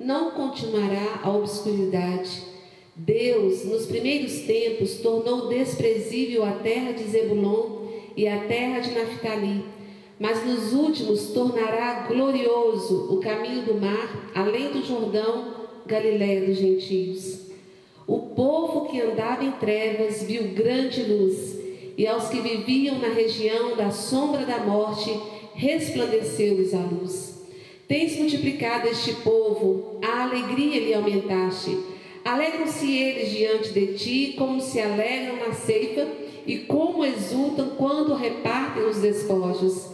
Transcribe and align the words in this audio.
não 0.00 0.32
continuará 0.32 1.20
a 1.22 1.30
obscuridade. 1.30 2.42
Deus, 2.96 3.64
nos 3.64 3.86
primeiros 3.86 4.40
tempos, 4.40 4.94
tornou 4.96 5.48
desprezível 5.48 6.44
a 6.44 6.52
terra 6.52 6.92
de 6.92 7.04
Zebulon 7.04 7.86
e 8.16 8.26
a 8.26 8.44
terra 8.44 8.80
de 8.80 8.90
Naphtali 8.90 9.64
mas 10.20 10.44
nos 10.44 10.74
últimos 10.74 11.30
tornará 11.30 12.06
glorioso 12.06 13.10
o 13.10 13.20
caminho 13.20 13.62
do 13.62 13.80
mar, 13.80 14.30
além 14.34 14.70
do 14.70 14.84
Jordão, 14.86 15.58
Galiléia 15.86 16.46
dos 16.46 16.58
gentios. 16.58 17.46
O 18.06 18.18
povo 18.34 18.86
que 18.86 19.00
andava 19.00 19.42
em 19.42 19.50
trevas 19.52 20.22
viu 20.22 20.52
grande 20.52 21.02
luz, 21.02 21.58
e 21.96 22.06
aos 22.06 22.28
que 22.28 22.38
viviam 22.38 22.98
na 22.98 23.08
região 23.08 23.74
da 23.74 23.90
sombra 23.90 24.44
da 24.44 24.58
morte, 24.58 25.10
resplandeceu-lhes 25.54 26.74
a 26.74 26.80
luz. 26.80 27.39
Tens 27.90 28.16
multiplicado 28.16 28.86
este 28.86 29.14
povo, 29.14 29.98
a 30.00 30.22
alegria 30.22 30.78
lhe 30.78 30.94
aumentaste. 30.94 31.76
Alegram-se 32.24 32.96
eles 32.96 33.32
diante 33.32 33.70
de 33.70 33.94
ti, 33.94 34.34
como 34.38 34.60
se 34.60 34.80
alegram 34.80 35.44
na 35.44 35.52
ceifa, 35.52 36.06
e 36.46 36.58
como 36.58 37.04
exultam 37.04 37.70
quando 37.70 38.14
repartem 38.14 38.84
os 38.84 38.98
despojos. 38.98 39.90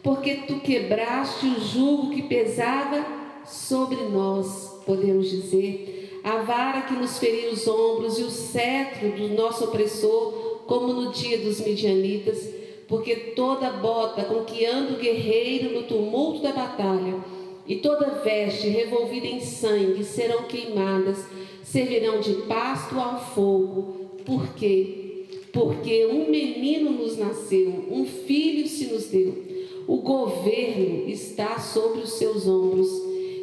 Porque 0.00 0.42
tu 0.46 0.60
quebraste 0.60 1.44
o 1.46 1.60
jugo 1.60 2.10
que 2.10 2.22
pesava 2.22 3.04
sobre 3.44 3.96
nós, 3.96 4.80
podemos 4.86 5.28
dizer, 5.28 6.20
a 6.22 6.42
vara 6.42 6.82
que 6.82 6.94
nos 6.94 7.18
feria 7.18 7.50
os 7.50 7.66
ombros 7.66 8.16
e 8.20 8.22
o 8.22 8.30
cetro 8.30 9.10
do 9.10 9.28
nosso 9.30 9.64
opressor, 9.64 10.60
como 10.68 10.92
no 10.92 11.10
dia 11.10 11.38
dos 11.38 11.60
midianitas, 11.60 12.48
porque 12.86 13.16
toda 13.16 13.70
bota 13.70 14.22
com 14.22 14.44
que 14.44 14.64
anda 14.64 14.92
o 14.92 14.98
guerreiro 14.98 15.74
no 15.74 15.82
tumulto 15.82 16.42
da 16.42 16.52
batalha, 16.52 17.39
e 17.66 17.76
toda 17.76 18.20
veste 18.22 18.68
revolvida 18.68 19.26
em 19.26 19.40
sangue 19.40 20.04
serão 20.04 20.44
queimadas, 20.44 21.24
servirão 21.62 22.20
de 22.20 22.34
pasto 22.42 22.98
ao 22.98 23.20
fogo. 23.20 24.10
Por 24.24 24.54
quê? 24.54 25.26
Porque 25.52 26.06
um 26.06 26.30
menino 26.30 26.90
nos 26.90 27.16
nasceu, 27.16 27.86
um 27.90 28.04
filho 28.04 28.66
se 28.66 28.86
nos 28.86 29.06
deu 29.06 29.50
o 29.90 29.96
governo 29.96 31.08
está 31.08 31.58
sobre 31.58 32.02
os 32.02 32.12
seus 32.12 32.46
ombros 32.46 32.88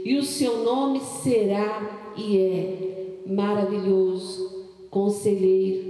e 0.05 0.15
o 0.15 0.23
seu 0.23 0.63
nome 0.63 1.01
será 1.01 2.13
e 2.15 2.37
é 2.37 3.23
maravilhoso, 3.27 4.65
conselheiro, 4.89 5.83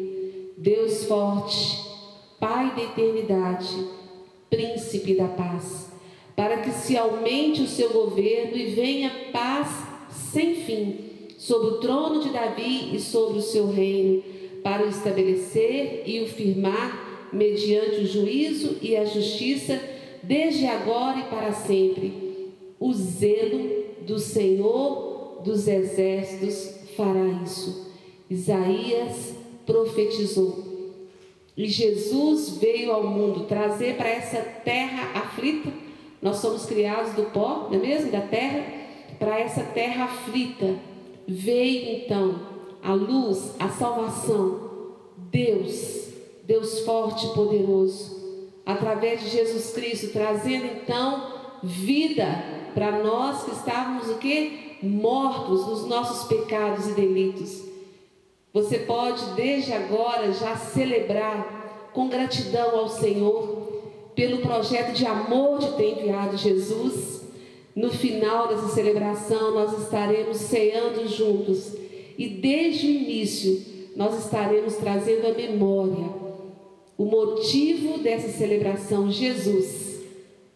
Deus 0.58 1.04
forte, 1.04 1.86
Pai 2.40 2.76
da 2.76 2.84
eternidade, 2.84 3.88
príncipe 4.50 5.14
da 5.14 5.28
paz, 5.28 5.92
para 6.38 6.58
que 6.58 6.70
se 6.70 6.96
aumente 6.96 7.64
o 7.64 7.68
seu 7.68 7.90
governo 7.90 8.56
e 8.56 8.68
venha 8.68 9.12
paz 9.34 9.70
sem 10.31 10.53
fim 10.58 10.96
sobre 11.36 11.70
o 11.70 11.78
trono 11.80 12.22
de 12.22 12.30
Davi 12.30 12.96
e 12.96 13.00
sobre 13.00 13.40
o 13.40 13.42
seu 13.42 13.72
reino, 13.72 14.24
para 14.62 14.86
o 14.86 14.90
estabelecer 14.90 16.03
e 16.06 16.22
o 16.22 16.28
firmar 16.28 17.30
mediante 17.34 18.02
o 18.02 18.06
juízo 18.06 18.78
e 18.84 18.96
a 18.96 19.03
justiça 19.03 19.81
desde 20.22 20.68
agora 20.68 21.22
e 21.22 21.24
para 21.24 21.53
sempre. 21.53 22.14
O 22.80 22.94
zelo 22.94 23.86
do 24.02 24.19
Senhor 24.19 25.42
dos 25.44 25.68
exércitos 25.68 26.72
fará 26.96 27.25
isso. 27.44 27.88
Isaías 28.30 29.34
profetizou. 29.66 30.66
E 31.56 31.68
Jesus 31.68 32.58
veio 32.59 32.92
ao 32.92 33.08
mundo 33.08 33.46
trazer 33.46 33.96
para 33.96 34.09
essa 34.09 34.38
terra 34.64 35.12
aflita. 35.16 35.87
Nós 36.22 36.38
somos 36.38 36.66
criados 36.66 37.14
do 37.14 37.32
pó, 37.32 37.68
não 37.70 37.78
é 37.78 37.82
mesmo? 37.82 38.12
Da 38.12 38.22
terra, 38.22 38.64
para 39.20 39.40
essa 39.40 39.64
terra 39.64 40.06
aflita. 40.06 40.76
Veio 41.28 41.98
então 41.98 42.40
a 42.84 42.94
luz, 42.94 43.56
a 43.60 43.70
salvação. 43.70 44.68
Deus, 45.30 46.08
Deus 46.44 46.80
forte 46.82 47.26
e 47.26 47.34
poderoso 47.34 48.18
através 48.66 49.22
de 49.22 49.30
Jesus 49.30 49.72
Cristo, 49.72 50.12
trazendo 50.12 50.66
então 50.66 51.32
vida 51.64 52.28
para 52.74 53.02
nós 53.02 53.44
que 53.44 53.52
estávamos 53.52 54.10
o 54.10 54.16
que? 54.16 54.78
Mortos 54.84 55.66
nos 55.66 55.88
nossos 55.88 56.28
pecados 56.28 56.88
e 56.90 56.92
delitos. 56.92 57.64
Você 58.54 58.80
pode 58.80 59.24
desde 59.36 59.72
agora 59.72 60.34
já 60.34 60.58
celebrar 60.58 61.90
com 61.94 62.10
gratidão 62.10 62.78
ao 62.78 62.90
Senhor 62.90 63.67
pelo 64.18 64.40
projeto 64.40 64.94
de 64.94 65.06
amor 65.06 65.60
de 65.60 65.72
ter 65.78 65.92
enviado 65.92 66.36
Jesus. 66.36 67.22
No 67.75 67.92
final 67.92 68.48
dessa 68.48 68.69
celebração, 68.69 69.54
nós 69.54 69.84
estaremos 69.84 70.38
ceando 70.38 71.08
juntos 71.08 71.74
e 72.18 72.28
desde 72.28 72.88
o 72.88 72.90
início 72.90 73.62
nós 73.96 74.25
estaremos 74.25 74.75
trazendo 74.78 75.28
a 75.28 75.34
memória 75.34 76.28
o 76.98 77.06
motivo 77.06 78.00
dessa 78.00 78.30
celebração, 78.30 79.12
Jesus, 79.12 80.02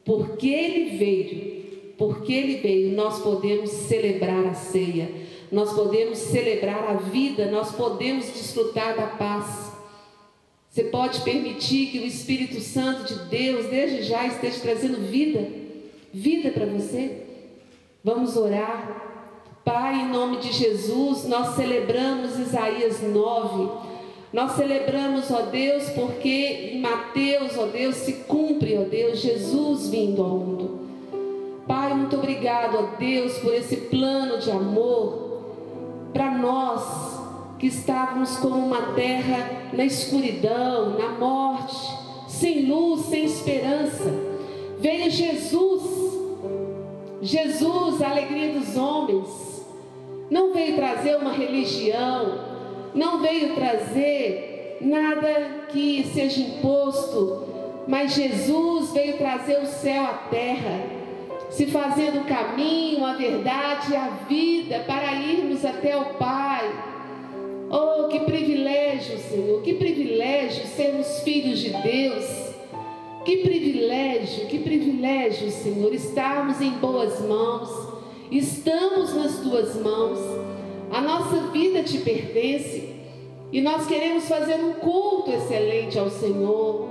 porque 0.04 0.50
ele 0.50 0.98
veio, 0.98 1.94
porque 2.00 2.34
ele 2.34 2.56
veio, 2.58 2.96
nós 2.96 3.22
podemos 3.22 3.70
celebrar 3.70 4.48
a 4.48 4.56
ceia, 4.56 5.08
nós 5.52 5.72
podemos 5.74 6.18
celebrar 6.18 6.84
a 6.90 6.94
vida, 6.94 7.52
nós 7.52 7.72
podemos 7.74 8.26
desfrutar 8.26 8.96
da 8.96 9.06
paz. 9.06 9.71
Você 10.72 10.86
pode 10.86 11.22
permitir 11.22 11.92
que 11.92 12.00
o 12.00 12.06
Espírito 12.06 12.60
Santo 12.62 13.04
de 13.04 13.26
Deus, 13.26 13.68
desde 13.68 14.04
já, 14.04 14.26
esteja 14.26 14.60
trazendo 14.62 14.98
vida, 15.12 15.46
vida 16.12 16.50
para 16.50 16.66
você? 16.66 17.24
Vamos 18.04 18.36
orar. 18.36 19.10
Pai, 19.64 20.02
em 20.02 20.10
nome 20.10 20.38
de 20.38 20.52
Jesus, 20.52 21.28
nós 21.28 21.56
celebramos 21.56 22.40
Isaías 22.40 23.04
9 23.04 23.92
nós 24.34 24.54
celebramos, 24.54 25.30
ó 25.30 25.42
Deus, 25.42 25.90
porque 25.90 26.72
em 26.74 26.80
Mateus, 26.80 27.58
ó 27.58 27.66
Deus, 27.66 27.96
se 27.98 28.14
cumpre, 28.14 28.78
ó 28.78 28.84
Deus, 28.84 29.20
Jesus 29.20 29.90
vindo 29.90 30.24
ao 30.24 30.30
mundo. 30.30 30.80
Pai, 31.68 31.94
muito 31.94 32.16
obrigado, 32.16 32.78
ó 32.78 32.98
Deus, 32.98 33.38
por 33.40 33.54
esse 33.54 33.76
plano 33.76 34.40
de 34.40 34.50
amor 34.50 35.44
para 36.14 36.32
nós 36.32 37.11
que 37.62 37.68
estávamos 37.68 38.38
como 38.38 38.56
uma 38.56 38.94
terra 38.94 39.70
na 39.72 39.86
escuridão, 39.86 40.98
na 40.98 41.10
morte, 41.10 41.78
sem 42.28 42.66
luz, 42.66 43.02
sem 43.02 43.24
esperança. 43.24 44.12
Veio 44.80 45.12
Jesus, 45.12 45.84
Jesus, 47.22 48.02
a 48.02 48.10
alegria 48.10 48.54
dos 48.54 48.76
homens. 48.76 49.64
Não 50.28 50.52
veio 50.52 50.76
trazer 50.76 51.18
uma 51.18 51.34
religião, 51.34 52.40
não 52.96 53.20
veio 53.20 53.54
trazer 53.54 54.80
nada 54.82 55.68
que 55.70 56.10
seja 56.16 56.42
imposto, 56.42 57.48
mas 57.88 58.16
Jesus 58.16 58.92
veio 58.92 59.20
trazer 59.20 59.60
o 59.60 59.68
céu 59.68 60.04
à 60.06 60.14
terra, 60.32 60.84
se 61.52 61.68
fazendo 61.68 62.22
o 62.22 62.26
caminho, 62.26 63.06
a 63.06 63.14
verdade 63.14 63.92
e 63.92 63.96
a 63.96 64.08
vida 64.28 64.80
para 64.88 65.14
irmos 65.14 65.64
até 65.64 65.96
o 65.96 66.16
Pai. 66.16 66.90
Oh, 67.74 68.10
que 68.10 68.20
privilégio, 68.20 69.18
Senhor, 69.18 69.62
que 69.62 69.76
privilégio 69.76 70.68
sermos 70.68 71.22
filhos 71.22 71.60
de 71.60 71.70
Deus. 71.70 72.52
Que 73.24 73.38
privilégio, 73.38 74.48
que 74.48 74.60
privilégio, 74.60 75.50
Senhor, 75.50 75.94
estarmos 75.94 76.60
em 76.60 76.72
boas 76.72 77.22
mãos. 77.22 77.70
Estamos 78.30 79.16
nas 79.16 79.40
tuas 79.40 79.76
mãos. 79.78 80.20
A 80.92 81.00
nossa 81.00 81.48
vida 81.54 81.82
te 81.82 82.00
pertence 82.00 82.90
e 83.54 83.62
nós 83.62 83.88
queremos 83.88 84.28
fazer 84.28 84.56
um 84.56 84.74
culto 84.74 85.32
excelente 85.32 85.98
ao 85.98 86.10
Senhor. 86.10 86.90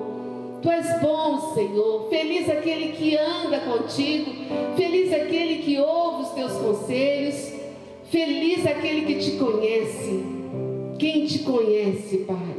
Tu 0.62 0.70
és 0.70 0.98
bom, 1.02 1.52
Senhor. 1.52 2.08
Feliz 2.08 2.48
aquele 2.48 2.92
que 2.92 3.18
anda 3.18 3.60
contigo. 3.60 4.30
Feliz 4.76 5.12
aquele 5.12 5.62
que 5.62 5.78
ouve 5.78 6.22
os 6.22 6.30
teus 6.30 6.52
conselhos. 6.52 7.52
Feliz 8.10 8.66
aquele 8.66 9.02
que 9.02 9.16
te 9.16 9.32
conhece. 9.32 10.39
Quem 11.00 11.24
te 11.24 11.38
conhece, 11.38 12.18
Pai, 12.28 12.56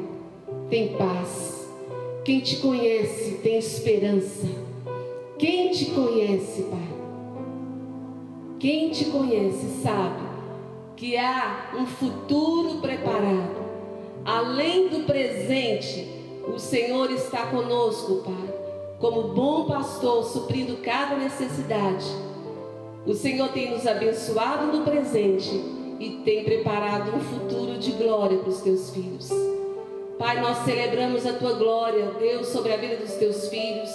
tem 0.67 0.95
paz. 0.97 1.69
Quem 2.25 2.39
te 2.39 2.55
conhece 2.55 3.35
tem 3.43 3.59
esperança. 3.59 4.47
Quem 5.37 5.69
te 5.69 5.91
conhece, 5.91 6.63
Pai, 6.63 6.87
quem 8.57 8.89
te 8.89 9.05
conhece 9.05 9.83
sabe 9.83 10.23
que 10.95 11.15
há 11.17 11.69
um 11.79 11.85
futuro 11.85 12.81
preparado. 12.81 13.61
Além 14.25 14.87
do 14.87 15.05
presente, 15.05 16.07
o 16.51 16.57
Senhor 16.57 17.11
está 17.11 17.45
conosco, 17.45 18.23
Pai, 18.23 18.55
como 18.97 19.35
bom 19.35 19.65
pastor, 19.65 20.23
suprindo 20.23 20.77
cada 20.77 21.15
necessidade. 21.15 22.07
O 23.05 23.13
Senhor 23.13 23.49
tem 23.49 23.69
nos 23.69 23.85
abençoado 23.85 24.75
no 24.75 24.83
presente 24.83 25.80
e 26.01 26.09
tem 26.25 26.43
preparado 26.43 27.15
um 27.15 27.19
futuro 27.19 27.77
de 27.77 27.91
glória 27.91 28.39
para 28.39 28.49
os 28.49 28.61
teus 28.61 28.89
filhos. 28.89 29.29
Pai, 30.17 30.41
nós 30.41 30.57
celebramos 30.65 31.27
a 31.27 31.33
tua 31.33 31.53
glória, 31.53 32.11
Deus, 32.19 32.47
sobre 32.47 32.73
a 32.73 32.77
vida 32.77 32.95
dos 32.95 33.13
teus 33.13 33.47
filhos. 33.49 33.89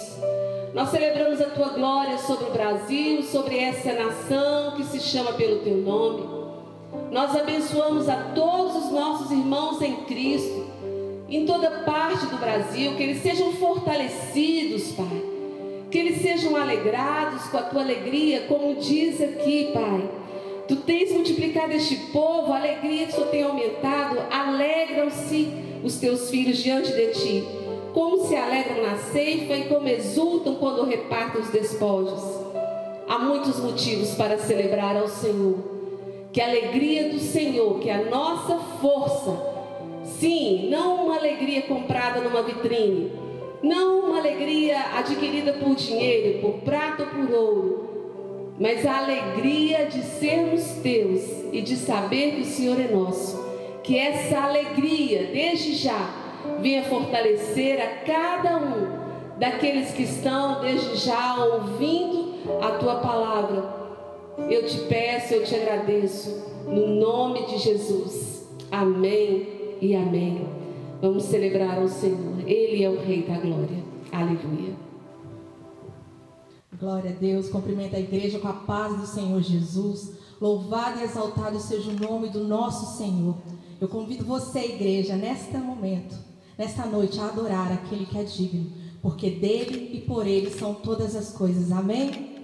Nós 0.73 0.89
celebramos 0.89 1.41
a 1.41 1.49
tua 1.49 1.67
glória 1.69 2.17
sobre 2.17 2.45
o 2.45 2.51
Brasil, 2.51 3.23
sobre 3.23 3.57
essa 3.57 3.91
nação 3.91 4.71
que 4.77 4.85
se 4.85 5.01
chama 5.01 5.33
pelo 5.33 5.59
teu 5.59 5.75
nome. 5.75 6.23
Nós 7.11 7.35
abençoamos 7.35 8.07
a 8.07 8.15
todos 8.33 8.85
os 8.85 8.91
nossos 8.91 9.29
irmãos 9.29 9.81
em 9.81 9.97
Cristo, 10.05 10.65
em 11.27 11.45
toda 11.45 11.69
parte 11.83 12.25
do 12.27 12.37
Brasil, 12.37 12.95
que 12.95 13.03
eles 13.03 13.21
sejam 13.21 13.51
fortalecidos, 13.53 14.93
Pai. 14.93 15.23
Que 15.91 15.97
eles 15.97 16.21
sejam 16.21 16.55
alegrados 16.55 17.43
com 17.47 17.57
a 17.57 17.63
tua 17.63 17.81
alegria, 17.81 18.45
como 18.47 18.75
diz 18.75 19.19
aqui, 19.21 19.71
Pai. 19.73 20.09
Tu 20.67 20.75
tens 20.75 21.13
multiplicado 21.13 21.71
este 21.71 21.95
povo, 22.11 22.51
a 22.51 22.57
alegria 22.57 23.09
Senhor 23.09 23.27
tem 23.27 23.43
aumentado. 23.43 24.17
Alegram-se 24.29 25.47
os 25.81 25.97
teus 25.97 26.29
filhos 26.29 26.57
diante 26.57 26.91
de 26.91 27.07
ti, 27.11 27.43
como 27.93 28.27
se 28.27 28.35
alegram 28.35 28.83
na 28.83 28.97
ceifa 28.97 29.53
e 29.53 29.69
como 29.69 29.87
exultam 29.87 30.55
quando 30.55 30.83
repartem 30.83 31.41
os 31.41 31.49
despojos. 31.49 32.21
Há 33.07 33.17
muitos 33.17 33.59
motivos 33.59 34.13
para 34.15 34.37
celebrar 34.37 34.97
ao 34.97 35.07
Senhor 35.07 35.77
que 36.33 36.41
a 36.41 36.47
alegria 36.47 37.09
do 37.09 37.19
Senhor, 37.19 37.79
que 37.79 37.89
a 37.89 38.03
nossa 38.03 38.59
força, 38.81 39.35
sim, 40.19 40.69
não 40.69 41.05
uma 41.05 41.15
alegria 41.15 41.61
comprada 41.61 42.19
numa 42.19 42.43
vitrine, 42.43 43.11
não 43.63 44.01
uma 44.01 44.19
alegria 44.19 44.77
adquirida 44.97 45.53
por 45.53 45.73
dinheiro, 45.75 46.41
por 46.41 46.59
prata 46.59 47.03
ou 47.03 47.09
por 47.09 47.33
ouro, 47.33 47.96
mas 48.59 48.85
a 48.85 48.97
alegria 48.97 49.85
de 49.85 50.01
sermos 50.03 50.63
teus 50.83 51.21
e 51.51 51.61
de 51.61 51.75
saber 51.75 52.35
que 52.35 52.41
o 52.41 52.45
Senhor 52.45 52.79
é 52.79 52.87
nosso. 52.87 53.45
Que 53.83 53.97
essa 53.97 54.39
alegria, 54.39 55.29
desde 55.31 55.75
já, 55.75 56.09
venha 56.59 56.83
fortalecer 56.83 57.81
a 57.81 57.87
cada 58.05 58.57
um 58.57 59.37
daqueles 59.37 59.91
que 59.91 60.03
estão 60.03 60.61
desde 60.61 60.95
já 60.97 61.35
ouvindo 61.45 62.35
a 62.61 62.71
tua 62.71 62.95
palavra 62.95 63.77
eu 64.49 64.65
te 64.65 64.77
peço, 64.81 65.33
eu 65.33 65.43
te 65.43 65.55
agradeço, 65.55 66.45
no 66.67 66.87
nome 66.87 67.47
de 67.47 67.57
Jesus. 67.57 68.47
Amém 68.71 69.47
e 69.81 69.95
amém. 69.95 70.47
Vamos 71.01 71.23
celebrar 71.23 71.79
ao 71.79 71.87
Senhor. 71.87 72.47
Ele 72.47 72.83
é 72.83 72.89
o 72.89 72.99
Rei 72.99 73.23
da 73.23 73.37
Glória. 73.39 73.83
Aleluia. 74.11 74.86
Glória 76.79 77.09
a 77.09 77.13
Deus. 77.13 77.49
Cumprimenta 77.49 77.97
a 77.97 77.99
igreja 77.99 78.37
com 78.37 78.47
a 78.47 78.53
paz 78.53 78.95
do 78.99 79.07
Senhor 79.07 79.41
Jesus. 79.41 80.11
Louvado 80.39 80.99
e 80.99 81.03
exaltado 81.03 81.59
seja 81.59 81.89
o 81.89 81.93
nome 81.93 82.29
do 82.29 82.43
nosso 82.43 82.97
Senhor. 82.97 83.35
Eu 83.81 83.87
convido 83.87 84.23
você, 84.23 84.59
igreja, 84.59 85.15
nesta 85.15 85.57
momento, 85.57 86.15
nesta 86.55 86.85
noite, 86.85 87.19
a 87.19 87.25
adorar 87.25 87.71
aquele 87.71 88.05
que 88.05 88.17
é 88.17 88.23
digno, 88.23 88.71
porque 89.01 89.31
dele 89.31 89.89
e 89.91 90.01
por 90.01 90.27
ele 90.27 90.51
são 90.51 90.75
todas 90.75 91.15
as 91.15 91.31
coisas. 91.31 91.71
Amém? 91.71 92.36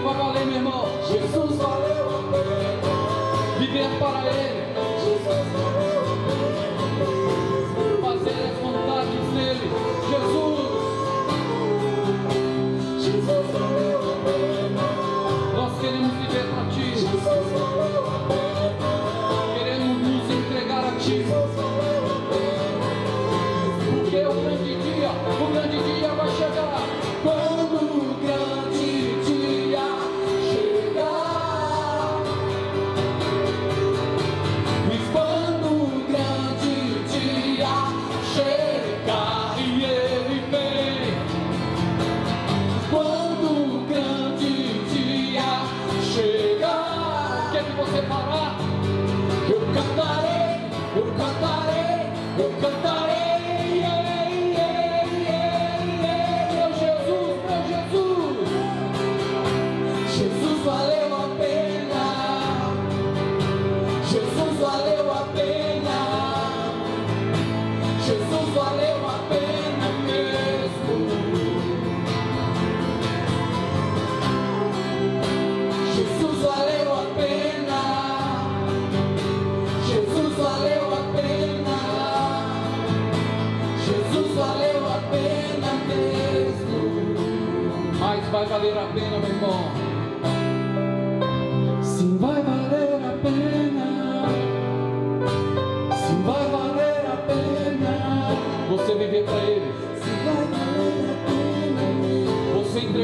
para 0.00 0.36
ele, 0.36 0.44
meu 0.46 0.56
irmão. 0.56 0.86
Jesus 1.08 1.58
valeu 1.58 1.82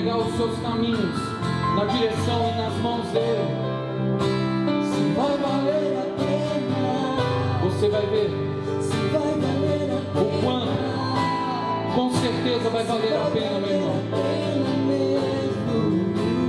entregar 0.08 0.16
os 0.16 0.34
seus 0.36 0.58
caminhos 0.60 1.16
na 1.76 1.84
direção 1.84 2.48
e 2.48 2.56
nas 2.56 2.74
mãos 2.78 3.06
dele. 3.08 3.44
Se 4.84 5.02
vai 5.14 5.36
valer 5.36 5.98
a 5.98 6.04
pena, 6.16 7.60
você 7.62 7.88
vai 7.90 8.06
ver. 8.06 8.30
Se 8.80 8.96
vai 9.12 9.34
valer 9.34 9.90
a 9.92 10.00
pena, 10.14 10.24
o 10.24 10.24
quanto, 10.42 11.94
com 11.94 12.10
certeza 12.12 12.70
vai 12.70 12.84
valer 12.84 13.16
a 13.16 13.30
pena, 13.30 13.60
meu 13.60 13.70
irmão. 13.70 13.98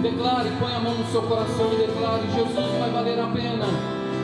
Declare, 0.02 0.50
põe 0.60 0.74
a 0.74 0.80
mão 0.80 0.94
no 0.94 1.06
seu 1.08 1.22
coração 1.24 1.74
e 1.74 1.76
declare: 1.76 2.24
Jesus 2.34 2.80
vai 2.80 2.90
valer 2.92 3.20
a 3.20 3.28
pena. 3.28 3.66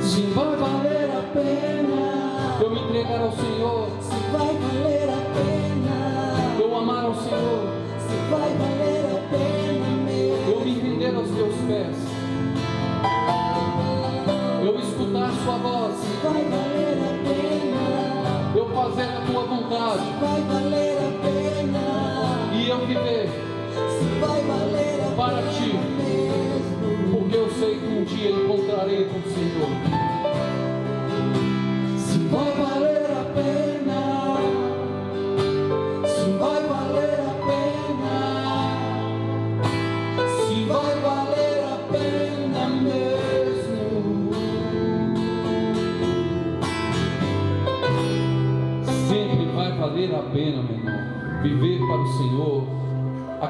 Se 0.01 0.21
vai 0.21 0.55
valer 0.55 1.11
a 1.11 1.21
pena, 1.33 2.57
eu 2.61 2.69
me 2.69 2.79
entregar 2.79 3.19
ao 3.19 3.31
Senhor. 3.33 3.89
Se 3.99 4.15
vai 4.31 4.55
valer 4.55 5.09
a 5.09 5.19
pena, 5.35 6.61
eu 6.61 6.77
amar 6.77 7.03
ao 7.03 7.15
Senhor. 7.15 7.67
Se 7.99 8.15
vai 8.29 8.53
valer 8.53 8.74
Sua 15.45 15.57
voz, 15.57 15.95
vai 16.23 16.43
valer 16.43 16.97
a 17.03 17.13
pena, 17.29 18.57
eu 18.57 18.67
fazer 18.69 19.03
a 19.03 19.21
Tua 19.31 19.43
vontade. 19.43 20.01
Vai 20.19 20.41
valer 20.41 20.97
a 20.97 21.11
pena, 21.21 22.51
e 22.51 22.67
eu 22.67 22.79
viver, 22.87 23.29
se 23.29 24.05
vai 24.19 24.41
valer 24.41 25.03
a 25.03 25.15
Para 25.15 25.37
pena 25.37 25.51
ti. 25.51 25.69
mesmo, 25.71 27.11
porque 27.11 27.37
eu 27.37 27.49
sei 27.59 27.77
que 27.77 27.85
um 27.85 28.03
dia 28.05 28.31
encontrarei 28.31 29.05
com 29.05 29.19
o 29.19 29.33
Senhor. 29.33 30.14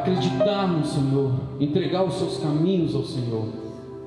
Acreditar 0.05 0.67
no 0.67 0.85
Senhor, 0.85 1.31
entregar 1.59 2.03
os 2.03 2.13
seus 2.13 2.37
caminhos 2.37 2.93
ao 2.93 3.03
Senhor. 3.03 3.47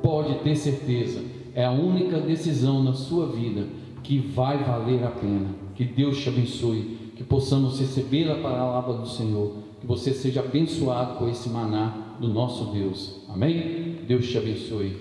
Pode 0.01 0.39
ter 0.45 0.55
certeza, 0.55 1.21
é 1.55 1.65
a 1.65 1.73
única 1.73 2.21
decisão 2.21 2.83
na 2.83 2.93
sua 2.93 3.27
vida 3.27 3.67
que 4.05 4.19
vai 4.19 4.63
valer 4.63 5.03
a 5.03 5.11
pena. 5.11 5.49
Que 5.75 5.85
Deus 5.85 6.19
te 6.19 6.29
abençoe, 6.29 7.13
que 7.17 7.25
possamos 7.25 7.81
receber 7.81 8.31
a 8.31 8.37
palavra 8.37 8.95
do 8.95 9.09
Senhor, 9.09 9.55
que 9.81 9.87
você 9.87 10.13
seja 10.13 10.41
abençoado 10.41 11.19
com 11.19 11.29
esse 11.29 11.49
maná 11.49 12.17
do 12.21 12.29
nosso 12.29 12.67
Deus. 12.67 13.25
Amém? 13.29 13.99
Deus 14.07 14.29
te 14.29 14.39
abençoe. 14.39 14.97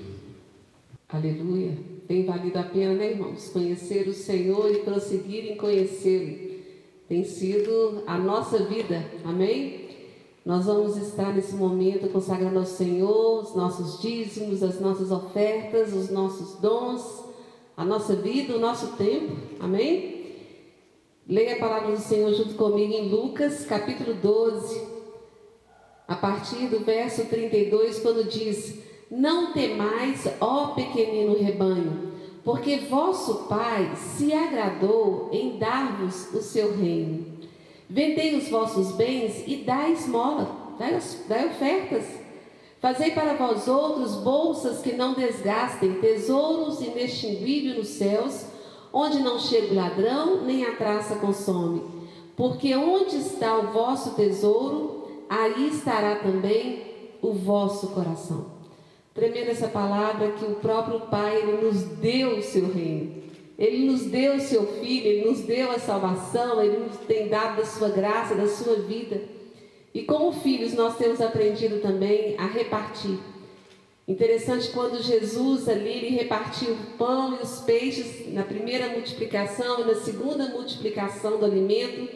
Aleluia. 1.10 1.78
Tem 2.08 2.26
valido 2.26 2.58
a 2.58 2.64
pena, 2.64 2.94
né, 2.94 3.12
irmãos? 3.12 3.50
Conhecer 3.50 4.08
o 4.08 4.14
Senhor 4.14 4.72
e 4.72 4.80
prosseguir 4.80 5.52
em 5.52 5.58
conhecê-lo. 5.58 6.48
Tem 7.08 7.24
sido 7.24 8.04
a 8.08 8.18
nossa 8.18 8.64
vida. 8.66 9.06
Amém? 9.24 9.87
Nós 10.48 10.64
vamos 10.64 10.96
estar 10.96 11.36
nesse 11.36 11.56
momento 11.56 12.08
consagrando 12.08 12.60
ao 12.60 12.66
Senhor 12.66 13.44
os 13.44 13.54
nossos 13.54 14.02
dízimos, 14.02 14.64
as 14.64 14.80
nossas 14.80 15.12
ofertas, 15.12 15.92
os 15.92 16.10
nossos 16.10 16.58
dons, 16.62 17.26
a 17.76 17.84
nossa 17.84 18.16
vida, 18.16 18.56
o 18.56 18.60
nosso 18.60 18.96
tempo. 18.96 19.36
Amém? 19.60 20.38
Leia 21.28 21.56
a 21.56 21.60
palavra 21.60 21.92
do 21.92 22.00
Senhor 22.00 22.34
junto 22.34 22.54
comigo 22.54 22.94
em 22.94 23.10
Lucas, 23.10 23.66
capítulo 23.66 24.14
12, 24.14 24.88
a 26.08 26.16
partir 26.16 26.68
do 26.68 26.80
verso 26.80 27.26
32, 27.26 28.00
quando 28.00 28.24
diz: 28.24 28.80
Não 29.12 29.52
temais, 29.52 30.30
ó 30.40 30.68
pequenino 30.68 31.38
rebanho, 31.38 32.14
porque 32.46 32.78
vosso 32.90 33.50
Pai 33.50 33.98
se 33.98 34.32
agradou 34.32 35.28
em 35.34 35.60
dar-vos 35.60 36.34
o 36.34 36.42
seu 36.42 36.74
reino. 36.74 37.27
Vendei 37.89 38.36
os 38.36 38.50
vossos 38.50 38.91
bens 38.93 39.43
e 39.47 39.58
dai 39.58 39.93
esmola, 39.93 40.76
dai, 40.78 41.00
dai 41.28 41.47
ofertas. 41.47 42.06
Fazei 42.82 43.12
para 43.12 43.34
vós 43.34 43.67
outros 43.67 44.15
bolsas 44.15 44.82
que 44.82 44.93
não 44.93 45.13
desgastem, 45.13 45.95
tesouros 45.95 46.82
inextinguíveis 46.82 47.78
nos 47.78 47.88
céus, 47.88 48.45
onde 48.91 49.19
não 49.19 49.39
chega 49.39 49.73
o 49.73 49.76
ladrão, 49.76 50.43
nem 50.43 50.65
a 50.65 50.76
traça 50.76 51.15
consome. 51.15 51.82
Porque 52.36 52.76
onde 52.76 53.15
está 53.15 53.58
o 53.58 53.71
vosso 53.71 54.15
tesouro, 54.15 55.08
aí 55.30 55.69
estará 55.69 56.17
também 56.17 56.84
o 57.21 57.34
vosso 57.34 57.88
coração. 57.88 58.58
Tremenda 59.13 59.52
essa 59.52 59.67
palavra 59.67 60.32
que 60.34 60.45
o 60.45 60.56
próprio 60.56 61.00
Pai 61.02 61.41
nos 61.62 61.84
deu 61.84 62.38
o 62.38 62.43
seu 62.43 62.71
reino. 62.71 63.27
Ele 63.58 63.89
nos 63.89 64.04
deu 64.04 64.36
o 64.36 64.39
seu 64.39 64.67
filho, 64.80 65.08
ele 65.08 65.30
nos 65.30 65.41
deu 65.41 65.72
a 65.72 65.80
salvação, 65.80 66.62
ele 66.62 66.78
nos 66.78 66.98
tem 67.08 67.28
dado 67.28 67.58
da 67.58 67.65
sua 67.65 67.89
graça, 67.89 68.36
da 68.36 68.48
sua 68.48 68.76
vida. 68.76 69.20
E 69.93 70.04
como 70.04 70.32
filhos 70.32 70.74
nós 70.74 70.96
temos 70.96 71.20
aprendido 71.20 71.82
também 71.82 72.36
a 72.38 72.46
repartir. 72.46 73.17
Interessante 74.08 74.70
quando 74.70 75.02
Jesus 75.02 75.67
ali 75.67 76.10
repartiu 76.10 76.74
o 76.74 76.98
pão 76.98 77.36
e 77.36 77.43
os 77.43 77.60
peixes 77.62 78.32
na 78.32 78.43
primeira 78.43 78.89
multiplicação 78.89 79.82
e 79.82 79.86
na 79.86 79.96
segunda 79.96 80.48
multiplicação 80.50 81.39
do 81.39 81.46
alimento, 81.46 82.08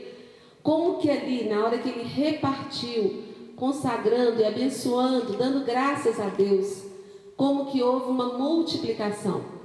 como 0.61 0.99
que 0.99 1.09
ali, 1.09 1.49
na 1.49 1.65
hora 1.65 1.79
que 1.79 1.89
ele 1.89 2.03
repartiu, 2.03 3.23
consagrando 3.55 4.39
e 4.41 4.45
abençoando, 4.45 5.33
dando 5.33 5.65
graças 5.65 6.19
a 6.19 6.27
Deus, 6.27 6.83
como 7.35 7.71
que 7.71 7.81
houve 7.81 8.11
uma 8.11 8.37
multiplicação. 8.37 9.60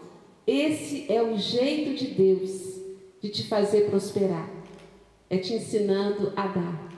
Esse 0.46 1.10
é 1.12 1.22
o 1.22 1.36
jeito 1.36 1.94
de 1.94 2.06
Deus 2.12 2.80
de 3.20 3.30
te 3.30 3.48
fazer 3.48 3.90
prosperar. 3.90 4.48
É 5.28 5.38
te 5.38 5.54
ensinando 5.54 6.32
a 6.36 6.46
dar. 6.46 6.92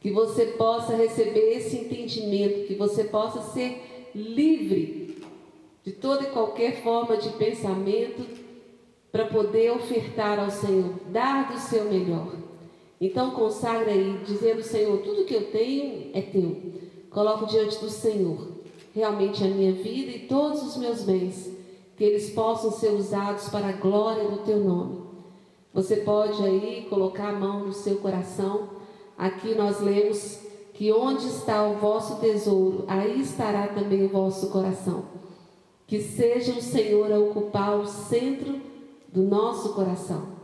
Que 0.00 0.10
você 0.10 0.46
possa 0.46 0.94
receber 0.94 1.56
esse 1.56 1.76
entendimento, 1.78 2.66
que 2.66 2.74
você 2.74 3.04
possa 3.04 3.40
ser 3.52 4.10
livre 4.14 5.16
de 5.82 5.92
toda 5.92 6.24
e 6.24 6.30
qualquer 6.30 6.82
forma 6.82 7.16
de 7.16 7.30
pensamento 7.30 8.22
para 9.10 9.26
poder 9.26 9.70
ofertar 9.70 10.38
ao 10.38 10.50
Senhor, 10.50 10.94
dar 11.10 11.52
do 11.52 11.58
seu 11.58 11.84
melhor. 11.84 12.34
Então 13.00 13.30
consagra 13.30 13.92
aí, 13.92 14.18
dizendo, 14.26 14.62
Senhor, 14.62 14.98
tudo 14.98 15.24
que 15.24 15.34
eu 15.34 15.50
tenho 15.50 16.10
é 16.12 16.20
teu. 16.20 16.56
Coloco 17.10 17.46
diante 17.46 17.78
do 17.78 17.88
Senhor 17.88 18.54
realmente 18.94 19.42
a 19.42 19.48
minha 19.48 19.72
vida 19.72 20.10
e 20.10 20.20
todos 20.20 20.62
os 20.62 20.76
meus 20.76 21.02
bens, 21.02 21.50
que 21.96 22.04
eles 22.04 22.30
possam 22.30 22.72
ser 22.72 22.90
usados 22.90 23.48
para 23.48 23.68
a 23.68 23.72
glória 23.72 24.28
do 24.28 24.38
teu 24.38 24.58
nome. 24.58 25.02
Você 25.72 25.96
pode 25.96 26.42
aí 26.42 26.86
colocar 26.88 27.28
a 27.28 27.38
mão 27.38 27.66
no 27.66 27.72
seu 27.72 27.96
coração. 27.96 28.70
Aqui 29.16 29.54
nós 29.54 29.80
lemos 29.80 30.40
que 30.72 30.92
onde 30.92 31.26
está 31.26 31.64
o 31.68 31.76
vosso 31.76 32.16
tesouro, 32.16 32.84
aí 32.88 33.20
estará 33.20 33.68
também 33.68 34.04
o 34.04 34.08
vosso 34.08 34.48
coração. 34.50 35.04
Que 35.86 36.00
seja 36.00 36.52
o 36.52 36.62
Senhor 36.62 37.12
a 37.12 37.18
ocupar 37.18 37.78
o 37.78 37.86
centro 37.86 38.60
do 39.12 39.22
nosso 39.22 39.74
coração 39.74 40.34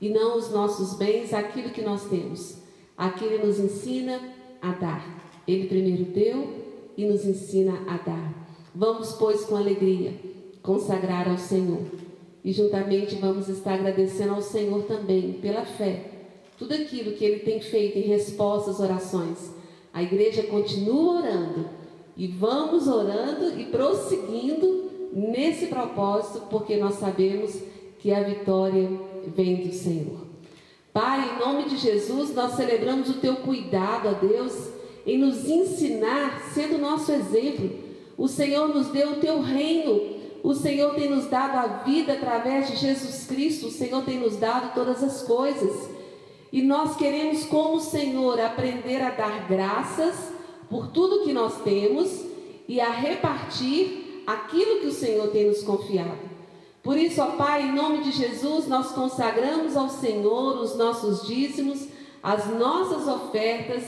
e 0.00 0.08
não 0.08 0.38
os 0.38 0.50
nossos 0.50 0.94
bens, 0.94 1.32
aquilo 1.34 1.70
que 1.70 1.82
nós 1.82 2.04
temos. 2.04 2.58
Aqui 2.96 3.24
ele 3.24 3.44
nos 3.44 3.58
ensina 3.58 4.20
a 4.60 4.72
dar. 4.72 5.42
Ele 5.46 5.66
primeiro 5.66 6.04
deu 6.04 6.64
e 6.96 7.04
nos 7.04 7.24
ensina 7.24 7.72
a 7.86 7.96
dar. 7.98 8.46
Vamos, 8.74 9.12
pois, 9.12 9.44
com 9.44 9.56
alegria 9.56 10.33
consagrar 10.64 11.28
ao 11.28 11.38
Senhor. 11.38 11.82
E 12.42 12.52
juntamente 12.52 13.14
vamos 13.16 13.48
estar 13.48 13.74
agradecendo 13.74 14.34
ao 14.34 14.42
Senhor 14.42 14.82
também 14.84 15.34
pela 15.34 15.64
fé. 15.64 16.10
Tudo 16.58 16.74
aquilo 16.74 17.12
que 17.12 17.24
ele 17.24 17.40
tem 17.40 17.60
feito 17.60 17.98
em 17.98 18.02
resposta 18.02 18.70
às 18.70 18.80
orações. 18.80 19.52
A 19.92 20.02
igreja 20.02 20.42
continua 20.44 21.18
orando 21.18 21.68
e 22.16 22.26
vamos 22.26 22.88
orando 22.88 23.60
e 23.60 23.66
prosseguindo 23.66 24.90
nesse 25.12 25.66
propósito, 25.66 26.46
porque 26.50 26.76
nós 26.76 26.94
sabemos 26.94 27.56
que 27.98 28.12
a 28.12 28.22
vitória 28.22 28.88
vem 29.36 29.66
do 29.66 29.72
Senhor. 29.72 30.24
Pai, 30.92 31.34
em 31.34 31.38
nome 31.40 31.68
de 31.68 31.76
Jesus, 31.76 32.34
nós 32.34 32.54
celebramos 32.54 33.10
o 33.10 33.14
teu 33.14 33.36
cuidado, 33.36 34.08
ó 34.08 34.12
Deus, 34.12 34.70
em 35.06 35.18
nos 35.18 35.48
ensinar, 35.48 36.50
sendo 36.54 36.78
nosso 36.78 37.12
exemplo. 37.12 37.70
O 38.16 38.28
Senhor 38.28 38.68
nos 38.68 38.88
deu 38.88 39.12
o 39.12 39.16
teu 39.16 39.40
reino. 39.40 40.13
O 40.44 40.54
Senhor 40.54 40.94
tem 40.94 41.08
nos 41.08 41.24
dado 41.24 41.56
a 41.56 41.66
vida 41.84 42.12
através 42.12 42.68
de 42.68 42.76
Jesus 42.76 43.26
Cristo. 43.26 43.68
O 43.68 43.70
Senhor 43.70 44.04
tem 44.04 44.18
nos 44.18 44.36
dado 44.36 44.74
todas 44.74 45.02
as 45.02 45.22
coisas. 45.22 45.88
E 46.52 46.60
nós 46.60 46.96
queremos, 46.96 47.46
como 47.46 47.80
Senhor, 47.80 48.38
aprender 48.38 49.00
a 49.00 49.08
dar 49.08 49.48
graças 49.48 50.34
por 50.68 50.88
tudo 50.88 51.24
que 51.24 51.32
nós 51.32 51.62
temos 51.62 52.26
e 52.68 52.78
a 52.78 52.90
repartir 52.90 54.22
aquilo 54.26 54.80
que 54.80 54.88
o 54.88 54.92
Senhor 54.92 55.28
tem 55.28 55.48
nos 55.48 55.62
confiado. 55.62 56.28
Por 56.82 56.98
isso, 56.98 57.22
ó 57.22 57.28
Pai, 57.28 57.62
em 57.62 57.72
nome 57.72 58.04
de 58.04 58.12
Jesus, 58.12 58.68
nós 58.68 58.92
consagramos 58.92 59.74
ao 59.74 59.88
Senhor 59.88 60.58
os 60.58 60.76
nossos 60.76 61.26
dízimos, 61.26 61.88
as 62.22 62.46
nossas 62.48 63.08
ofertas, 63.08 63.82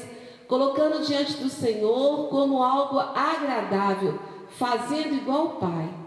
colocando 0.48 1.04
diante 1.04 1.34
do 1.34 1.50
Senhor 1.50 2.28
como 2.30 2.62
algo 2.62 2.98
agradável, 2.98 4.18
fazendo 4.56 5.16
igual 5.16 5.40
ao 5.40 5.48
Pai. 5.56 6.05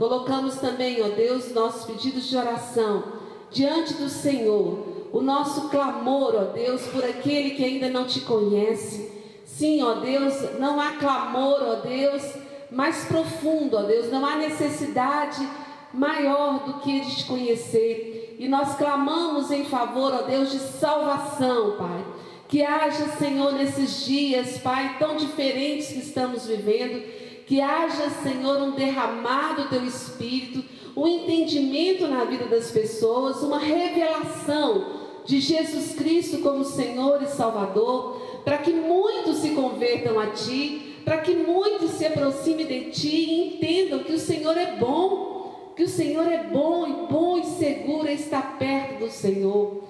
Colocamos 0.00 0.54
também, 0.54 1.02
ó 1.02 1.08
Deus, 1.08 1.52
nossos 1.52 1.84
pedidos 1.84 2.26
de 2.26 2.34
oração 2.34 3.04
diante 3.50 3.92
do 3.92 4.08
Senhor, 4.08 5.08
o 5.12 5.20
nosso 5.20 5.68
clamor, 5.68 6.34
ó 6.36 6.44
Deus, 6.54 6.86
por 6.86 7.04
aquele 7.04 7.50
que 7.50 7.62
ainda 7.62 7.90
não 7.90 8.06
te 8.06 8.20
conhece. 8.20 9.12
Sim, 9.44 9.82
ó 9.82 9.96
Deus, 9.96 10.58
não 10.58 10.80
há 10.80 10.92
clamor, 10.92 11.58
ó 11.60 11.74
Deus, 11.86 12.22
mais 12.70 13.04
profundo, 13.04 13.76
ó 13.76 13.82
Deus, 13.82 14.10
não 14.10 14.24
há 14.24 14.36
necessidade 14.36 15.46
maior 15.92 16.60
do 16.64 16.80
que 16.80 17.00
de 17.00 17.16
te 17.16 17.24
conhecer. 17.26 18.36
E 18.38 18.48
nós 18.48 18.76
clamamos 18.76 19.50
em 19.50 19.66
favor, 19.66 20.14
ó 20.14 20.22
Deus, 20.22 20.50
de 20.50 20.60
salvação, 20.60 21.76
Pai. 21.76 22.06
Que 22.48 22.62
haja, 22.64 23.06
Senhor, 23.18 23.52
nesses 23.52 24.06
dias, 24.06 24.56
Pai, 24.56 24.96
tão 24.98 25.16
diferentes 25.16 25.88
que 25.88 25.98
estamos 25.98 26.46
vivendo, 26.46 27.19
Que 27.50 27.60
haja, 27.60 28.08
Senhor, 28.22 28.62
um 28.62 28.70
derramar 28.70 29.56
do 29.56 29.68
teu 29.68 29.84
espírito, 29.84 30.62
um 30.96 31.04
entendimento 31.04 32.06
na 32.06 32.22
vida 32.22 32.44
das 32.44 32.70
pessoas, 32.70 33.42
uma 33.42 33.58
revelação 33.58 34.84
de 35.24 35.40
Jesus 35.40 35.96
Cristo 35.96 36.38
como 36.42 36.64
Senhor 36.64 37.20
e 37.20 37.26
Salvador, 37.26 38.40
para 38.44 38.58
que 38.58 38.72
muitos 38.72 39.38
se 39.38 39.50
convertam 39.50 40.16
a 40.20 40.28
Ti, 40.28 41.00
para 41.04 41.18
que 41.18 41.34
muitos 41.34 41.90
se 41.90 42.06
aproximem 42.06 42.66
de 42.66 42.92
Ti 42.92 43.16
e 43.16 43.56
entendam 43.56 44.04
que 44.04 44.12
o 44.12 44.20
Senhor 44.20 44.56
é 44.56 44.76
bom, 44.76 45.72
que 45.74 45.82
o 45.82 45.88
Senhor 45.88 46.30
é 46.30 46.44
bom 46.44 46.86
e 46.86 47.12
bom 47.12 47.36
e 47.36 47.46
seguro 47.46 48.06
é 48.06 48.12
estar 48.12 48.60
perto 48.60 49.00
do 49.00 49.10
Senhor. 49.10 49.82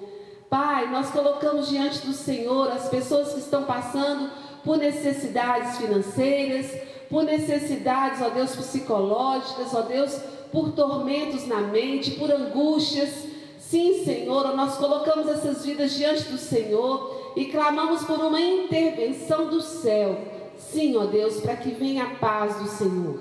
Pai, 0.49 0.89
nós 0.89 1.11
colocamos 1.11 1.69
diante 1.69 2.07
do 2.07 2.13
Senhor 2.13 2.71
as 2.71 2.89
pessoas 2.89 3.33
que 3.33 3.39
estão 3.39 3.65
passando 3.65 4.31
por 4.63 4.79
necessidades 4.79 5.77
financeiras, 5.77 6.71
por 7.11 7.23
necessidades, 7.25 8.21
ó 8.21 8.29
Deus, 8.29 8.55
psicológicas, 8.55 9.73
ó 9.73 9.81
Deus, 9.81 10.17
por 10.49 10.71
tormentos 10.71 11.45
na 11.45 11.59
mente, 11.59 12.11
por 12.11 12.31
angústias. 12.31 13.25
Sim, 13.59 14.03
Senhor, 14.05 14.55
nós 14.55 14.77
colocamos 14.77 15.27
essas 15.27 15.65
vidas 15.65 15.93
diante 15.93 16.23
do 16.23 16.37
Senhor 16.37 17.33
e 17.35 17.45
clamamos 17.45 18.03
por 18.05 18.17
uma 18.17 18.39
intervenção 18.39 19.47
do 19.47 19.61
céu. 19.61 20.17
Sim, 20.57 20.95
ó 20.95 21.05
Deus, 21.05 21.41
para 21.41 21.57
que 21.57 21.71
venha 21.71 22.05
a 22.05 22.15
paz 22.15 22.55
do 22.55 22.69
Senhor. 22.69 23.19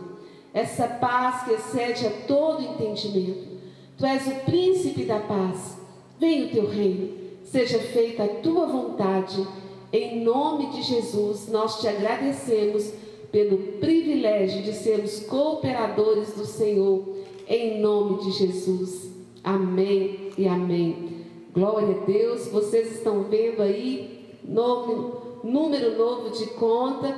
Essa 0.54 0.86
paz 0.86 1.44
que 1.44 1.52
excede 1.52 2.06
a 2.06 2.10
todo 2.28 2.62
entendimento. 2.62 3.60
Tu 3.98 4.06
és 4.06 4.26
o 4.26 4.34
príncipe 4.44 5.04
da 5.04 5.18
paz. 5.18 5.78
Venha 6.18 6.46
o 6.46 6.50
teu 6.50 6.68
reino. 6.68 7.12
Seja 7.44 7.78
feita 7.78 8.24
a 8.24 8.28
tua 8.28 8.66
vontade. 8.66 9.46
Em 9.92 10.22
nome 10.22 10.70
de 10.70 10.82
Jesus, 10.82 11.48
nós 11.48 11.80
te 11.80 11.88
agradecemos 11.88 12.92
pelo 13.30 13.58
privilégio 13.78 14.62
de 14.62 14.72
sermos 14.72 15.20
cooperadores 15.20 16.34
do 16.34 16.44
Senhor. 16.44 17.16
Em 17.48 17.80
nome 17.80 18.24
de 18.24 18.30
Jesus. 18.32 19.10
Amém 19.42 20.30
e 20.36 20.46
amém. 20.46 21.26
Glória 21.52 21.96
a 21.96 22.04
Deus. 22.04 22.48
Vocês 22.48 22.92
estão 22.92 23.24
vendo 23.24 23.62
aí 23.62 24.36
nome, 24.44 25.12
número 25.44 25.96
novo 25.96 26.30
de 26.30 26.46
conta. 26.50 27.14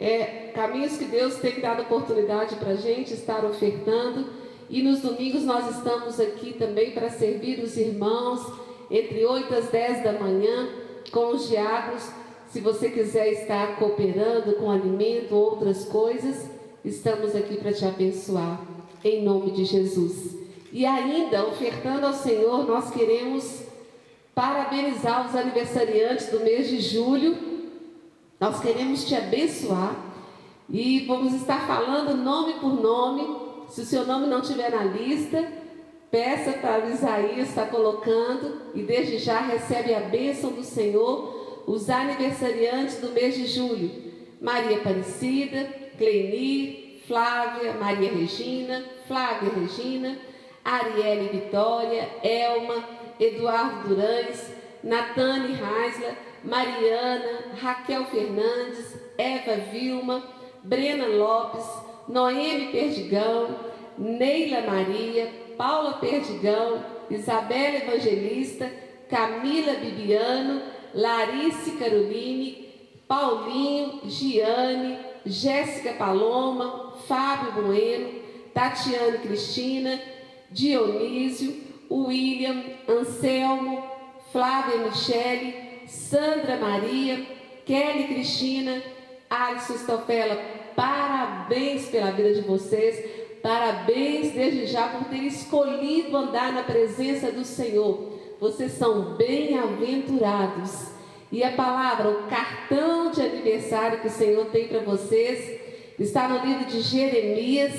É, 0.00 0.50
caminhos 0.54 0.96
que 0.96 1.04
Deus 1.04 1.36
tem 1.36 1.60
dado 1.60 1.82
oportunidade 1.82 2.56
para 2.56 2.70
a 2.70 2.76
gente 2.76 3.14
estar 3.14 3.44
ofertando. 3.44 4.26
E 4.68 4.82
nos 4.82 5.00
domingos 5.00 5.44
nós 5.44 5.76
estamos 5.76 6.18
aqui 6.18 6.54
também 6.54 6.92
para 6.92 7.10
servir 7.10 7.62
os 7.62 7.76
irmãos, 7.76 8.40
entre 8.90 9.24
8 9.24 9.54
às 9.54 9.68
10 9.68 10.02
da 10.02 10.12
manhã, 10.12 10.68
com 11.12 11.28
os 11.34 11.48
diáconos. 11.48 12.21
Se 12.52 12.60
você 12.60 12.90
quiser 12.90 13.32
estar 13.32 13.76
cooperando 13.76 14.52
com 14.56 14.70
alimento 14.70 15.34
ou 15.34 15.52
outras 15.52 15.86
coisas, 15.86 16.50
estamos 16.84 17.34
aqui 17.34 17.56
para 17.56 17.72
te 17.72 17.82
abençoar, 17.82 18.60
em 19.02 19.24
nome 19.24 19.52
de 19.52 19.64
Jesus. 19.64 20.36
E 20.70 20.84
ainda, 20.84 21.46
ofertando 21.46 22.04
ao 22.04 22.12
Senhor, 22.12 22.66
nós 22.68 22.90
queremos 22.90 23.62
parabenizar 24.34 25.26
os 25.26 25.34
aniversariantes 25.34 26.26
do 26.26 26.40
mês 26.40 26.68
de 26.68 26.78
julho. 26.78 27.38
Nós 28.38 28.60
queremos 28.60 29.06
te 29.06 29.14
abençoar 29.14 29.96
e 30.68 31.06
vamos 31.06 31.32
estar 31.32 31.66
falando 31.66 32.14
nome 32.22 32.52
por 32.60 32.74
nome. 32.74 33.34
Se 33.70 33.80
o 33.80 33.86
seu 33.86 34.06
nome 34.06 34.26
não 34.26 34.42
estiver 34.42 34.70
na 34.70 34.84
lista, 34.84 35.42
peça 36.10 36.52
para 36.52 36.90
Isaías 36.90 37.48
estar 37.48 37.70
colocando 37.70 38.60
e 38.74 38.82
desde 38.82 39.16
já 39.16 39.40
recebe 39.40 39.94
a 39.94 40.00
bênção 40.00 40.50
do 40.50 40.62
Senhor 40.62 41.41
os 41.66 41.88
aniversariantes 41.88 42.98
do 42.98 43.10
mês 43.10 43.34
de 43.34 43.46
julho. 43.46 43.90
Maria 44.40 44.78
Aparecida, 44.78 45.68
Cleni, 45.96 47.00
Flávia, 47.06 47.74
Maria 47.74 48.12
Regina, 48.12 48.84
Flávia 49.06 49.50
Regina, 49.50 50.18
Arielle 50.64 51.28
Vitória, 51.28 52.08
Elma, 52.22 52.84
Eduardo 53.20 53.88
Durães, 53.88 54.52
Natane 54.82 55.54
Reisler, 55.54 56.16
Mariana, 56.44 57.52
Raquel 57.60 58.04
Fernandes, 58.06 58.96
Eva 59.16 59.56
Vilma, 59.70 60.22
Brena 60.64 61.06
Lopes, 61.06 61.64
Noemi 62.08 62.72
Perdigão, 62.72 63.56
Neila 63.96 64.62
Maria, 64.62 65.30
Paula 65.56 65.94
Perdigão, 65.94 66.84
Isabela 67.10 67.76
Evangelista, 67.76 68.70
Camila 69.08 69.74
Bibiano, 69.74 70.62
Larice 70.94 71.72
Caroline, 71.72 72.68
Paulinho, 73.08 74.00
Giane, 74.04 74.98
Jéssica 75.24 75.94
Paloma, 75.94 76.94
Fábio 77.06 77.62
Bueno, 77.62 78.10
Tatiane 78.52 79.18
Cristina, 79.18 80.00
Dionísio, 80.50 81.54
William, 81.90 82.62
Anselmo, 82.88 83.84
Flávia 84.32 84.78
Michele, 84.78 85.54
Sandra 85.86 86.56
Maria, 86.56 87.26
Kelly 87.64 88.08
Cristina, 88.08 88.82
Alisson 89.28 89.78
Stofela, 89.78 90.38
parabéns 90.74 91.86
pela 91.86 92.10
vida 92.10 92.34
de 92.34 92.40
vocês, 92.42 93.02
parabéns 93.42 94.32
desde 94.32 94.66
já 94.66 94.88
por 94.88 95.04
ter 95.08 95.24
escolhido 95.24 96.16
andar 96.16 96.52
na 96.52 96.62
presença 96.62 97.30
do 97.30 97.44
Senhor. 97.44 98.11
Vocês 98.42 98.72
são 98.72 99.14
bem-aventurados. 99.14 100.88
E 101.30 101.44
a 101.44 101.52
palavra, 101.52 102.10
o 102.10 102.26
cartão 102.26 103.12
de 103.12 103.22
aniversário 103.22 104.00
que 104.00 104.08
o 104.08 104.10
Senhor 104.10 104.46
tem 104.46 104.66
para 104.66 104.80
vocês, 104.80 105.60
está 105.96 106.26
no 106.26 106.44
livro 106.44 106.64
de 106.64 106.80
Jeremias, 106.80 107.72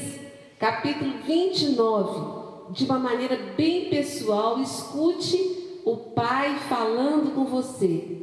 capítulo 0.57 1.15
29 1.25 2.71
de 2.71 2.85
uma 2.85 2.97
maneira 2.97 3.37
bem 3.57 3.89
pessoal, 3.89 4.57
escute 4.61 5.81
o 5.83 5.97
Pai 5.97 6.57
falando 6.69 7.35
com 7.35 7.43
você. 7.43 8.19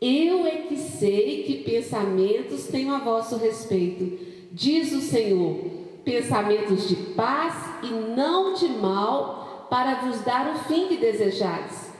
Eu 0.00 0.46
é 0.46 0.58
que 0.68 0.76
sei 0.76 1.42
que 1.42 1.64
pensamentos 1.68 2.68
tenho 2.68 2.94
a 2.94 3.00
vosso 3.00 3.38
respeito, 3.38 4.24
diz 4.52 4.92
o 4.92 5.00
Senhor, 5.00 5.58
pensamentos 6.04 6.88
de 6.88 6.94
paz 6.94 7.54
e 7.82 7.88
não 7.88 8.54
de 8.54 8.68
mal, 8.68 9.41
para 9.72 9.94
vos 9.94 10.20
dar 10.20 10.54
o 10.54 10.58
fim 10.68 10.86
que 10.86 10.98
desejares. 10.98 11.90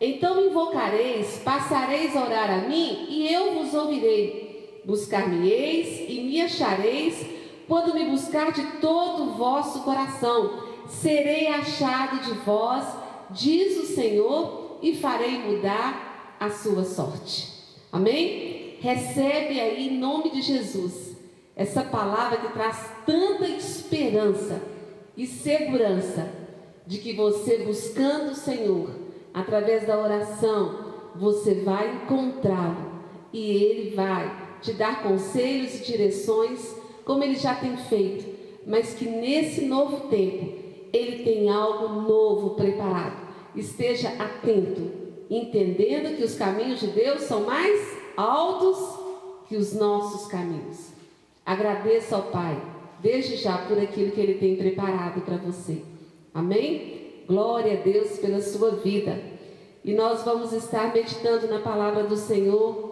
Então 0.00 0.34
me 0.34 0.48
invocareis, 0.48 1.40
passareis 1.44 2.16
a 2.16 2.24
orar 2.24 2.50
a 2.50 2.68
mim, 2.68 3.06
e 3.08 3.32
eu 3.32 3.54
vos 3.54 3.72
ouvirei. 3.72 4.82
Buscar-me-eis 4.84 6.10
e 6.10 6.22
me 6.22 6.42
achareis, 6.42 7.24
quando 7.68 7.94
me 7.94 8.06
buscar 8.06 8.50
de 8.50 8.64
todo 8.80 9.22
o 9.22 9.34
vosso 9.34 9.84
coração 9.84 10.64
serei 10.88 11.46
achado 11.46 12.20
de 12.24 12.32
vós, 12.40 12.84
diz 13.30 13.78
o 13.78 13.94
Senhor, 13.94 14.80
e 14.82 14.96
farei 14.96 15.38
mudar 15.38 16.36
a 16.40 16.50
sua 16.50 16.82
sorte. 16.82 17.46
Amém? 17.92 18.76
Recebe 18.80 19.60
aí 19.60 19.86
em 19.86 19.98
nome 19.98 20.30
de 20.30 20.42
Jesus 20.42 21.16
essa 21.54 21.84
palavra 21.84 22.38
que 22.38 22.52
traz 22.52 22.90
tanta 23.06 23.46
esperança 23.46 24.60
e 25.16 25.28
segurança 25.28 26.39
de 26.90 26.98
que 26.98 27.12
você 27.12 27.58
buscando 27.58 28.32
o 28.32 28.34
Senhor, 28.34 28.90
através 29.32 29.86
da 29.86 29.96
oração, 29.96 30.86
você 31.14 31.54
vai 31.54 31.94
encontrá-lo 31.94 32.90
e 33.32 33.48
ele 33.48 33.94
vai 33.94 34.58
te 34.60 34.72
dar 34.72 35.00
conselhos 35.00 35.76
e 35.76 35.84
direções, 35.84 36.74
como 37.04 37.22
ele 37.22 37.36
já 37.36 37.54
tem 37.54 37.76
feito, 37.76 38.28
mas 38.66 38.92
que 38.92 39.08
nesse 39.08 39.66
novo 39.66 40.08
tempo 40.08 40.52
ele 40.92 41.22
tem 41.22 41.48
algo 41.48 42.00
novo 42.00 42.56
preparado. 42.56 43.28
Esteja 43.54 44.08
atento, 44.18 44.90
entendendo 45.30 46.16
que 46.16 46.24
os 46.24 46.34
caminhos 46.34 46.80
de 46.80 46.88
Deus 46.88 47.20
são 47.20 47.44
mais 47.44 47.98
altos 48.16 48.98
que 49.48 49.54
os 49.54 49.72
nossos 49.74 50.26
caminhos. 50.26 50.88
Agradeça 51.46 52.16
ao 52.16 52.24
Pai, 52.24 52.60
desde 53.00 53.36
já, 53.36 53.58
por 53.58 53.78
aquilo 53.78 54.10
que 54.10 54.20
Ele 54.20 54.34
tem 54.34 54.56
preparado 54.56 55.20
para 55.20 55.36
você. 55.36 55.88
Amém? 56.32 57.24
Glória 57.26 57.78
a 57.78 57.82
Deus 57.82 58.18
pela 58.18 58.40
sua 58.40 58.72
vida. 58.72 59.20
E 59.84 59.92
nós 59.92 60.22
vamos 60.22 60.52
estar 60.52 60.92
meditando 60.92 61.48
na 61.48 61.60
palavra 61.60 62.04
do 62.04 62.16
Senhor. 62.16 62.90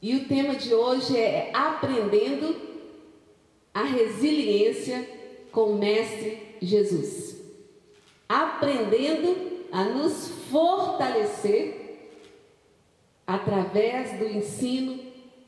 E 0.00 0.16
o 0.16 0.28
tema 0.28 0.54
de 0.54 0.74
hoje 0.74 1.16
é 1.16 1.50
aprendendo 1.52 2.54
a 3.74 3.82
resiliência 3.82 5.08
com 5.52 5.72
o 5.72 5.78
Mestre 5.78 6.56
Jesus, 6.60 7.36
aprendendo 8.28 9.66
a 9.70 9.84
nos 9.84 10.28
fortalecer 10.50 12.10
através 13.26 14.18
do 14.18 14.26
ensino 14.26 14.98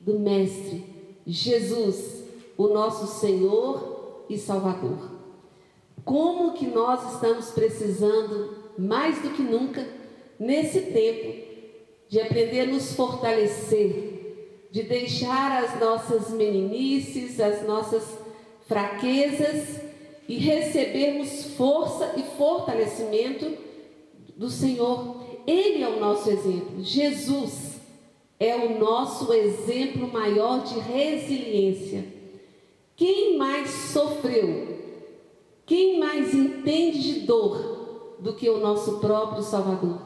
do 0.00 0.18
Mestre 0.18 0.84
Jesus, 1.26 2.24
o 2.56 2.68
nosso 2.68 3.06
Senhor 3.20 4.24
e 4.28 4.36
Salvador. 4.36 5.09
Como 6.04 6.52
que 6.54 6.66
nós 6.66 7.14
estamos 7.14 7.50
precisando 7.50 8.72
mais 8.78 9.20
do 9.22 9.30
que 9.30 9.42
nunca 9.42 9.86
nesse 10.38 10.80
tempo 10.80 11.50
de 12.08 12.20
aprender 12.20 12.60
a 12.60 12.66
nos 12.66 12.92
fortalecer 12.94 14.20
de 14.70 14.82
deixar 14.84 15.64
as 15.64 15.80
nossas 15.80 16.30
meninices, 16.30 17.40
as 17.40 17.66
nossas 17.66 18.04
fraquezas 18.66 19.80
e 20.28 20.36
recebermos 20.36 21.56
força 21.56 22.14
e 22.16 22.22
fortalecimento 22.36 23.56
do 24.36 24.48
Senhor. 24.48 25.24
Ele 25.46 25.82
é 25.82 25.88
o 25.88 25.98
nosso 25.98 26.30
exemplo. 26.30 26.82
Jesus 26.82 27.80
é 28.38 28.54
o 28.54 28.78
nosso 28.78 29.32
exemplo 29.32 30.06
maior 30.12 30.62
de 30.62 30.78
resiliência. 30.78 32.04
Quem 32.94 33.36
mais 33.36 33.70
sofreu? 33.70 34.79
Quem 35.70 36.00
mais 36.00 36.34
entende 36.34 37.00
de 37.00 37.20
dor 37.20 38.16
do 38.18 38.34
que 38.34 38.50
o 38.50 38.58
nosso 38.58 38.98
próprio 38.98 39.40
Salvador, 39.40 40.00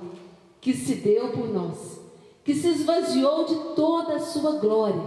que 0.61 0.75
se 0.75 0.97
deu 0.97 1.31
por 1.31 1.49
nós, 1.49 1.99
que 2.45 2.55
se 2.55 2.69
esvaziou 2.69 3.47
de 3.47 3.55
toda 3.75 4.17
a 4.17 4.21
sua 4.21 4.59
glória 4.59 5.01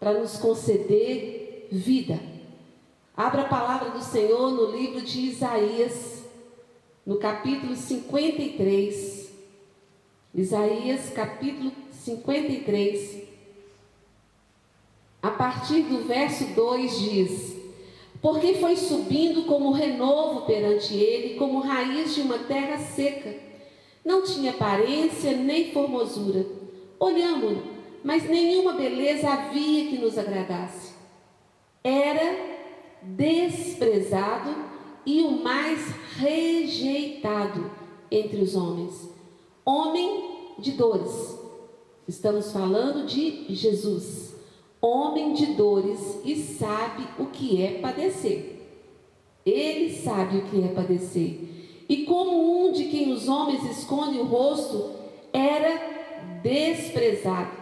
para 0.00 0.18
nos 0.18 0.38
conceder 0.38 1.68
vida? 1.70 2.18
Abra 3.14 3.42
a 3.42 3.48
palavra 3.48 3.90
do 3.90 4.02
Senhor 4.02 4.52
no 4.52 4.74
livro 4.74 5.02
de 5.02 5.20
Isaías, 5.20 6.24
no 7.04 7.18
capítulo 7.18 7.76
53. 7.76 9.30
Isaías, 10.34 11.10
capítulo 11.10 11.72
53. 11.92 13.22
A 15.20 15.30
partir 15.30 15.82
do 15.82 16.06
verso 16.06 16.46
2 16.54 16.98
diz: 17.00 17.57
Porque 18.20 18.54
foi 18.54 18.76
subindo 18.76 19.44
como 19.44 19.70
renovo 19.70 20.42
perante 20.42 20.94
ele, 20.94 21.36
como 21.36 21.60
raiz 21.60 22.14
de 22.14 22.20
uma 22.20 22.38
terra 22.38 22.78
seca. 22.78 23.34
Não 24.04 24.24
tinha 24.24 24.50
aparência 24.50 25.32
nem 25.32 25.72
formosura. 25.72 26.44
Olhamos-no, 26.98 27.62
mas 28.02 28.28
nenhuma 28.28 28.72
beleza 28.72 29.28
havia 29.28 29.88
que 29.88 29.98
nos 29.98 30.18
agradasse. 30.18 30.94
Era 31.84 32.58
desprezado 33.02 34.54
e 35.06 35.22
o 35.22 35.42
mais 35.42 35.80
rejeitado 36.16 37.70
entre 38.10 38.42
os 38.42 38.56
homens. 38.56 39.08
Homem 39.64 40.54
de 40.58 40.72
dores. 40.72 41.38
Estamos 42.06 42.50
falando 42.50 43.06
de 43.06 43.54
Jesus. 43.54 44.27
Homem 44.80 45.32
de 45.32 45.46
dores 45.54 46.20
e 46.24 46.36
sabe 46.36 47.04
o 47.18 47.26
que 47.26 47.62
é 47.62 47.78
padecer. 47.80 48.62
Ele 49.44 49.92
sabe 49.96 50.38
o 50.38 50.42
que 50.42 50.62
é 50.62 50.68
padecer. 50.68 51.40
E 51.88 52.04
como 52.04 52.66
um 52.66 52.72
de 52.72 52.84
quem 52.84 53.10
os 53.10 53.28
homens 53.28 53.64
escondem 53.64 54.20
o 54.20 54.24
rosto, 54.24 54.92
era 55.32 56.40
desprezado. 56.42 57.56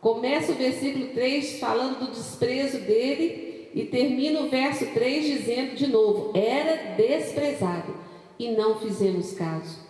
Começa 0.00 0.52
o 0.52 0.54
versículo 0.54 1.08
3 1.08 1.58
falando 1.58 2.00
do 2.00 2.10
desprezo 2.10 2.78
dele 2.80 3.68
e 3.74 3.84
termina 3.84 4.40
o 4.40 4.48
verso 4.48 4.86
3 4.86 5.24
dizendo 5.26 5.76
de 5.76 5.86
novo: 5.86 6.32
era 6.34 6.96
desprezado 6.96 7.94
e 8.38 8.50
não 8.52 8.76
fizemos 8.76 9.32
caso. 9.32 9.89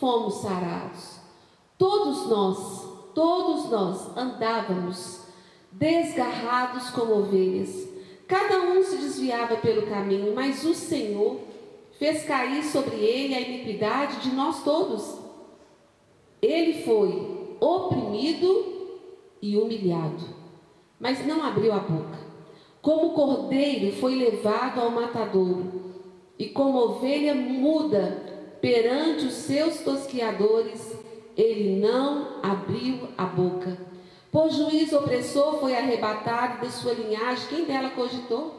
fomos 0.00 0.36
sarados. 0.36 1.20
Todos 1.78 2.26
nós, 2.26 2.88
todos 3.14 3.70
nós 3.70 4.16
andávamos 4.16 5.20
desgarrados 5.70 6.90
como 6.90 7.18
ovelhas. 7.18 7.88
Cada 8.26 8.60
um 8.60 8.82
se 8.82 8.96
desviava 8.96 9.56
pelo 9.56 9.86
caminho, 9.86 10.34
mas 10.34 10.64
o 10.64 10.74
Senhor 10.74 11.38
fez 11.98 12.24
cair 12.24 12.64
sobre 12.64 12.96
ele 12.96 13.34
a 13.34 13.40
iniquidade 13.40 14.20
de 14.20 14.34
nós 14.34 14.64
todos. 14.64 15.18
Ele 16.40 16.82
foi 16.82 17.56
oprimido 17.60 18.88
e 19.42 19.56
humilhado, 19.56 20.24
mas 20.98 21.26
não 21.26 21.42
abriu 21.42 21.72
a 21.72 21.78
boca. 21.78 22.18
Como 22.80 23.10
cordeiro 23.10 23.94
foi 23.96 24.14
levado 24.14 24.80
ao 24.80 24.90
matadouro, 24.90 25.92
e 26.38 26.48
como 26.48 26.78
ovelha 26.78 27.34
muda 27.34 28.39
perante 28.60 29.26
os 29.26 29.34
seus 29.34 29.80
tosquiadores, 29.80 30.94
ele 31.36 31.80
não 31.80 32.40
abriu 32.42 33.08
a 33.16 33.24
boca. 33.24 33.78
Por 34.30 34.50
juiz 34.50 34.92
opressor 34.92 35.58
foi 35.58 35.74
arrebatado 35.74 36.66
de 36.66 36.72
sua 36.72 36.92
linhagem, 36.92 37.48
quem 37.48 37.64
dela 37.64 37.90
cogitou? 37.90 38.54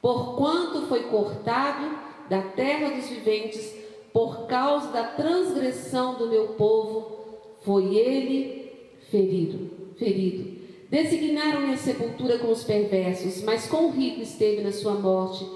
Porquanto 0.00 0.86
foi 0.86 1.04
cortado 1.04 1.98
da 2.30 2.40
terra 2.40 2.90
dos 2.90 3.08
viventes, 3.08 3.74
por 4.12 4.46
causa 4.46 4.88
da 4.92 5.04
transgressão 5.04 6.14
do 6.14 6.28
meu 6.28 6.48
povo, 6.48 7.16
foi 7.62 7.96
ele 7.96 8.72
ferido, 9.10 9.70
ferido. 9.98 10.56
Designaram-lhe 10.88 11.72
a 11.72 11.76
sepultura 11.76 12.38
com 12.38 12.50
os 12.50 12.64
perversos, 12.64 13.42
mas 13.42 13.66
com 13.66 13.86
o 13.86 13.90
rico 13.90 14.22
esteve 14.22 14.62
na 14.62 14.72
sua 14.72 14.94
morte, 14.94 15.46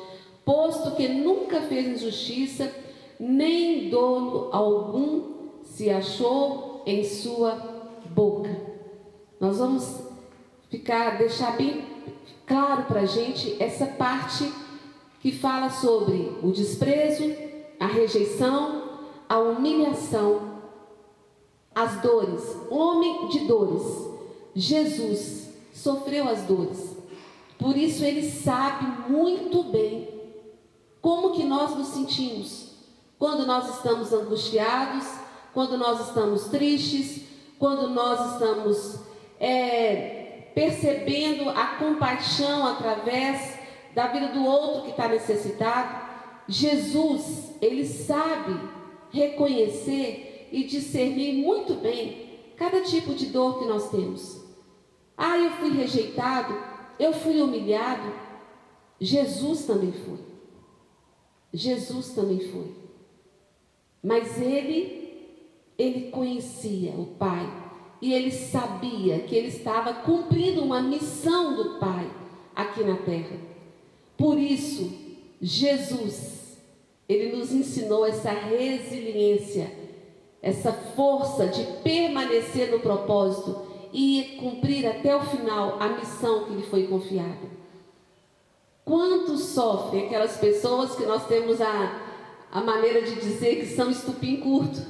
posto 0.44 0.96
que 0.96 1.08
nunca 1.08 1.62
fez 1.62 1.86
injustiça, 1.86 2.70
nem 3.20 3.90
dolo 3.90 4.48
algum 4.50 5.22
se 5.62 5.90
achou 5.90 6.82
em 6.86 7.04
sua 7.04 7.54
boca. 8.14 8.48
Nós 9.38 9.58
vamos 9.58 10.00
ficar, 10.70 11.18
deixar 11.18 11.54
bem 11.54 11.84
claro 12.46 12.84
para 12.84 13.02
a 13.02 13.06
gente 13.06 13.62
essa 13.62 13.84
parte 13.84 14.50
que 15.20 15.30
fala 15.30 15.68
sobre 15.68 16.38
o 16.42 16.50
desprezo, 16.50 17.24
a 17.78 17.86
rejeição, 17.86 19.00
a 19.28 19.38
humilhação, 19.38 20.62
as 21.74 22.00
dores, 22.00 22.42
homem 22.70 23.28
de 23.28 23.40
dores. 23.40 23.82
Jesus 24.54 25.50
sofreu 25.74 26.26
as 26.26 26.42
dores. 26.44 26.96
Por 27.58 27.76
isso 27.76 28.02
ele 28.02 28.30
sabe 28.30 29.10
muito 29.10 29.64
bem 29.64 30.08
como 31.02 31.32
que 31.32 31.44
nós 31.44 31.76
nos 31.76 31.88
sentimos 31.88 32.69
quando 33.20 33.44
nós 33.46 33.76
estamos 33.76 34.14
angustiados, 34.14 35.06
quando 35.52 35.76
nós 35.76 36.08
estamos 36.08 36.44
tristes, 36.44 37.26
quando 37.58 37.90
nós 37.90 38.32
estamos 38.32 38.98
é, 39.38 40.48
percebendo 40.54 41.50
a 41.50 41.76
compaixão 41.76 42.66
através 42.66 43.58
da 43.94 44.06
vida 44.06 44.28
do 44.28 44.42
outro 44.42 44.84
que 44.84 44.92
está 44.92 45.06
necessitado. 45.06 46.08
Jesus, 46.48 47.56
ele 47.60 47.86
sabe 47.86 48.58
reconhecer 49.10 50.48
e 50.50 50.64
discernir 50.64 51.44
muito 51.44 51.74
bem 51.74 52.54
cada 52.56 52.80
tipo 52.80 53.12
de 53.12 53.26
dor 53.26 53.58
que 53.58 53.66
nós 53.66 53.90
temos. 53.90 54.40
Ah, 55.14 55.36
eu 55.36 55.50
fui 55.50 55.72
rejeitado, 55.72 56.58
eu 56.98 57.12
fui 57.12 57.42
humilhado. 57.42 58.14
Jesus 58.98 59.66
também 59.66 59.92
foi. 59.92 60.18
Jesus 61.52 62.14
também 62.14 62.40
foi. 62.40 62.79
Mas 64.02 64.40
ele, 64.40 65.28
ele 65.78 66.10
conhecia 66.10 66.92
o 66.92 67.06
Pai 67.06 67.48
e 68.00 68.12
ele 68.12 68.30
sabia 68.30 69.20
que 69.20 69.34
ele 69.34 69.48
estava 69.48 69.92
cumprindo 69.92 70.62
uma 70.62 70.80
missão 70.80 71.54
do 71.54 71.78
Pai 71.78 72.10
aqui 72.54 72.82
na 72.82 72.96
terra. 72.96 73.36
Por 74.16 74.38
isso, 74.38 74.90
Jesus, 75.40 76.58
ele 77.08 77.36
nos 77.36 77.52
ensinou 77.52 78.06
essa 78.06 78.30
resiliência, 78.30 79.70
essa 80.42 80.72
força 80.72 81.46
de 81.46 81.64
permanecer 81.82 82.70
no 82.70 82.80
propósito 82.80 83.66
e 83.92 84.38
cumprir 84.38 84.86
até 84.86 85.14
o 85.14 85.24
final 85.24 85.76
a 85.80 85.88
missão 85.88 86.44
que 86.44 86.54
lhe 86.54 86.62
foi 86.62 86.86
confiada. 86.86 87.60
Quanto 88.84 89.36
sofrem 89.36 90.06
aquelas 90.06 90.36
pessoas 90.38 90.94
que 90.94 91.04
nós 91.04 91.26
temos 91.26 91.60
a, 91.60 92.09
a 92.50 92.60
maneira 92.60 93.02
de 93.02 93.14
dizer 93.16 93.56
que 93.56 93.66
são 93.66 93.90
estupim 93.90 94.36
curto, 94.40 94.80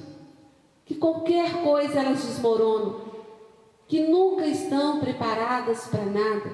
que 0.84 0.94
qualquer 0.94 1.62
coisa 1.62 2.00
elas 2.00 2.24
desmoronam, 2.24 3.00
que 3.86 4.00
nunca 4.00 4.46
estão 4.46 5.00
preparadas 5.00 5.86
para 5.88 6.04
nada. 6.04 6.50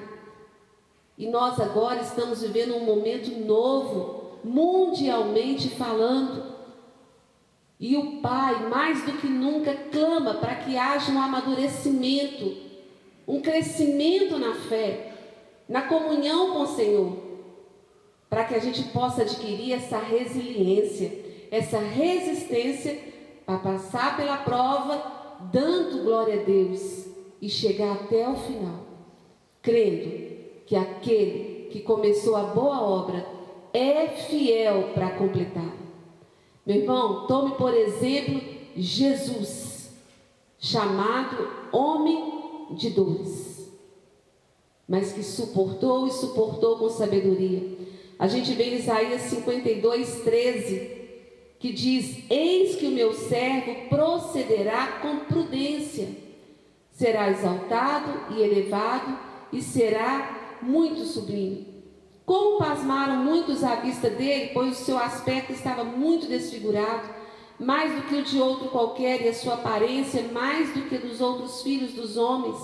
E 1.17 1.27
nós 1.27 1.59
agora 1.59 2.01
estamos 2.01 2.41
vivendo 2.41 2.75
um 2.75 2.85
momento 2.85 3.31
novo, 3.39 4.39
mundialmente 4.43 5.69
falando. 5.69 6.55
E 7.79 7.95
o 7.95 8.21
Pai, 8.21 8.67
mais 8.69 9.03
do 9.03 9.13
que 9.13 9.27
nunca, 9.27 9.73
clama 9.91 10.35
para 10.35 10.55
que 10.55 10.77
haja 10.77 11.11
um 11.11 11.21
amadurecimento 11.21 12.67
um 13.27 13.41
crescimento 13.41 14.39
na 14.39 14.55
fé, 14.55 15.11
na 15.67 15.81
comunhão 15.81 16.53
com 16.53 16.61
o 16.61 16.67
Senhor, 16.67 17.17
para 18.29 18.43
que 18.43 18.55
a 18.55 18.59
gente 18.59 18.83
possa 18.89 19.21
adquirir 19.21 19.73
essa 19.73 19.97
resiliência, 19.97 21.11
essa 21.49 21.79
resistência 21.79 22.99
para 23.45 23.59
passar 23.59 24.17
pela 24.17 24.37
prova, 24.37 25.39
dando 25.51 26.03
glória 26.03 26.41
a 26.41 26.43
Deus 26.43 27.07
e 27.41 27.49
chegar 27.49 27.93
até 27.93 28.27
o 28.27 28.35
final, 28.35 28.85
crendo 29.61 30.27
que 30.65 30.75
aquele 30.75 31.69
que 31.71 31.79
começou 31.81 32.35
a 32.35 32.43
boa 32.43 32.81
obra 32.81 33.25
é 33.73 34.07
fiel 34.07 34.91
para 34.93 35.11
completar. 35.11 35.73
Meu 36.65 36.77
irmão, 36.77 37.27
tome 37.27 37.55
por 37.55 37.73
exemplo 37.73 38.41
Jesus, 38.75 39.91
chamado 40.59 41.47
homem 41.71 42.67
de 42.71 42.89
dores, 42.89 43.71
mas 44.87 45.13
que 45.13 45.23
suportou 45.23 46.07
e 46.07 46.11
suportou 46.11 46.77
com 46.77 46.89
sabedoria. 46.89 47.77
A 48.19 48.27
gente 48.27 48.53
vê 48.53 48.71
em 48.71 48.79
Isaías 48.79 49.21
52, 49.23 50.21
13, 50.23 50.91
que 51.59 51.71
diz: 51.71 52.23
Eis 52.29 52.75
que 52.75 52.87
o 52.87 52.91
meu 52.91 53.13
servo 53.13 53.87
procederá 53.89 54.99
com 55.01 55.17
prudência, 55.25 56.09
será 56.91 57.29
exaltado 57.29 58.35
e 58.35 58.41
elevado, 58.41 59.17
e 59.53 59.61
será 59.61 60.57
muito 60.61 61.05
sublime. 61.05 61.77
Como 62.25 62.57
pasmaram 62.57 63.23
muitos 63.23 63.63
à 63.63 63.75
vista 63.75 64.09
dele, 64.09 64.51
pois 64.53 64.81
o 64.81 64.83
seu 64.83 64.97
aspecto 64.97 65.53
estava 65.53 65.83
muito 65.83 66.27
desfigurado, 66.27 67.07
mais 67.59 67.95
do 67.95 68.01
que 68.01 68.15
o 68.15 68.23
de 68.23 68.39
outro 68.39 68.69
qualquer, 68.69 69.21
e 69.21 69.29
a 69.29 69.33
sua 69.33 69.53
aparência 69.53 70.23
mais 70.33 70.73
do 70.73 70.81
que 70.89 70.97
dos 70.97 71.21
outros 71.21 71.61
filhos 71.61 71.93
dos 71.93 72.17
homens. 72.17 72.57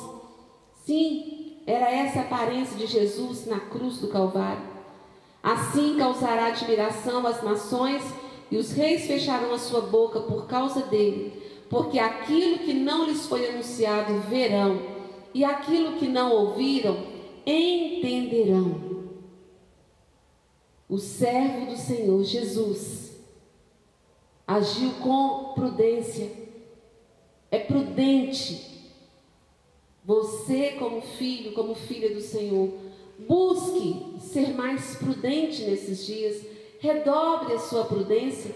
Sim, 0.84 1.62
era 1.66 1.90
essa 1.90 2.20
a 2.20 2.22
aparência 2.24 2.76
de 2.76 2.88
Jesus 2.88 3.46
na 3.46 3.60
cruz 3.60 3.98
do 4.00 4.08
Calvário. 4.08 4.73
Assim 5.44 5.98
causará 5.98 6.48
admiração 6.48 7.28
às 7.28 7.44
nações, 7.44 8.02
e 8.50 8.58
os 8.58 8.72
reis 8.72 9.06
fecharão 9.06 9.54
a 9.54 9.60
sua 9.60 9.82
boca 9.82 10.22
por 10.22 10.48
causa 10.48 10.84
dele, 10.84 11.34
porque 11.70 12.00
aquilo 12.00 12.60
que 12.60 12.74
não 12.74 13.06
lhes 13.06 13.28
foi 13.28 13.50
anunciado 13.50 14.22
verão, 14.22 14.80
e 15.34 15.44
aquilo 15.44 15.98
que 15.98 16.08
não 16.08 16.32
ouviram 16.32 16.98
entenderão 17.46 18.94
o 20.94 21.00
servo 21.00 21.72
do 21.72 21.76
Senhor 21.76 22.24
Jesus 22.24 23.14
agiu 24.46 24.92
com 25.02 25.54
prudência. 25.56 26.30
É 27.50 27.58
prudente. 27.58 28.72
Você, 30.06 30.74
como 30.74 31.02
filho, 31.02 31.54
como 31.54 31.74
filha 31.74 32.14
do 32.14 32.22
Senhor, 32.22 32.70
busque 33.28 34.20
ser 34.20 34.54
mais 34.54 34.96
prudente 34.96 35.64
nesses 35.64 36.06
dias. 36.06 36.46
Redobre 36.80 37.54
a 37.54 37.60
sua 37.60 37.86
prudência 37.86 38.54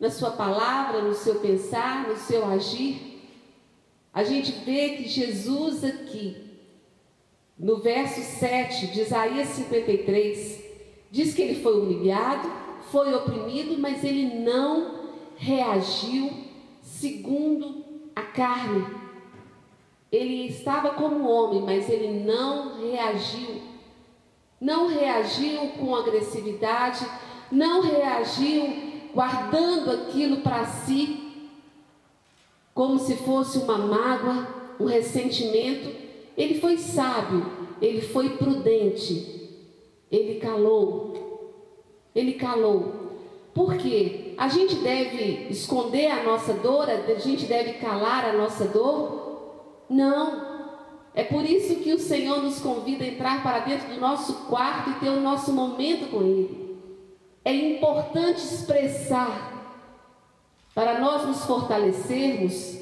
na 0.00 0.10
sua 0.10 0.30
palavra, 0.30 1.02
no 1.02 1.14
seu 1.14 1.36
pensar, 1.36 2.08
no 2.08 2.16
seu 2.16 2.44
agir. 2.46 3.20
A 4.12 4.24
gente 4.24 4.52
vê 4.64 4.90
que 4.90 5.08
Jesus 5.08 5.84
aqui, 5.84 6.36
no 7.58 7.78
verso 7.78 8.20
7 8.20 8.88
de 8.88 9.00
Isaías 9.00 9.48
53, 9.48 10.62
Diz 11.12 11.34
que 11.34 11.42
ele 11.42 11.62
foi 11.62 11.78
humilhado, 11.78 12.50
foi 12.90 13.12
oprimido, 13.14 13.78
mas 13.78 14.02
ele 14.02 14.40
não 14.40 15.10
reagiu 15.36 16.30
segundo 16.80 17.84
a 18.16 18.22
carne. 18.22 18.86
Ele 20.10 20.46
estava 20.46 20.94
como 20.94 21.28
homem, 21.28 21.60
mas 21.60 21.90
ele 21.90 22.24
não 22.24 22.80
reagiu. 22.80 23.60
Não 24.62 24.86
reagiu 24.86 25.70
com 25.70 25.92
agressividade, 25.96 27.04
não 27.50 27.82
reagiu 27.82 29.10
guardando 29.12 29.90
aquilo 29.90 30.36
para 30.36 30.64
si, 30.66 31.18
como 32.72 32.96
se 32.96 33.16
fosse 33.16 33.58
uma 33.58 33.76
mágoa, 33.76 34.46
um 34.78 34.84
ressentimento. 34.84 35.90
Ele 36.36 36.60
foi 36.60 36.78
sábio, 36.78 37.44
ele 37.80 38.02
foi 38.02 38.36
prudente, 38.36 39.50
ele 40.12 40.38
calou. 40.38 41.12
Ele 42.14 42.34
calou. 42.34 42.92
Por 43.52 43.76
quê? 43.76 44.34
A 44.38 44.46
gente 44.46 44.76
deve 44.76 45.48
esconder 45.50 46.06
a 46.06 46.22
nossa 46.22 46.52
dor, 46.52 46.88
a 46.88 47.18
gente 47.18 47.46
deve 47.46 47.80
calar 47.80 48.26
a 48.26 48.32
nossa 48.32 48.66
dor? 48.66 49.82
Não. 49.90 50.51
É 51.14 51.24
por 51.24 51.44
isso 51.44 51.76
que 51.76 51.92
o 51.92 51.98
Senhor 51.98 52.42
nos 52.42 52.60
convida 52.60 53.04
a 53.04 53.08
entrar 53.08 53.42
para 53.42 53.60
dentro 53.60 53.88
do 53.88 54.00
nosso 54.00 54.46
quarto 54.46 54.90
e 54.90 54.94
ter 54.94 55.10
o 55.10 55.20
nosso 55.20 55.52
momento 55.52 56.10
com 56.10 56.22
Ele. 56.22 56.78
É 57.44 57.54
importante 57.54 58.38
expressar. 58.38 59.50
Para 60.74 61.00
nós 61.00 61.26
nos 61.26 61.44
fortalecermos, 61.44 62.78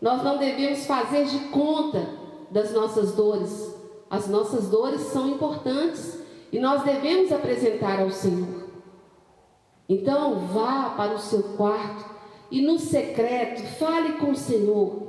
nós 0.00 0.22
não 0.22 0.38
devemos 0.38 0.86
fazer 0.86 1.26
de 1.26 1.38
conta 1.50 2.08
das 2.50 2.72
nossas 2.72 3.12
dores. 3.12 3.74
As 4.08 4.28
nossas 4.28 4.68
dores 4.68 5.00
são 5.02 5.28
importantes, 5.28 6.18
e 6.54 6.58
nós 6.60 6.84
devemos 6.84 7.32
apresentar 7.32 8.00
ao 8.00 8.12
Senhor. 8.12 8.64
Então, 9.88 10.38
vá 10.46 10.90
para 10.90 11.14
o 11.14 11.18
seu 11.18 11.42
quarto 11.56 12.14
e 12.48 12.62
no 12.62 12.78
secreto 12.78 13.60
fale 13.76 14.12
com 14.12 14.30
o 14.30 14.36
Senhor. 14.36 15.02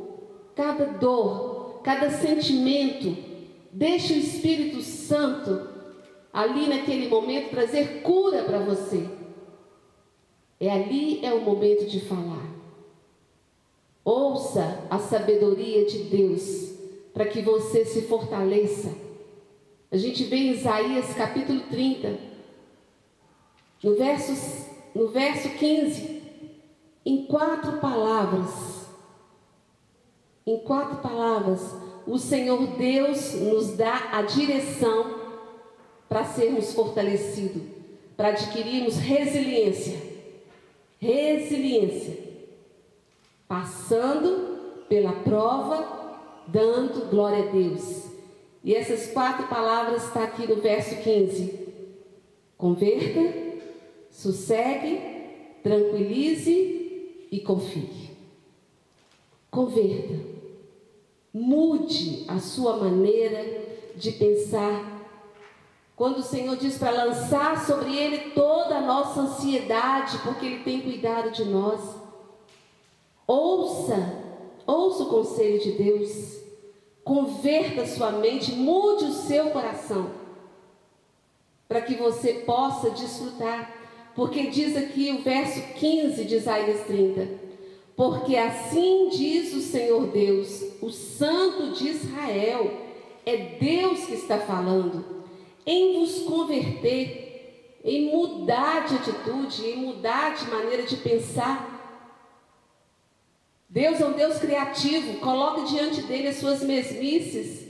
Cada 0.56 0.86
dor, 0.86 1.55
cada 1.86 2.10
sentimento, 2.10 3.16
deixe 3.72 4.14
o 4.14 4.18
Espírito 4.18 4.82
Santo 4.82 5.70
ali 6.34 6.68
naquele 6.68 7.08
momento 7.08 7.52
trazer 7.52 8.02
cura 8.02 8.44
para 8.44 8.60
você. 8.60 9.08
É 10.60 10.70
ali 10.70 11.26
é 11.26 11.34
o 11.34 11.40
momento 11.40 11.86
de 11.86 12.02
falar. 12.02 12.46
Ouça 14.04 14.86
a 14.90 15.00
sabedoria 15.00 15.86
de 15.86 16.00
Deus 16.04 16.74
para 17.14 17.26
que 17.26 17.42
você 17.42 17.86
se 17.86 18.02
fortaleça 18.02 19.06
a 19.96 19.98
gente 19.98 20.26
vê 20.26 20.36
em 20.36 20.52
Isaías 20.52 21.14
capítulo 21.14 21.62
30, 21.70 22.20
no 23.82 23.96
verso, 23.96 24.34
no 24.94 25.08
verso 25.08 25.48
15, 25.52 26.22
em 27.06 27.26
quatro 27.28 27.80
palavras. 27.80 28.75
Em 30.46 30.60
quatro 30.60 30.98
palavras, 30.98 31.74
o 32.06 32.20
Senhor 32.20 32.68
Deus 32.78 33.34
nos 33.34 33.76
dá 33.76 34.10
a 34.12 34.22
direção 34.22 35.16
para 36.08 36.24
sermos 36.24 36.72
fortalecidos, 36.72 37.64
para 38.16 38.30
adquirirmos 38.30 38.98
resiliência. 38.98 40.00
Resiliência. 41.00 42.18
Passando 43.48 44.86
pela 44.88 45.14
prova, 45.14 46.20
dando 46.48 47.10
glória 47.10 47.50
a 47.50 47.52
Deus. 47.52 48.06
E 48.64 48.76
essas 48.76 49.12
quatro 49.12 49.48
palavras 49.48 50.04
estão 50.04 50.22
tá 50.22 50.28
aqui 50.28 50.48
no 50.48 50.62
verso 50.62 50.96
15. 51.02 51.60
Converta, 52.56 53.34
sossegue, 54.12 55.02
tranquilize 55.64 57.28
e 57.32 57.40
confie. 57.40 58.12
Converta. 59.50 60.35
Mude 61.38 62.24
a 62.30 62.40
sua 62.40 62.78
maneira 62.78 63.44
de 63.94 64.14
pensar. 64.14 65.06
Quando 65.94 66.20
o 66.20 66.24
Senhor 66.24 66.56
diz 66.56 66.78
para 66.78 66.92
lançar 66.92 67.66
sobre 67.66 67.94
Ele 67.94 68.32
toda 68.32 68.78
a 68.78 68.82
nossa 68.82 69.20
ansiedade, 69.20 70.18
porque 70.20 70.46
Ele 70.46 70.64
tem 70.64 70.80
cuidado 70.80 71.32
de 71.32 71.44
nós. 71.44 71.82
Ouça, 73.28 74.24
ouça 74.66 75.04
o 75.04 75.10
conselho 75.10 75.60
de 75.60 75.74
Deus. 75.74 76.40
Converta 77.04 77.86
sua 77.86 78.14
mente, 78.14 78.54
mude 78.54 79.04
o 79.04 79.14
seu 79.14 79.50
coração, 79.50 80.12
para 81.68 81.82
que 81.82 81.96
você 81.96 82.36
possa 82.46 82.92
desfrutar. 82.92 83.76
Porque 84.16 84.48
diz 84.48 84.78
aqui 84.78 85.12
o 85.12 85.22
verso 85.22 85.62
15 85.74 86.24
de 86.24 86.36
Isaías 86.36 86.88
30: 86.88 87.28
Porque 87.96 88.36
assim 88.36 89.10
diz 89.10 89.54
o 89.54 89.62
Senhor 89.62 90.08
Deus, 90.08 90.64
o 90.82 90.90
Santo 90.90 91.72
de 91.72 91.90
Israel, 91.90 92.72
é 93.26 93.38
Deus 93.60 94.06
que 94.06 94.14
está 94.14 94.40
falando, 94.40 95.24
em 95.66 96.00
vos 96.00 96.20
converter, 96.24 97.80
em 97.84 98.12
mudar 98.12 98.86
de 98.86 98.96
atitude, 98.96 99.66
em 99.66 99.78
mudar 99.78 100.36
de 100.36 100.50
maneira 100.50 100.84
de 100.84 100.98
pensar 100.98 101.76
Deus 103.76 104.00
é 104.00 104.06
um 104.06 104.14
Deus 104.14 104.38
criativo, 104.38 105.20
coloque 105.20 105.66
diante 105.66 106.02
dele 106.04 106.30
as 106.30 106.38
suas 106.38 106.64
mesmices. 106.64 107.68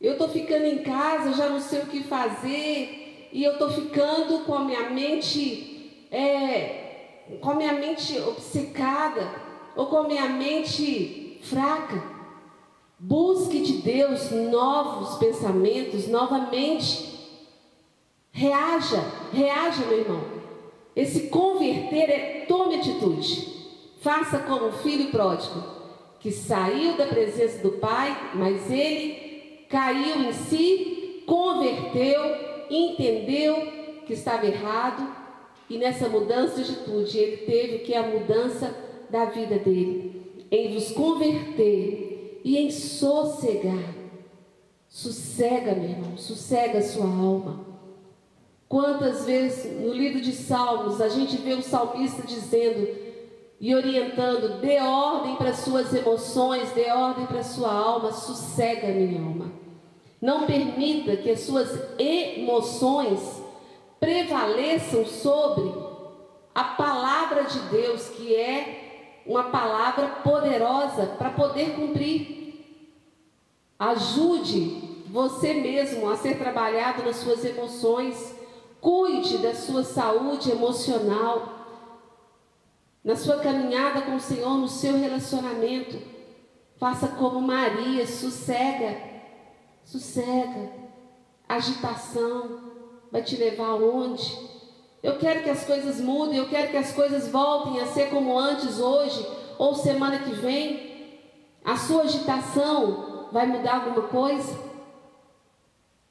Eu 0.00 0.14
estou 0.14 0.28
ficando 0.28 0.64
em 0.64 0.78
casa, 0.78 1.34
já 1.34 1.48
não 1.48 1.60
sei 1.60 1.82
o 1.82 1.86
que 1.86 2.02
fazer, 2.02 3.28
e 3.32 3.44
eu 3.44 3.52
estou 3.52 3.70
ficando 3.70 4.44
com 4.44 4.54
a 4.54 4.64
minha 4.64 4.90
mente, 4.90 6.08
é, 6.10 6.87
com 7.40 7.50
a 7.50 7.54
minha 7.54 7.72
mente 7.72 8.18
obcecada, 8.20 9.28
ou 9.76 9.86
com 9.86 9.98
a 9.98 10.08
minha 10.08 10.28
mente 10.28 11.38
fraca. 11.42 12.02
Busque 12.98 13.60
de 13.60 13.74
Deus 13.74 14.30
novos 14.30 15.18
pensamentos, 15.18 16.08
novamente. 16.08 17.16
Reaja, 18.32 19.02
reaja, 19.32 19.84
meu 19.86 20.00
irmão. 20.00 20.24
Esse 20.96 21.28
converter 21.28 22.10
é 22.10 22.44
tome 22.48 22.74
atitude. 22.74 23.56
Faça 24.00 24.40
como 24.40 24.66
o 24.66 24.72
filho 24.72 25.10
pródigo, 25.10 25.62
que 26.18 26.32
saiu 26.32 26.96
da 26.96 27.06
presença 27.06 27.58
do 27.62 27.72
pai, 27.72 28.32
mas 28.34 28.70
ele 28.70 29.64
caiu 29.68 30.22
em 30.22 30.32
si, 30.32 31.22
converteu, 31.26 32.20
entendeu 32.70 33.56
que 34.06 34.14
estava 34.14 34.46
errado, 34.46 35.17
e 35.68 35.76
nessa 35.76 36.08
mudança 36.08 36.62
de 36.62 36.72
atitude 36.72 37.18
ele 37.18 37.36
teve 37.38 37.78
que 37.80 37.94
a 37.94 38.02
mudança 38.02 38.74
da 39.10 39.26
vida 39.26 39.58
dele, 39.58 40.46
em 40.50 40.72
vos 40.72 40.90
converter 40.92 42.40
e 42.44 42.56
em 42.56 42.70
sossegar. 42.70 43.94
Sossega, 44.88 45.74
meu 45.74 45.90
irmão, 45.90 46.16
sossega 46.16 46.78
a 46.78 46.82
sua 46.82 47.04
alma. 47.04 47.66
Quantas 48.68 49.24
vezes 49.24 49.80
no 49.80 49.92
livro 49.92 50.20
de 50.20 50.32
Salmos 50.32 51.00
a 51.00 51.08
gente 51.08 51.36
vê 51.36 51.54
o 51.54 51.62
salmista 51.62 52.22
dizendo 52.26 52.88
e 53.60 53.74
orientando: 53.74 54.60
dê 54.60 54.78
ordem 54.80 55.36
para 55.36 55.54
suas 55.54 55.92
emoções, 55.94 56.70
dê 56.72 56.90
ordem 56.90 57.26
para 57.26 57.42
sua 57.42 57.72
alma, 57.72 58.12
sossega 58.12 58.88
minha 58.88 59.20
alma. 59.20 59.52
Não 60.20 60.46
permita 60.46 61.16
que 61.16 61.30
as 61.30 61.40
suas 61.40 61.68
emoções 61.98 63.42
prevaleçam 64.00 65.04
sobre 65.06 65.72
a 66.54 66.64
palavra 66.64 67.44
de 67.44 67.58
Deus, 67.70 68.08
que 68.08 68.34
é 68.34 69.22
uma 69.26 69.44
palavra 69.44 70.06
poderosa 70.22 71.06
para 71.18 71.30
poder 71.30 71.74
cumprir. 71.74 72.36
Ajude 73.78 75.04
você 75.08 75.54
mesmo 75.54 76.10
a 76.10 76.16
ser 76.16 76.38
trabalhado 76.38 77.02
nas 77.02 77.16
suas 77.16 77.44
emoções 77.44 78.38
Cuide 78.80 79.38
da 79.38 79.54
sua 79.54 79.82
saúde 79.82 80.50
emocional, 80.50 81.66
na 83.02 83.16
sua 83.16 83.38
caminhada 83.38 84.02
com 84.02 84.14
o 84.14 84.20
Senhor, 84.20 84.56
no 84.56 84.68
seu 84.68 84.96
relacionamento. 84.96 85.98
Faça 86.78 87.08
como 87.08 87.40
Maria, 87.40 88.06
sossega, 88.06 89.00
sossega. 89.84 90.70
Agitação 91.48 92.67
vai 93.10 93.22
te 93.22 93.36
levar 93.36 93.68
aonde? 93.68 94.36
Eu 95.02 95.18
quero 95.18 95.42
que 95.42 95.50
as 95.50 95.64
coisas 95.64 96.00
mudem, 96.00 96.38
eu 96.38 96.48
quero 96.48 96.70
que 96.70 96.76
as 96.76 96.92
coisas 96.92 97.28
voltem 97.28 97.80
a 97.80 97.86
ser 97.86 98.10
como 98.10 98.36
antes 98.38 98.80
hoje 98.80 99.24
ou 99.56 99.74
semana 99.74 100.18
que 100.18 100.34
vem. 100.34 100.88
A 101.64 101.76
sua 101.76 102.02
agitação 102.02 103.28
vai 103.32 103.46
mudar 103.46 103.76
alguma 103.76 104.08
coisa? 104.08 104.58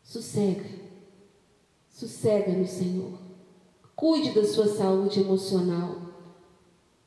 Sossega. 0.04 0.70
Sossega 1.90 2.52
no 2.52 2.68
Senhor. 2.68 3.18
Cuide 3.96 4.32
da 4.32 4.46
sua 4.46 4.68
saúde 4.68 5.20
emocional. 5.20 5.96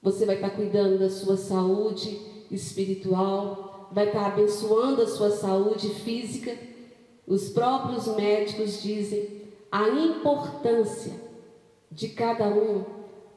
Você 0.02 0.26
vai 0.26 0.34
estar 0.34 0.50
cuidando 0.50 0.98
da 0.98 1.08
sua 1.08 1.36
saúde 1.36 2.20
espiritual, 2.50 3.88
vai 3.92 4.08
estar 4.08 4.26
abençoando 4.26 5.02
a 5.02 5.06
sua 5.06 5.30
saúde 5.30 5.88
física. 5.90 6.56
Os 7.26 7.50
próprios 7.50 8.06
médicos 8.16 8.82
dizem 8.82 9.39
a 9.70 9.88
importância 9.88 11.12
de 11.90 12.08
cada 12.08 12.48
um 12.48 12.84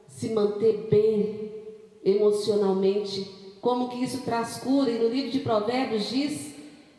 se 0.06 0.30
manter 0.30 0.88
bem 0.90 1.52
emocionalmente, 2.04 3.24
como 3.60 3.88
que 3.88 4.02
isso 4.02 4.22
traz 4.22 4.58
cura. 4.58 4.90
E 4.90 4.98
no 4.98 5.08
livro 5.08 5.30
de 5.30 5.40
Provérbios 5.40 6.08
diz 6.08 6.54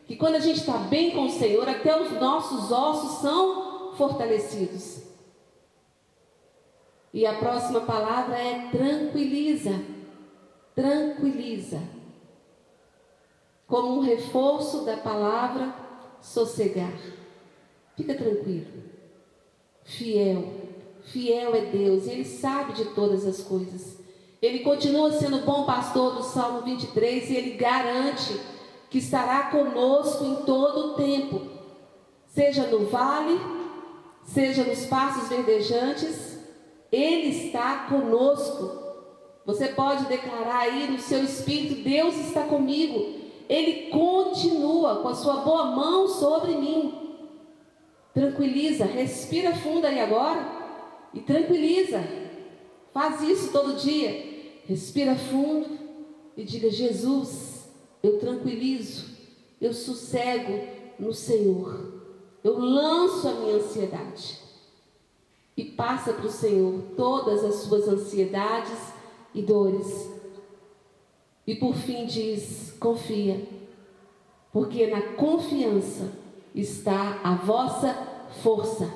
que 0.06 0.16
quando 0.16 0.36
a 0.36 0.40
gente 0.40 0.60
está 0.60 0.78
bem 0.78 1.12
com 1.12 1.26
o 1.26 1.30
Senhor, 1.30 1.68
até 1.68 2.00
os 2.00 2.12
nossos 2.12 2.70
ossos 2.70 3.20
são 3.20 3.94
fortalecidos. 3.94 5.02
E 7.12 7.24
a 7.24 7.34
próxima 7.38 7.80
palavra 7.80 8.36
é 8.36 8.68
tranquiliza. 8.70 9.72
Tranquiliza. 10.74 11.80
Como 13.66 13.96
um 13.96 14.00
reforço 14.00 14.84
da 14.84 14.98
palavra 14.98 15.74
sossegar. 16.20 16.92
Fica 17.96 18.14
tranquilo. 18.14 18.85
Fiel. 19.86 20.44
Fiel 21.04 21.54
é 21.54 21.60
Deus, 21.66 22.06
Ele 22.06 22.24
sabe 22.24 22.74
de 22.74 22.86
todas 22.86 23.24
as 23.24 23.40
coisas. 23.40 23.96
Ele 24.42 24.58
continua 24.60 25.12
sendo 25.12 25.38
bom 25.46 25.64
pastor 25.64 26.16
do 26.16 26.22
Salmo 26.22 26.62
23 26.62 27.30
e 27.30 27.36
Ele 27.36 27.50
garante 27.52 28.38
que 28.90 28.98
estará 28.98 29.44
conosco 29.44 30.24
em 30.24 30.36
todo 30.44 30.78
o 30.78 30.94
tempo, 30.94 31.42
seja 32.26 32.66
no 32.66 32.86
vale, 32.86 33.40
seja 34.24 34.64
nos 34.64 34.84
passos 34.86 35.28
verdejantes, 35.28 36.38
Ele 36.92 37.28
está 37.28 37.86
conosco. 37.88 38.84
Você 39.46 39.68
pode 39.68 40.06
declarar 40.06 40.62
aí 40.62 40.90
no 40.90 40.98
seu 40.98 41.22
espírito: 41.22 41.82
Deus 41.82 42.16
está 42.16 42.42
comigo. 42.42 43.14
Ele 43.48 43.90
continua 43.90 44.96
com 44.96 45.08
a 45.08 45.14
sua 45.14 45.36
boa 45.36 45.66
mão 45.66 46.08
sobre 46.08 46.56
mim. 46.56 47.05
Tranquiliza, 48.16 48.86
respira 48.86 49.54
fundo 49.54 49.86
aí 49.86 50.00
agora 50.00 50.40
e 51.12 51.20
tranquiliza. 51.20 52.02
Faz 52.90 53.20
isso 53.20 53.52
todo 53.52 53.76
dia. 53.76 54.62
Respira 54.64 55.14
fundo 55.14 55.68
e 56.34 56.42
diga: 56.42 56.70
Jesus, 56.70 57.68
eu 58.02 58.18
tranquilizo, 58.18 59.04
eu 59.60 59.74
sossego 59.74 60.66
no 60.98 61.12
Senhor. 61.12 61.92
Eu 62.42 62.58
lanço 62.58 63.28
a 63.28 63.34
minha 63.34 63.56
ansiedade 63.56 64.38
e 65.54 65.66
passa 65.66 66.14
para 66.14 66.24
o 66.24 66.32
Senhor 66.32 66.84
todas 66.96 67.44
as 67.44 67.56
suas 67.56 67.86
ansiedades 67.86 68.94
e 69.34 69.42
dores. 69.42 70.10
E 71.46 71.54
por 71.54 71.74
fim 71.74 72.06
diz: 72.06 72.74
confia, 72.80 73.46
porque 74.50 74.86
na 74.86 75.02
confiança 75.02 76.24
está 76.56 77.20
a 77.22 77.34
vossa 77.36 77.94
força. 78.42 78.92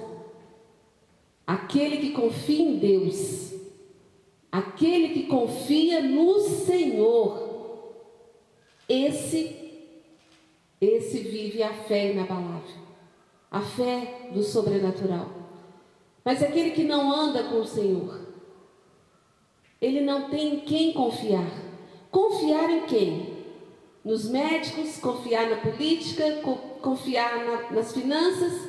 Aquele 1.47 1.99
que 1.99 2.11
confia 2.11 2.63
em 2.63 2.79
Deus, 2.79 3.53
aquele 4.51 5.11
que 5.11 5.27
confia 5.29 6.03
no 6.03 6.41
Senhor, 6.41 7.95
esse, 8.89 9.57
esse 10.81 11.19
vive 11.21 11.63
a 11.63 11.73
fé 11.73 12.11
inabalável 12.11 12.91
a 13.51 13.61
fé 13.61 14.31
do 14.33 14.43
sobrenatural. 14.43 15.29
Mas 16.25 16.43
aquele 16.43 16.71
que 16.71 16.85
não 16.85 17.13
anda 17.13 17.45
com 17.45 17.57
o 17.57 17.67
Senhor, 17.67 18.21
ele 19.81 20.01
não 20.03 20.31
tem 20.31 20.55
em 20.55 20.61
quem 20.61 20.93
confiar. 20.93 21.51
Confiar 22.11 22.71
em 22.71 22.87
quem? 22.87 23.41
Nos 24.05 24.29
médicos, 24.31 24.99
confiar 24.99 25.51
na 25.51 25.57
política, 25.57 26.43
confiar 26.81 27.45
na, 27.45 27.71
nas 27.71 27.93
finanças. 27.93 28.69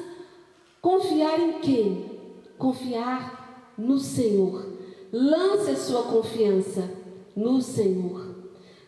Confiar 0.82 1.40
em 1.40 1.60
quem? 1.60 2.20
Confiar 2.58 3.74
no 3.78 4.00
Senhor. 4.00 4.78
Lance 5.12 5.72
a 5.72 5.76
sua 5.76 6.04
confiança 6.04 6.90
no 7.36 7.62
Senhor. 7.62 8.36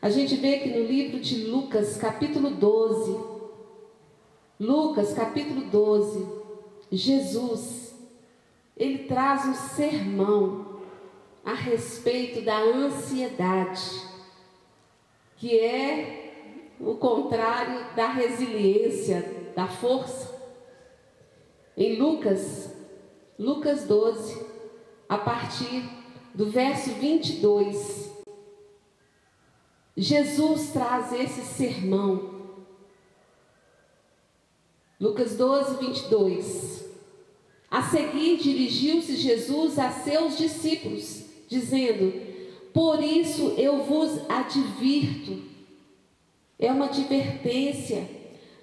A 0.02 0.10
gente 0.10 0.36
vê 0.36 0.60
que 0.60 0.70
no 0.70 0.86
livro 0.86 1.20
de 1.20 1.46
Lucas, 1.46 1.98
capítulo 1.98 2.50
12, 2.50 3.18
Lucas 4.60 5.14
capítulo 5.14 5.62
12, 5.62 6.26
Jesus, 6.92 7.94
ele 8.78 9.00
traz 9.00 9.46
um 9.46 9.54
sermão 9.54 10.80
a 11.44 11.54
respeito 11.54 12.42
da 12.42 12.58
ansiedade, 12.60 14.02
que 15.38 15.58
é 15.60 16.23
o 16.86 16.96
contrário 16.96 17.96
da 17.96 18.08
resiliência, 18.12 19.52
da 19.56 19.68
força. 19.68 20.34
Em 21.76 21.98
Lucas, 21.98 22.72
Lucas 23.38 23.84
12, 23.86 24.46
a 25.10 25.18
partir 25.18 25.84
do 26.34 26.50
verso 26.50 26.92
22, 26.92 28.12
Jesus 29.96 30.72
traz 30.72 31.14
esse 31.14 31.42
sermão 31.42 32.34
Lucas 35.04 35.36
12, 35.36 35.86
22. 35.86 36.86
A 37.70 37.82
seguir, 37.82 38.38
dirigiu-se 38.38 39.18
Jesus 39.18 39.78
a 39.78 39.92
seus 39.92 40.38
discípulos, 40.38 41.26
dizendo: 41.50 42.14
Por 42.72 43.04
isso 43.04 43.54
eu 43.58 43.84
vos 43.84 44.18
advirto. 44.30 45.53
É 46.60 46.72
uma 46.72 46.86
advertência. 46.86 48.08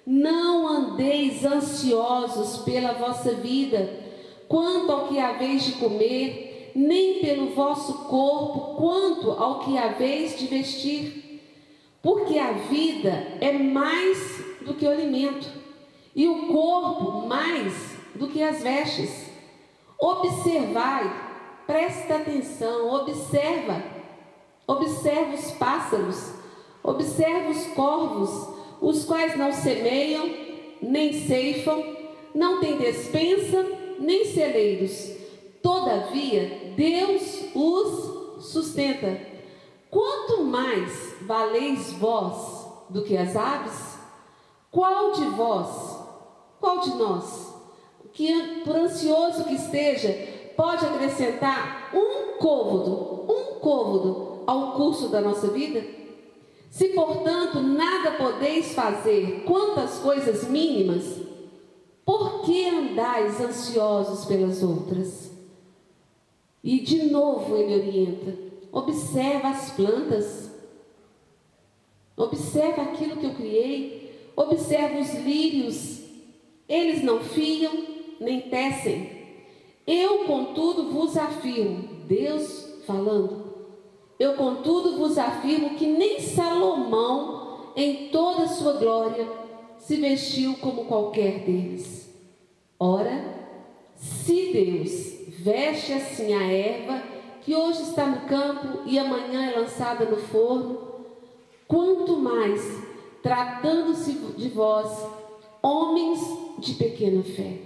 Não 0.05 0.67
andeis 0.67 1.45
ansiosos 1.45 2.63
pela 2.63 2.93
vossa 2.93 3.33
vida, 3.35 3.99
quanto 4.47 4.91
ao 4.91 5.07
que 5.07 5.19
haveis 5.19 5.63
de 5.63 5.73
comer, 5.73 6.71
nem 6.75 7.19
pelo 7.19 7.51
vosso 7.51 8.05
corpo, 8.05 8.75
quanto 8.75 9.31
ao 9.31 9.59
que 9.59 9.77
haveis 9.77 10.37
de 10.37 10.47
vestir. 10.47 11.41
Porque 12.01 12.39
a 12.39 12.51
vida 12.51 13.37
é 13.39 13.51
mais 13.53 14.43
do 14.61 14.73
que 14.73 14.85
o 14.85 14.89
alimento, 14.89 15.47
e 16.15 16.27
o 16.27 16.47
corpo 16.47 17.27
mais 17.27 17.95
do 18.15 18.27
que 18.27 18.41
as 18.41 18.61
vestes. 18.61 19.29
Observai, 19.99 21.31
presta 21.67 22.15
atenção, 22.15 22.91
observa, 22.93 23.83
observa 24.65 25.35
os 25.35 25.51
pássaros, 25.51 26.40
observa 26.83 27.49
os 27.49 27.65
corvos, 27.67 28.49
os 28.81 29.05
quais 29.05 29.37
não 29.37 29.51
semeiam, 29.51 30.29
nem 30.81 31.13
ceifam, 31.13 31.83
não 32.33 32.59
têm 32.59 32.77
despensa, 32.77 33.65
nem 33.99 34.25
celeiros. 34.25 35.11
Todavia, 35.61 36.73
Deus 36.75 37.45
os 37.53 38.45
sustenta. 38.45 39.19
Quanto 39.89 40.43
mais 40.43 41.15
valeis 41.21 41.91
vós 41.93 42.65
do 42.89 43.03
que 43.03 43.15
as 43.15 43.35
aves? 43.35 43.99
Qual 44.71 45.11
de 45.11 45.25
vós, 45.25 45.99
qual 46.59 46.79
de 46.79 46.95
nós, 46.95 47.53
que 48.13 48.61
por 48.63 48.75
ansioso 48.75 49.43
que 49.43 49.55
esteja, 49.55 50.09
pode 50.55 50.85
acrescentar 50.85 51.91
um 51.93 52.37
côvado, 52.37 53.25
um 53.29 53.59
côvado 53.59 54.43
ao 54.47 54.71
curso 54.73 55.09
da 55.09 55.19
nossa 55.21 55.47
vida? 55.47 56.00
Se, 56.71 56.87
portanto, 56.87 57.59
nada 57.59 58.11
podeis 58.11 58.73
fazer 58.73 59.43
quantas 59.43 59.99
coisas 59.99 60.47
mínimas, 60.47 61.19
por 62.05 62.43
que 62.43 62.65
andais 62.65 63.41
ansiosos 63.41 64.23
pelas 64.23 64.63
outras? 64.63 65.33
E 66.63 66.79
de 66.79 67.11
novo 67.11 67.57
ele 67.57 67.75
orienta: 67.75 68.37
observa 68.71 69.49
as 69.49 69.71
plantas, 69.71 70.49
observa 72.15 72.83
aquilo 72.83 73.17
que 73.17 73.25
eu 73.25 73.35
criei, 73.35 74.31
observa 74.33 74.97
os 74.97 75.13
lírios, 75.25 75.99
eles 76.69 77.03
não 77.03 77.19
fiam 77.19 77.85
nem 78.17 78.49
tecem. 78.49 79.19
Eu, 79.85 80.19
contudo, 80.19 80.89
vos 80.89 81.17
afirmo, 81.17 82.05
Deus 82.07 82.79
falando, 82.87 83.50
eu, 84.21 84.35
contudo, 84.35 84.97
vos 84.97 85.17
afirmo 85.17 85.71
que 85.71 85.87
nem 85.87 86.19
Salomão, 86.19 87.71
em 87.75 88.09
toda 88.09 88.43
a 88.43 88.47
sua 88.47 88.73
glória, 88.73 89.27
se 89.79 89.95
vestiu 89.95 90.57
como 90.57 90.85
qualquer 90.85 91.39
deles. 91.39 92.07
Ora, 92.79 93.25
se 93.95 94.53
Deus 94.53 95.39
veste 95.43 95.93
assim 95.93 96.35
a 96.35 96.43
erva, 96.43 97.01
que 97.41 97.55
hoje 97.55 97.81
está 97.81 98.05
no 98.05 98.27
campo 98.27 98.81
e 98.85 98.99
amanhã 98.99 99.49
é 99.49 99.57
lançada 99.57 100.05
no 100.05 100.17
forno, 100.17 101.07
quanto 101.67 102.15
mais, 102.17 102.61
tratando-se 103.23 104.11
de 104.37 104.49
vós, 104.49 105.03
homens 105.63 106.19
de 106.59 106.75
pequena 106.75 107.23
fé. 107.23 107.57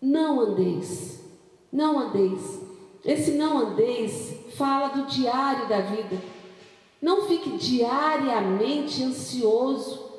Não 0.00 0.40
andeis, 0.40 1.22
não 1.70 1.98
andeis. 1.98 2.69
Esse 3.04 3.32
não 3.32 3.58
andeis 3.58 4.34
fala 4.56 4.88
do 4.88 5.06
diário 5.06 5.68
da 5.68 5.80
vida. 5.80 6.20
Não 7.00 7.22
fique 7.26 7.56
diariamente 7.56 9.02
ansioso. 9.02 10.10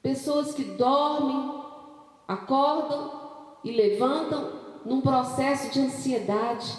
Pessoas 0.00 0.54
que 0.54 0.62
dormem, 0.62 1.62
acordam 2.26 3.10
e 3.64 3.72
levantam 3.72 4.52
num 4.84 5.00
processo 5.00 5.72
de 5.72 5.80
ansiedade. 5.80 6.72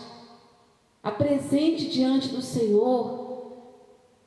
Apresente 1.03 1.89
diante 1.89 2.29
do 2.29 2.41
Senhor. 2.41 3.27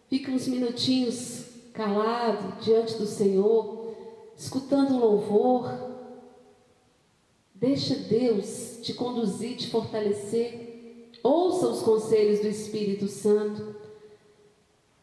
Fica 0.08 0.30
uns 0.30 0.46
minutinhos 0.46 1.46
calado 1.72 2.60
diante 2.60 2.98
do 2.98 3.06
Senhor, 3.06 3.94
escutando 4.36 4.94
um 4.94 4.98
louvor. 4.98 5.91
Deixa 7.62 7.94
Deus 7.94 8.80
te 8.82 8.92
conduzir, 8.92 9.56
te 9.56 9.70
fortalecer. 9.70 11.12
Ouça 11.22 11.68
os 11.68 11.80
conselhos 11.80 12.40
do 12.40 12.48
Espírito 12.48 13.06
Santo. 13.06 13.76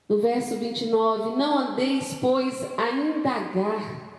No 0.10 0.18
verso 0.18 0.58
29, 0.58 1.38
não 1.38 1.58
andeis, 1.58 2.18
pois, 2.20 2.54
a 2.78 2.92
indagar 2.92 4.12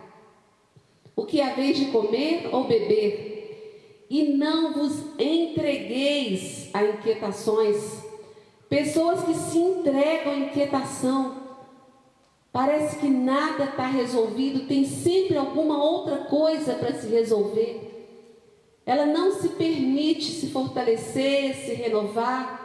o 1.15 1.23
que 1.23 1.39
haveis 1.39 1.77
de 1.77 1.91
comer 1.91 2.49
ou 2.51 2.63
beber, 2.63 4.07
e 4.09 4.23
não 4.33 4.73
vos 4.73 4.99
entregueis 5.19 6.71
a 6.73 6.83
inquietações. 6.83 8.01
Pessoas 8.67 9.23
que 9.23 9.35
se 9.35 9.59
entregam 9.59 10.33
à 10.33 10.37
inquietação. 10.37 11.35
Parece 12.51 12.97
que 12.97 13.07
nada 13.07 13.65
está 13.65 13.85
resolvido, 13.85 14.67
tem 14.67 14.83
sempre 14.83 15.37
alguma 15.37 15.77
outra 15.83 16.25
coisa 16.25 16.73
para 16.73 16.91
se 16.95 17.05
resolver. 17.05 17.90
Ela 18.85 19.05
não 19.05 19.31
se 19.31 19.49
permite 19.49 20.31
se 20.31 20.47
fortalecer, 20.49 21.55
se 21.55 21.73
renovar. 21.73 22.61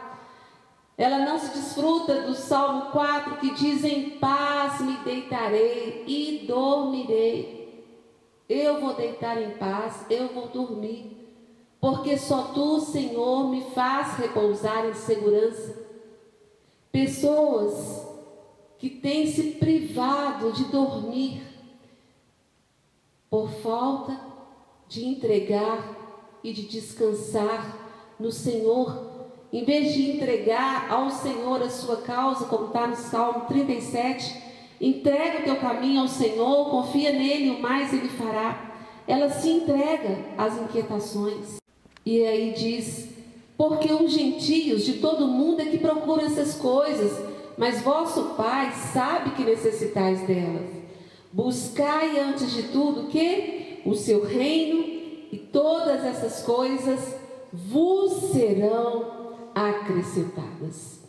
Ela 0.97 1.19
não 1.19 1.37
se 1.37 1.49
desfruta 1.49 2.21
do 2.23 2.33
Salmo 2.33 2.91
4 2.91 3.37
que 3.37 3.53
diz: 3.53 3.83
Em 3.83 4.11
paz 4.11 4.81
me 4.81 4.97
deitarei 4.97 6.03
e 6.07 6.45
dormirei. 6.47 7.57
Eu 8.49 8.79
vou 8.79 8.95
deitar 8.95 9.41
em 9.41 9.51
paz, 9.57 10.05
eu 10.09 10.29
vou 10.29 10.47
dormir, 10.47 11.35
porque 11.81 12.17
só 12.17 12.43
tu, 12.53 12.79
Senhor, 12.79 13.49
me 13.49 13.61
faz 13.71 14.17
repousar 14.17 14.85
em 14.85 14.93
segurança. 14.93 15.85
Pessoas 16.91 18.07
que 18.79 18.89
têm 18.89 19.27
se 19.27 19.51
privado 19.51 20.51
de 20.53 20.63
dormir 20.65 21.43
por 23.29 23.49
falta 23.49 24.19
de 24.87 25.05
entregar 25.05 25.96
e 26.49 26.53
de 26.53 26.63
descansar 26.63 28.15
no 28.19 28.31
Senhor, 28.31 29.05
em 29.51 29.63
vez 29.63 29.93
de 29.93 30.11
entregar 30.11 30.91
ao 30.91 31.09
Senhor 31.09 31.61
a 31.61 31.69
sua 31.69 31.97
causa, 31.97 32.45
como 32.45 32.67
está 32.67 32.87
no 32.87 32.95
Salmo 32.95 33.45
37, 33.47 34.47
Entrega 34.79 35.39
o 35.39 35.43
teu 35.43 35.55
caminho 35.55 36.01
ao 36.01 36.07
Senhor, 36.07 36.69
confia 36.69 37.11
nele, 37.11 37.49
o 37.49 37.59
mais 37.59 37.91
ele 37.91 38.09
fará. 38.09 38.75
Ela 39.07 39.29
se 39.29 39.49
entrega 39.49 40.19
às 40.37 40.55
inquietações. 40.55 41.57
E 42.05 42.23
aí 42.23 42.53
diz: 42.55 43.09
Porque 43.57 43.91
os 43.91 44.11
gentios 44.11 44.85
de 44.85 44.93
todo 44.93 45.27
mundo 45.27 45.61
é 45.61 45.65
que 45.65 45.79
procuram 45.79 46.25
essas 46.25 46.53
coisas, 46.55 47.11
mas 47.57 47.81
vosso 47.81 48.35
Pai 48.35 48.71
sabe 48.93 49.31
que 49.31 49.43
necessitais 49.43 50.21
delas. 50.27 50.69
Buscai 51.33 52.19
antes 52.19 52.51
de 52.53 52.63
tudo 52.63 53.07
que 53.07 53.81
o 53.83 53.95
seu 53.95 54.23
reino 54.25 54.96
e 55.31 55.37
todas 55.37 56.03
essas 56.05 56.43
coisas 56.43 57.15
vos 57.51 58.31
serão 58.31 59.35
acrescentadas. 59.53 60.99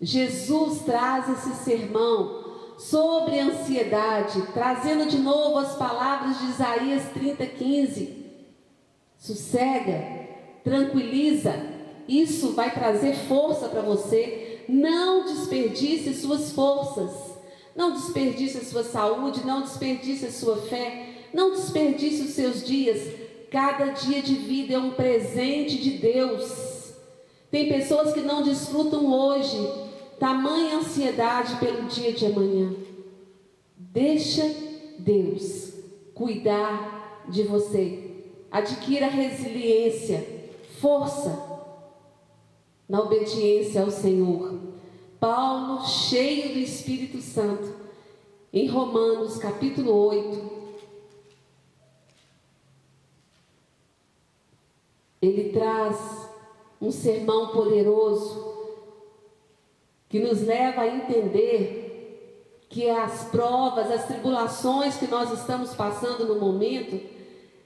Jesus 0.00 0.82
traz 0.82 1.28
esse 1.28 1.64
sermão 1.64 2.44
sobre 2.78 3.40
ansiedade, 3.40 4.40
trazendo 4.54 5.08
de 5.08 5.18
novo 5.18 5.58
as 5.58 5.74
palavras 5.74 6.38
de 6.38 6.46
Isaías 6.46 7.02
30:15. 7.12 8.26
Sossega, 9.16 10.28
tranquiliza. 10.62 11.52
Isso 12.06 12.52
vai 12.52 12.72
trazer 12.72 13.14
força 13.26 13.68
para 13.68 13.82
você. 13.82 14.64
Não 14.68 15.24
desperdice 15.24 16.14
suas 16.14 16.52
forças. 16.52 17.10
Não 17.74 17.92
desperdice 17.92 18.58
a 18.58 18.64
sua 18.64 18.84
saúde, 18.84 19.44
não 19.44 19.62
desperdice 19.62 20.26
a 20.26 20.32
sua 20.32 20.56
fé, 20.56 21.08
não 21.32 21.52
desperdice 21.52 22.22
os 22.22 22.30
seus 22.30 22.66
dias. 22.66 23.27
Cada 23.50 23.86
dia 23.86 24.20
de 24.20 24.34
vida 24.34 24.74
é 24.74 24.78
um 24.78 24.90
presente 24.90 25.78
de 25.78 25.90
Deus. 25.98 26.92
Tem 27.50 27.68
pessoas 27.68 28.12
que 28.12 28.20
não 28.20 28.42
desfrutam 28.42 29.10
hoje, 29.10 29.56
tamanha 30.18 30.76
ansiedade 30.76 31.56
pelo 31.56 31.88
dia 31.88 32.12
de 32.12 32.26
amanhã. 32.26 32.74
Deixa 33.76 34.44
Deus 34.98 35.72
cuidar 36.14 37.26
de 37.28 37.42
você. 37.44 38.04
Adquira 38.50 39.06
resiliência, 39.06 40.26
força 40.80 41.48
na 42.88 43.00
obediência 43.00 43.82
ao 43.82 43.90
Senhor. 43.90 44.58
Paulo, 45.20 45.86
cheio 45.86 46.54
do 46.54 46.58
Espírito 46.58 47.20
Santo, 47.20 47.74
em 48.52 48.68
Romanos 48.68 49.38
capítulo 49.38 49.92
8, 49.92 50.57
ele 55.20 55.52
traz 55.52 56.28
um 56.80 56.90
sermão 56.90 57.48
poderoso 57.48 58.46
que 60.08 60.20
nos 60.20 60.40
leva 60.42 60.82
a 60.82 60.86
entender 60.86 62.66
que 62.68 62.88
as 62.88 63.24
provas, 63.24 63.90
as 63.90 64.06
tribulações 64.06 64.96
que 64.96 65.06
nós 65.06 65.32
estamos 65.32 65.74
passando 65.74 66.26
no 66.26 66.38
momento, 66.38 67.00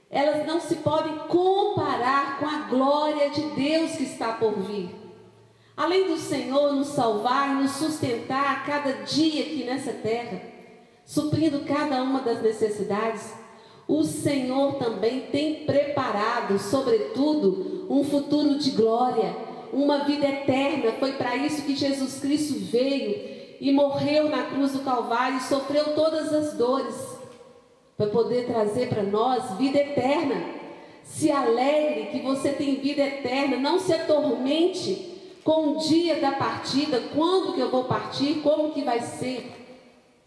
elas 0.09 0.45
não 0.45 0.59
se 0.59 0.77
podem 0.77 1.17
comparar 1.27 2.39
com 2.39 2.45
a 2.45 2.59
glória 2.69 3.29
de 3.29 3.41
Deus 3.51 3.93
que 3.93 4.03
está 4.03 4.33
por 4.33 4.53
vir. 4.53 4.89
Além 5.75 6.07
do 6.07 6.17
Senhor 6.17 6.73
nos 6.73 6.89
salvar 6.89 7.55
nos 7.55 7.71
sustentar 7.71 8.57
a 8.57 8.59
cada 8.59 9.03
dia 9.03 9.41
aqui 9.41 9.63
nessa 9.63 9.91
terra, 9.91 10.39
suprindo 11.05 11.61
cada 11.61 12.01
uma 12.03 12.21
das 12.21 12.41
necessidades, 12.41 13.33
o 13.87 14.03
Senhor 14.03 14.75
também 14.75 15.21
tem 15.31 15.65
preparado, 15.65 16.57
sobretudo, 16.57 17.85
um 17.89 18.03
futuro 18.03 18.57
de 18.57 18.71
glória, 18.71 19.35
uma 19.71 20.05
vida 20.05 20.25
eterna. 20.25 20.93
Foi 20.99 21.13
para 21.13 21.35
isso 21.35 21.63
que 21.63 21.75
Jesus 21.75 22.19
Cristo 22.19 22.59
veio 22.59 23.33
e 23.59 23.71
morreu 23.71 24.29
na 24.29 24.43
cruz 24.43 24.73
do 24.73 24.79
Calvário 24.79 25.39
sofreu 25.41 25.95
todas 25.95 26.33
as 26.33 26.53
dores, 26.53 26.95
para 27.95 28.07
poder 28.07 28.45
trazer 28.45 28.89
para 28.89 29.03
nós 29.03 29.57
vida 29.57 29.77
eterna. 29.77 30.35
Se 31.03 31.31
alegre 31.31 32.07
que 32.11 32.19
você 32.19 32.49
tem 32.49 32.75
vida 32.75 33.01
eterna, 33.01 33.57
não 33.57 33.79
se 33.79 33.93
atormente 33.93 35.13
com 35.43 35.69
o 35.69 35.77
dia 35.77 36.19
da 36.19 36.31
partida, 36.31 37.01
quando 37.13 37.53
que 37.53 37.59
eu 37.59 37.69
vou 37.69 37.83
partir, 37.83 38.41
como 38.41 38.71
que 38.71 38.81
vai 38.81 39.01
ser. 39.01 39.51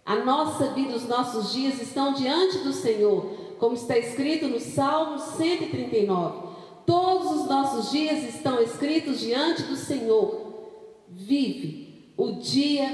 A 0.04 0.16
nossa 0.16 0.68
vida, 0.68 0.94
os 0.94 1.08
nossos 1.08 1.52
dias 1.52 1.80
estão 1.80 2.12
diante 2.12 2.58
do 2.58 2.72
Senhor, 2.72 3.45
como 3.58 3.74
está 3.74 3.96
escrito 3.98 4.48
no 4.48 4.60
Salmo 4.60 5.18
139. 5.18 6.46
Todos 6.86 7.40
os 7.40 7.48
nossos 7.48 7.90
dias 7.90 8.22
estão 8.34 8.62
escritos 8.62 9.20
diante 9.20 9.62
do 9.64 9.76
Senhor. 9.76 10.54
Vive 11.08 12.12
o 12.16 12.32
dia 12.32 12.88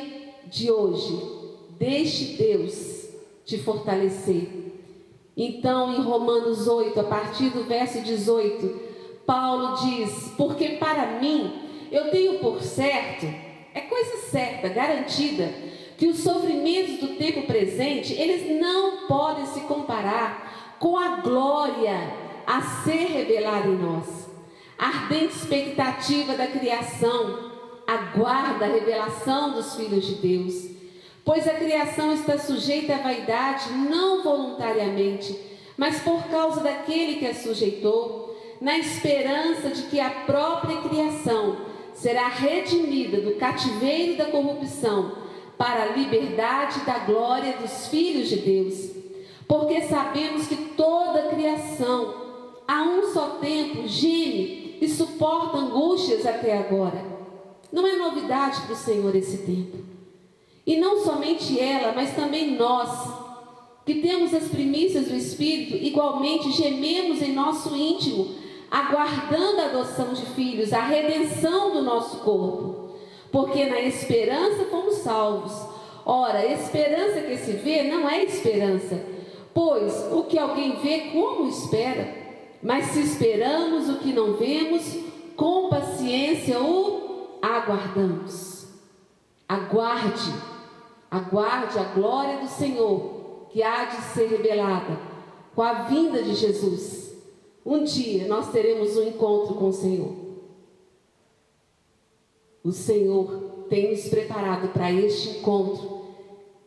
de 0.47 0.71
hoje. 0.71 1.21
Deixe 1.79 2.37
Deus 2.37 3.09
te 3.45 3.59
fortalecer. 3.59 4.49
Então, 5.37 5.95
em 5.95 6.03
Romanos 6.03 6.69
8, 6.69 7.01
a 7.01 7.05
partir 7.05 7.51
do 7.51 7.65
verso 7.65 8.01
18, 8.01 8.81
Paulo 9.27 9.77
diz: 9.77 10.33
Porque 10.37 10.71
para 10.71 11.21
mim 11.21 11.53
eu 11.91 12.11
tenho 12.11 12.39
por 12.39 12.63
certo, 12.63 13.27
é 13.75 13.81
coisa 13.83 14.17
certa, 14.31 14.69
garantida, 14.69 15.53
que 15.97 16.07
os 16.07 16.19
sofrimentos 16.19 16.99
do 16.99 17.17
tempo 17.17 17.47
presente, 17.47 18.13
eles 18.15 18.61
não 18.61 19.07
podem 19.07 19.47
se 19.47 19.61
comparar 19.61 20.52
com 20.83 20.99
a 20.99 21.21
glória 21.21 21.97
a 22.45 22.61
ser 22.83 23.07
revelada 23.07 23.69
em 23.69 23.77
nós. 23.77 24.29
A 24.77 24.89
ardente 24.89 25.37
expectativa 25.37 26.35
da 26.35 26.49
criação 26.49 27.53
aguarda 27.87 28.65
a 28.65 28.69
revelação 28.69 29.53
dos 29.53 29.77
filhos 29.77 30.05
de 30.05 30.17
Deus, 30.17 30.71
pois 31.25 31.47
a 31.47 31.55
criação 31.55 32.13
está 32.13 32.37
sujeita 32.37 32.97
à 32.97 32.99
vaidade 32.99 33.73
não 33.75 34.25
voluntariamente, 34.25 35.39
mas 35.77 36.01
por 36.01 36.25
causa 36.25 36.61
daquele 36.61 37.21
que 37.21 37.29
a 37.29 37.35
sujeitou, 37.35 38.37
na 38.61 38.77
esperança 38.77 39.69
de 39.69 39.83
que 39.83 40.01
a 40.01 40.11
própria 40.11 40.79
criação 40.79 41.59
será 41.95 42.27
redimida 42.27 43.21
do 43.21 43.37
cativeiro 43.37 44.17
da 44.17 44.25
corrupção 44.25 45.13
para 45.57 45.85
a 45.85 45.97
liberdade 45.97 46.81
da 46.81 46.99
glória 46.99 47.53
dos 47.59 47.87
filhos 47.87 48.29
de 48.29 48.37
Deus. 48.39 49.02
Porque 49.53 49.83
sabemos 49.83 50.47
que 50.47 50.57
toda 50.57 51.19
a 51.19 51.29
criação, 51.29 52.15
a 52.67 52.85
um 52.85 53.13
só 53.13 53.37
tempo, 53.39 53.87
geme 53.87 54.79
e 54.81 54.89
suporta 54.89 55.59
angústias 55.59 56.25
até 56.25 56.57
agora. 56.57 57.05
Não 57.71 57.87
é 57.87 57.95
novidade 57.97 58.63
para 58.63 58.73
o 58.73 58.77
Senhor 58.77 59.15
esse 59.15 59.43
tempo. 59.45 59.77
E 60.67 60.79
não 60.79 61.05
somente 61.05 61.61
ela, 61.61 61.93
mas 61.93 62.17
também 62.17 62.57
nós, 62.57 63.13
que 63.85 63.97
temos 63.97 64.33
as 64.33 64.49
primícias 64.49 65.09
do 65.09 65.17
Espírito, 65.17 65.77
igualmente 65.77 66.51
gememos 66.51 67.21
em 67.21 67.35
nosso 67.35 67.77
íntimo 67.77 68.35
aguardando 68.71 69.61
a 69.61 69.65
adoção 69.67 70.15
de 70.15 70.25
filhos, 70.35 70.73
a 70.73 70.81
redenção 70.81 71.75
do 71.75 71.83
nosso 71.83 72.21
corpo. 72.21 72.95
Porque 73.31 73.67
na 73.67 73.83
esperança 73.83 74.65
fomos 74.71 74.95
salvos. 74.95 75.53
Ora, 76.07 76.43
esperança 76.47 77.21
que 77.21 77.37
se 77.37 77.53
vê 77.53 77.83
não 77.83 78.09
é 78.09 78.25
esperança, 78.25 79.12
pois 79.55 80.13
o 80.13 80.25
que 80.25 80.39
alguém 80.39 80.77
vê, 80.77 81.11
como 81.13 81.49
espera? 81.49 82.23
Mas 82.63 82.87
se 82.87 83.01
esperamos 83.01 83.89
o 83.89 83.99
que 83.99 84.13
não 84.13 84.35
vemos, 84.35 84.85
com 85.37 85.69
paciência 85.69 86.61
o 86.61 87.39
aguardamos. 87.43 88.67
Aguarde, 89.49 90.33
aguarde 91.11 91.79
a 91.79 91.85
glória 91.85 92.39
do 92.39 92.49
Senhor, 92.49 93.49
que 93.51 93.63
há 93.63 93.87
de 93.87 93.97
ser 94.15 94.29
revelada 94.29 94.99
com 95.55 95.63
a 95.63 95.83
vinda 95.85 96.23
de 96.23 96.35
Jesus. 96.35 97.15
Um 97.65 97.85
dia 97.85 98.27
nós 98.27 98.51
teremos 98.51 98.97
um 98.97 99.03
encontro 99.03 99.55
com 99.55 99.69
o 99.69 99.73
Senhor. 99.73 100.15
O 102.65 102.73
Senhor 102.73 103.67
tem 103.69 103.91
nos 103.91 104.09
preparado 104.09 104.69
para 104.73 104.93
este 104.93 105.39
encontro. 105.39 106.02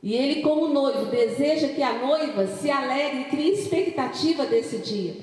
E 0.06 0.14
Ele, 0.14 0.44
como 0.44 0.68
noivo, 0.68 1.08
deseja 1.08 1.70
que 1.70 1.82
a 1.82 1.98
noiva 1.98 2.46
se 2.46 2.70
alegre 2.70 3.22
e 3.22 3.26
crie 3.26 3.54
expectativa 3.54 4.46
desse 4.46 4.78
dia. 4.78 5.16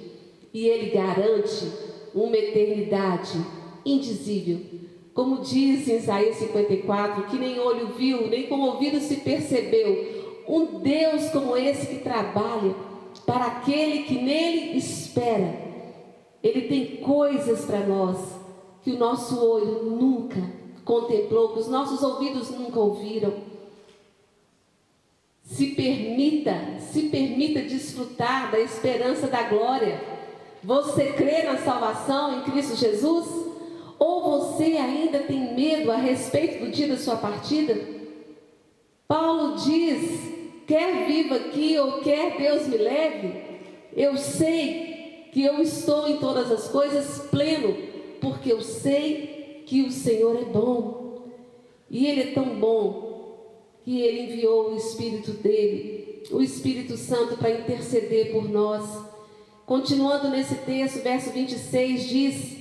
E 0.52 0.66
Ele 0.66 0.90
garante 0.90 1.70
uma 2.12 2.36
eternidade 2.36 3.38
indizível. 3.86 4.58
Como 5.14 5.40
diz 5.40 5.86
em 5.86 5.98
Isaías 5.98 6.34
54, 6.34 7.26
que 7.26 7.38
nem 7.38 7.60
olho 7.60 7.94
viu, 7.96 8.26
nem 8.26 8.48
com 8.48 8.58
ouvido 8.58 8.98
se 8.98 9.18
percebeu, 9.18 10.42
um 10.48 10.80
Deus 10.80 11.30
como 11.30 11.56
esse 11.56 11.86
que 11.86 12.02
trabalha 12.02 12.74
para 13.24 13.46
aquele 13.46 14.02
que 14.02 14.20
nele 14.20 14.76
espera. 14.76 15.60
Ele 16.42 16.62
tem 16.62 16.96
coisas 16.96 17.64
para 17.66 17.86
nós 17.86 18.18
que 18.82 18.90
o 18.90 18.98
nosso 18.98 19.40
olho 19.46 19.84
nunca 19.84 20.42
contemplou, 20.84 21.50
que 21.50 21.60
os 21.60 21.68
nossos 21.68 22.02
ouvidos 22.02 22.50
nunca 22.50 22.80
ouviram. 22.80 23.51
Se 25.52 25.66
permita, 25.66 26.78
se 26.80 27.02
permita 27.10 27.60
desfrutar 27.60 28.50
da 28.50 28.58
esperança 28.58 29.26
da 29.26 29.42
glória. 29.42 30.00
Você 30.64 31.12
crê 31.12 31.42
na 31.42 31.58
salvação 31.58 32.38
em 32.38 32.50
Cristo 32.50 32.74
Jesus? 32.74 33.26
Ou 33.98 34.40
você 34.40 34.78
ainda 34.78 35.18
tem 35.18 35.54
medo 35.54 35.92
a 35.92 35.96
respeito 35.96 36.64
do 36.64 36.70
dia 36.70 36.88
da 36.88 36.96
sua 36.96 37.16
partida? 37.16 37.78
Paulo 39.06 39.56
diz 39.56 40.22
quer 40.66 41.04
viva 41.06 41.34
aqui 41.36 41.78
ou 41.78 42.00
quer 42.00 42.38
Deus 42.38 42.66
me 42.66 42.78
leve, 42.78 43.42
eu 43.94 44.16
sei 44.16 45.28
que 45.32 45.44
eu 45.44 45.60
estou 45.60 46.08
em 46.08 46.16
todas 46.16 46.50
as 46.50 46.68
coisas 46.68 47.26
pleno, 47.30 47.76
porque 48.22 48.50
eu 48.50 48.62
sei 48.62 49.64
que 49.66 49.82
o 49.82 49.92
Senhor 49.92 50.34
é 50.40 50.44
bom. 50.46 51.26
E 51.90 52.06
Ele 52.06 52.22
é 52.22 52.32
tão 52.32 52.58
bom 52.58 53.11
que 53.84 54.00
Ele 54.00 54.32
enviou 54.32 54.70
o 54.70 54.76
Espírito 54.76 55.32
dele, 55.32 56.22
o 56.30 56.40
Espírito 56.40 56.96
Santo, 56.96 57.36
para 57.36 57.50
interceder 57.50 58.32
por 58.32 58.48
nós. 58.48 58.84
Continuando 59.66 60.28
nesse 60.28 60.54
texto, 60.56 61.02
verso 61.02 61.30
26 61.30 62.08
diz: 62.08 62.56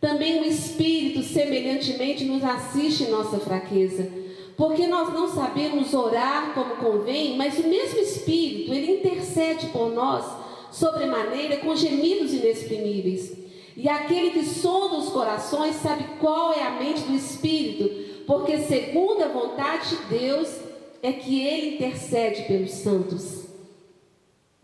Também 0.00 0.40
o 0.40 0.44
Espírito 0.44 1.22
semelhantemente 1.22 2.24
nos 2.24 2.42
assiste 2.44 3.04
em 3.04 3.10
nossa 3.10 3.38
fraqueza 3.38 4.24
porque 4.56 4.86
nós 4.86 5.12
não 5.12 5.28
sabemos 5.28 5.92
orar 5.94 6.54
como 6.54 6.76
convém, 6.76 7.36
mas 7.36 7.58
o 7.58 7.66
mesmo 7.66 7.98
Espírito, 7.98 8.72
ele 8.72 8.92
intercede 8.92 9.66
por 9.68 9.92
nós 9.92 10.24
sobremaneira 10.70 11.58
com 11.58 11.74
gemidos 11.74 12.32
inexprimíveis. 12.32 13.32
E 13.76 13.88
aquele 13.88 14.30
que 14.30 14.44
sonda 14.44 14.96
os 14.96 15.08
corações 15.08 15.76
sabe 15.76 16.04
qual 16.20 16.52
é 16.52 16.62
a 16.62 16.78
mente 16.78 17.00
do 17.02 17.14
Espírito, 17.14 18.03
porque 18.26 18.58
segundo 18.58 19.22
a 19.22 19.28
vontade 19.28 19.96
de 19.96 20.18
Deus 20.18 20.48
é 21.02 21.12
que 21.12 21.46
ele 21.46 21.76
intercede 21.76 22.42
pelos 22.42 22.72
santos. 22.72 23.44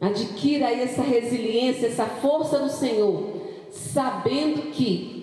Adquira 0.00 0.68
aí 0.68 0.80
essa 0.80 1.02
resiliência, 1.02 1.88
essa 1.88 2.06
força 2.06 2.58
do 2.58 2.70
Senhor, 2.70 3.22
sabendo 3.70 4.70
que 4.72 5.20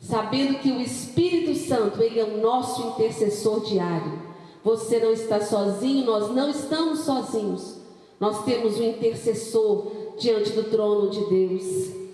sabendo 0.00 0.58
que 0.60 0.70
o 0.70 0.80
Espírito 0.80 1.54
Santo, 1.54 2.00
ele 2.02 2.20
é 2.20 2.24
o 2.24 2.40
nosso 2.40 2.88
intercessor 2.88 3.64
diário. 3.64 4.22
Você 4.62 5.00
não 5.00 5.12
está 5.12 5.40
sozinho, 5.40 6.06
nós 6.06 6.34
não 6.34 6.50
estamos 6.50 7.00
sozinhos. 7.00 7.76
Nós 8.18 8.44
temos 8.44 8.78
um 8.78 8.84
intercessor 8.84 10.14
diante 10.18 10.52
do 10.52 10.64
trono 10.64 11.10
de 11.10 11.24
Deus. 11.26 12.05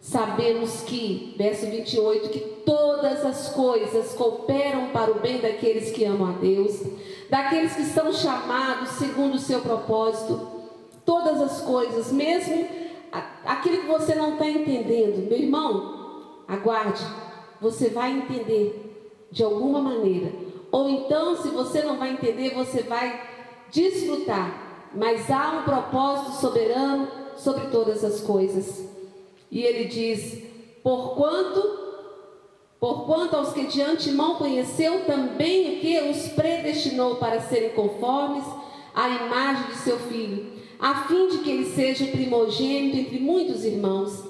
Sabemos 0.00 0.82
que, 0.82 1.34
verso 1.36 1.66
28, 1.66 2.28
que 2.28 2.40
todas 2.64 3.24
as 3.24 3.48
coisas 3.50 4.12
cooperam 4.14 4.90
para 4.90 5.10
o 5.10 5.20
bem 5.20 5.40
daqueles 5.40 5.90
que 5.90 6.04
amam 6.04 6.28
a 6.28 6.32
Deus, 6.32 6.80
daqueles 7.28 7.74
que 7.74 7.84
são 7.84 8.12
chamados 8.12 8.90
segundo 8.90 9.34
o 9.34 9.38
seu 9.38 9.60
propósito. 9.60 10.54
Todas 11.04 11.40
as 11.40 11.60
coisas, 11.60 12.12
mesmo 12.12 12.68
aquilo 13.44 13.78
que 13.78 13.86
você 13.86 14.14
não 14.14 14.34
está 14.34 14.48
entendendo, 14.48 15.28
meu 15.28 15.38
irmão, 15.38 16.42
aguarde, 16.46 17.04
você 17.60 17.88
vai 17.88 18.12
entender 18.12 19.26
de 19.30 19.42
alguma 19.42 19.80
maneira. 19.80 20.32
Ou 20.70 20.88
então, 20.88 21.36
se 21.36 21.48
você 21.48 21.82
não 21.82 21.96
vai 21.96 22.12
entender, 22.12 22.54
você 22.54 22.82
vai 22.82 23.20
desfrutar. 23.70 24.90
Mas 24.94 25.30
há 25.30 25.60
um 25.60 25.62
propósito 25.62 26.40
soberano 26.40 27.08
sobre 27.36 27.66
todas 27.66 28.04
as 28.04 28.20
coisas. 28.20 28.95
E 29.50 29.62
ele 29.62 29.84
diz: 29.84 30.42
Porquanto 30.82 31.86
Porquanto 32.78 33.34
aos 33.34 33.52
que 33.52 33.66
de 33.66 33.80
antemão 33.80 34.36
conheceu, 34.36 35.04
também 35.06 35.76
o 35.76 35.80
que 35.80 35.98
os 35.98 36.28
predestinou 36.28 37.16
para 37.16 37.40
serem 37.40 37.70
conformes 37.70 38.44
à 38.94 39.08
imagem 39.08 39.66
de 39.68 39.76
seu 39.76 39.98
filho, 39.98 40.52
a 40.78 41.06
fim 41.06 41.28
de 41.28 41.38
que 41.38 41.50
ele 41.50 41.66
seja 41.66 42.06
primogênito 42.06 42.98
entre 42.98 43.18
muitos 43.18 43.64
irmãos. 43.64 44.22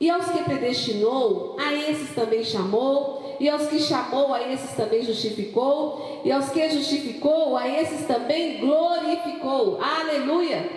E 0.00 0.08
aos 0.08 0.26
que 0.26 0.44
predestinou, 0.44 1.56
a 1.58 1.74
esses 1.74 2.14
também 2.14 2.44
chamou, 2.44 3.36
e 3.40 3.48
aos 3.48 3.66
que 3.66 3.80
chamou, 3.80 4.32
a 4.32 4.42
esses 4.48 4.76
também 4.76 5.02
justificou, 5.02 6.22
e 6.24 6.30
aos 6.30 6.50
que 6.50 6.70
justificou, 6.70 7.56
a 7.56 7.68
esses 7.68 8.06
também 8.06 8.60
glorificou. 8.60 9.80
Aleluia! 9.82 10.70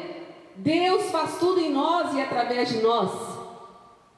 Deus 0.55 1.03
faz 1.11 1.37
tudo 1.39 1.59
em 1.59 1.71
nós 1.71 2.15
e 2.15 2.21
através 2.21 2.69
de 2.69 2.81
nós. 2.81 3.30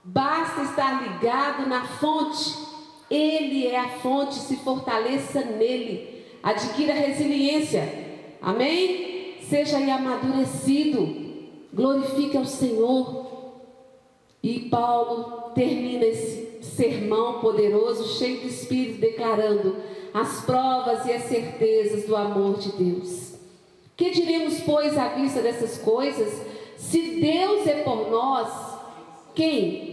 Basta 0.04 0.64
estar 0.64 1.02
ligado 1.02 1.68
na 1.68 1.86
fonte. 1.86 2.58
Ele 3.10 3.68
é 3.68 3.80
a 3.80 3.90
fonte, 4.00 4.36
se 4.36 4.58
fortaleça 4.58 5.42
nele. 5.42 6.26
Adquira 6.42 6.94
resiliência. 6.94 8.38
Amém? 8.42 9.38
Seja 9.50 9.78
aí 9.78 9.90
amadurecido. 9.90 11.24
Glorifique 11.74 12.36
ao 12.36 12.46
Senhor. 12.46 13.24
E 14.42 14.62
Paulo 14.70 15.52
termina 15.56 16.04
esse 16.04 16.60
sermão 16.62 17.40
poderoso, 17.40 18.18
cheio 18.18 18.42
de 18.42 18.48
espírito, 18.48 19.00
declarando 19.00 19.78
as 20.14 20.42
provas 20.42 21.06
e 21.06 21.14
as 21.14 21.24
certezas 21.24 22.06
do 22.06 22.16
amor 22.16 22.58
de 22.58 22.72
Deus. 22.74 23.34
Que 23.96 24.10
diremos, 24.12 24.60
pois, 24.62 24.98
à 24.98 25.10
vista 25.10 25.42
dessas 25.42 25.78
coisas? 25.78 26.42
Se 26.76 27.22
Deus 27.22 27.66
é 27.68 27.84
por 27.84 28.10
nós, 28.10 28.50
quem? 29.34 29.93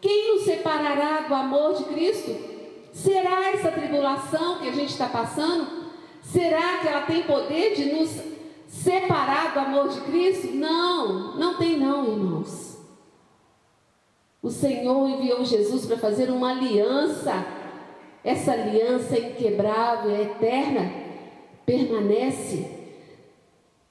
Quem 0.00 0.34
nos 0.34 0.44
separará 0.44 1.26
do 1.26 1.34
amor 1.34 1.74
de 1.74 1.84
Cristo? 1.84 2.36
Será 2.92 3.50
essa 3.50 3.70
tribulação 3.70 4.58
que 4.58 4.68
a 4.68 4.72
gente 4.72 4.90
está 4.90 5.08
passando? 5.08 5.88
Será 6.22 6.78
que 6.78 6.88
ela 6.88 7.02
tem 7.02 7.22
poder 7.22 7.74
de 7.74 7.92
nos 7.92 8.10
separar 8.66 9.54
do 9.54 9.60
amor 9.60 9.88
de 9.88 10.00
Cristo? 10.02 10.48
Não, 10.48 11.36
não 11.36 11.54
tem 11.56 11.78
não, 11.78 12.12
irmãos. 12.12 12.78
O 14.42 14.50
Senhor 14.50 15.08
enviou 15.08 15.44
Jesus 15.44 15.86
para 15.86 15.98
fazer 15.98 16.30
uma 16.30 16.50
aliança. 16.50 17.44
Essa 18.22 18.52
aliança 18.52 19.16
é 19.16 19.30
inquebrável, 19.30 20.10
é 20.10 20.22
eterna, 20.22 20.92
permanece. 21.66 22.78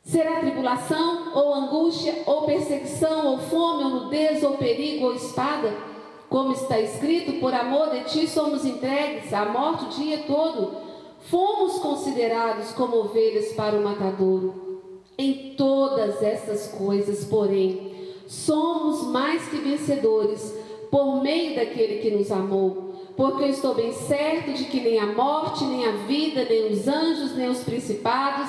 Será 0.03 0.39
tribulação, 0.39 1.33
ou 1.33 1.53
angústia, 1.53 2.23
ou 2.25 2.43
perseguição, 2.43 3.27
ou 3.27 3.39
fome, 3.39 3.83
ou 3.83 3.89
nudez, 3.89 4.41
ou 4.41 4.57
perigo, 4.57 5.07
ou 5.07 5.15
espada? 5.15 5.86
Como 6.30 6.51
está 6.51 6.80
escrito, 6.80 7.39
por 7.39 7.53
amor 7.53 7.89
de 7.91 8.01
ti 8.01 8.28
somos 8.28 8.65
entregues 8.65 9.34
à 9.34 9.45
morte 9.45 9.86
o 9.86 9.89
dia 9.89 10.23
todo. 10.28 10.75
Fomos 11.30 11.80
considerados 11.80 12.71
como 12.71 12.97
ovelhas 12.97 13.53
para 13.53 13.78
o 13.78 13.84
matadouro. 13.84 14.82
Em 15.17 15.55
todas 15.55 16.21
essas 16.21 16.67
coisas, 16.67 17.25
porém, 17.25 17.93
somos 18.28 19.07
mais 19.07 19.47
que 19.47 19.57
vencedores 19.57 20.53
por 20.91 21.21
meio 21.23 21.55
daquele 21.55 21.99
que 21.99 22.11
nos 22.11 22.32
amou. 22.32 22.93
Porque 23.15 23.43
eu 23.43 23.49
estou 23.49 23.73
bem 23.73 23.93
certo 23.93 24.53
de 24.53 24.65
que 24.65 24.80
nem 24.80 24.99
a 24.99 25.07
morte, 25.07 25.63
nem 25.63 25.86
a 25.88 25.91
vida, 25.91 26.45
nem 26.47 26.71
os 26.71 26.88
anjos, 26.88 27.36
nem 27.36 27.49
os 27.49 27.63
principados, 27.63 28.47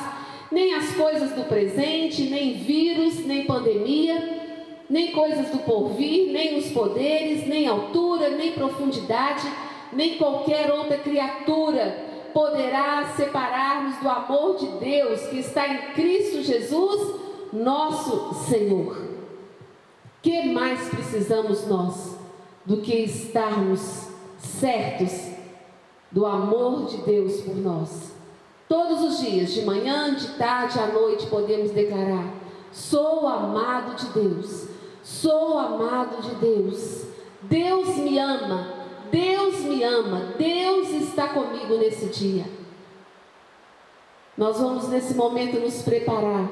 nem 0.50 0.74
as 0.74 0.94
coisas 0.94 1.32
do 1.32 1.44
presente, 1.44 2.24
nem 2.24 2.54
vírus, 2.54 3.24
nem 3.24 3.46
pandemia, 3.46 4.47
nem 4.88 5.12
coisas 5.12 5.50
do 5.50 5.58
porvir, 5.58 6.32
nem 6.32 6.58
os 6.58 6.70
poderes, 6.70 7.46
nem 7.46 7.66
altura, 7.66 8.30
nem 8.30 8.52
profundidade, 8.52 9.46
nem 9.92 10.16
qualquer 10.16 10.70
outra 10.72 10.98
criatura 10.98 12.06
poderá 12.32 13.14
separar-nos 13.16 13.96
do 13.98 14.08
amor 14.08 14.56
de 14.56 14.66
Deus 14.78 15.22
que 15.22 15.38
está 15.38 15.66
em 15.66 15.92
Cristo 15.92 16.42
Jesus, 16.42 17.20
nosso 17.52 18.34
Senhor. 18.48 19.08
Que 20.22 20.48
mais 20.52 20.88
precisamos 20.88 21.66
nós 21.66 22.16
do 22.64 22.78
que 22.78 22.94
estarmos 22.94 24.08
certos 24.38 25.32
do 26.10 26.26
amor 26.26 26.86
de 26.86 26.98
Deus 26.98 27.40
por 27.40 27.56
nós? 27.56 28.12
Todos 28.68 29.00
os 29.02 29.20
dias, 29.20 29.54
de 29.54 29.62
manhã, 29.62 30.14
de 30.14 30.28
tarde, 30.34 30.78
à 30.78 30.88
noite, 30.88 31.26
podemos 31.26 31.70
declarar: 31.70 32.34
Sou 32.70 33.26
amado 33.26 33.96
de 33.96 34.06
Deus, 34.12 34.68
sou 35.08 35.58
amado 35.58 36.20
de 36.20 36.34
Deus. 36.34 37.06
Deus 37.42 37.96
me 37.96 38.18
ama, 38.18 38.74
Deus 39.10 39.60
me 39.60 39.82
ama, 39.82 40.34
Deus 40.36 40.90
está 40.90 41.28
comigo 41.28 41.78
nesse 41.78 42.06
dia. 42.06 42.44
Nós 44.36 44.58
vamos 44.58 44.88
nesse 44.88 45.14
momento 45.14 45.58
nos 45.58 45.82
preparar 45.82 46.48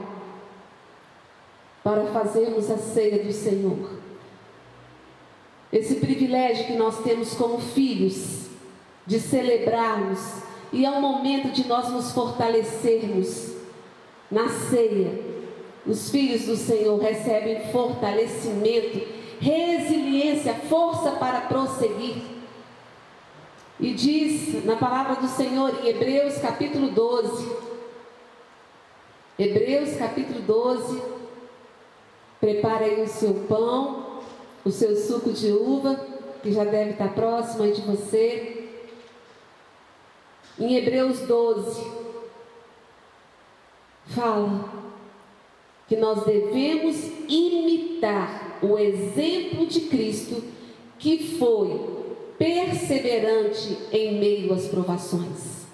para 1.84 2.06
fazermos 2.06 2.70
a 2.70 2.78
ceia 2.78 3.22
do 3.22 3.32
Senhor. 3.32 3.90
Esse 5.70 5.96
privilégio 5.96 6.66
que 6.66 6.76
nós 6.76 7.02
temos 7.02 7.34
como 7.34 7.60
filhos 7.60 8.46
de 9.06 9.20
celebrarmos 9.20 10.18
e 10.72 10.84
é 10.84 10.90
o 10.90 11.00
momento 11.00 11.52
de 11.52 11.68
nós 11.68 11.90
nos 11.90 12.12
fortalecermos 12.12 13.54
na 14.30 14.48
ceia. 14.48 15.35
Os 15.86 16.10
filhos 16.10 16.46
do 16.46 16.56
Senhor 16.56 16.98
recebem 16.98 17.70
fortalecimento, 17.70 19.06
resiliência, 19.38 20.52
força 20.54 21.12
para 21.12 21.42
prosseguir. 21.42 22.22
E 23.78 23.94
diz 23.94 24.64
na 24.64 24.76
palavra 24.76 25.16
do 25.16 25.28
Senhor 25.28 25.84
em 25.84 25.88
Hebreus 25.88 26.38
capítulo 26.38 26.88
12, 26.88 27.56
Hebreus 29.38 29.96
capítulo 29.96 30.40
12, 30.40 31.16
Prepare 32.40 32.84
aí 32.84 33.02
o 33.02 33.08
seu 33.08 33.34
pão, 33.48 34.20
o 34.64 34.70
seu 34.70 34.96
suco 34.96 35.32
de 35.32 35.52
uva, 35.52 36.00
que 36.42 36.52
já 36.52 36.64
deve 36.64 36.92
estar 36.92 37.12
próximo 37.14 37.62
aí 37.62 37.72
de 37.72 37.82
você. 37.82 38.68
Em 40.58 40.76
Hebreus 40.76 41.20
12, 41.20 41.86
fala 44.06 44.85
que 45.88 45.96
nós 45.96 46.24
devemos 46.24 46.96
imitar 47.28 48.58
o 48.62 48.78
exemplo 48.78 49.66
de 49.66 49.82
Cristo, 49.82 50.42
que 50.98 51.36
foi 51.38 51.80
perseverante 52.38 53.78
em 53.92 54.18
meio 54.18 54.52
às 54.52 54.66
provações. 54.66 55.66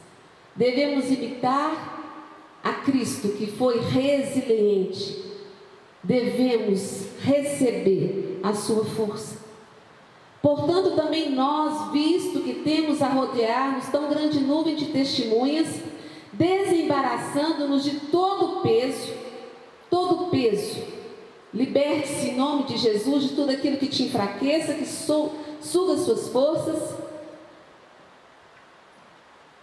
Devemos 0.54 1.10
imitar 1.10 2.60
a 2.62 2.72
Cristo, 2.72 3.28
que 3.30 3.46
foi 3.46 3.80
resiliente 3.80 5.22
devemos 6.02 7.06
receber 7.20 8.40
a 8.42 8.54
sua 8.54 8.84
força. 8.84 9.40
Portanto, 10.40 10.96
também 10.96 11.30
nós, 11.30 11.92
visto 11.92 12.40
que 12.40 12.54
temos 12.54 13.00
a 13.00 13.06
rodear-nos 13.06 13.86
tão 13.88 14.08
grande 14.08 14.40
nuvem 14.40 14.74
de 14.74 14.86
testemunhas, 14.86 15.68
desembaraçando-nos 16.32 17.84
de 17.84 18.00
todo 18.10 18.58
o 18.58 18.62
peso, 18.62 19.12
peso, 20.42 20.82
liberte-se 21.54 22.30
em 22.30 22.36
nome 22.36 22.64
de 22.64 22.76
Jesus 22.76 23.24
de 23.24 23.28
tudo 23.30 23.50
aquilo 23.50 23.76
que 23.76 23.86
te 23.86 24.04
enfraqueça, 24.04 24.74
que 24.74 24.86
suga 24.86 25.96
suas 25.96 26.28
forças, 26.28 26.96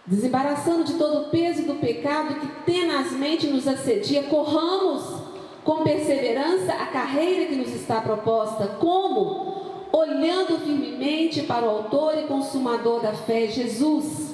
desembaraçando 0.06 0.84
de 0.84 0.94
todo 0.94 1.22
o 1.22 1.30
peso 1.30 1.62
do 1.62 1.74
pecado 1.74 2.40
que 2.40 2.72
tenazmente 2.72 3.46
nos 3.46 3.68
assedia, 3.68 4.22
corramos 4.24 5.20
com 5.64 5.84
perseverança 5.84 6.72
a 6.72 6.86
carreira 6.86 7.46
que 7.46 7.56
nos 7.56 7.68
está 7.68 8.00
proposta. 8.00 8.66
Como? 8.80 9.60
Olhando 9.92 10.58
firmemente 10.60 11.42
para 11.42 11.66
o 11.66 11.70
Autor 11.70 12.16
e 12.18 12.22
Consumador 12.22 13.00
da 13.00 13.12
fé, 13.12 13.48
Jesus, 13.48 14.29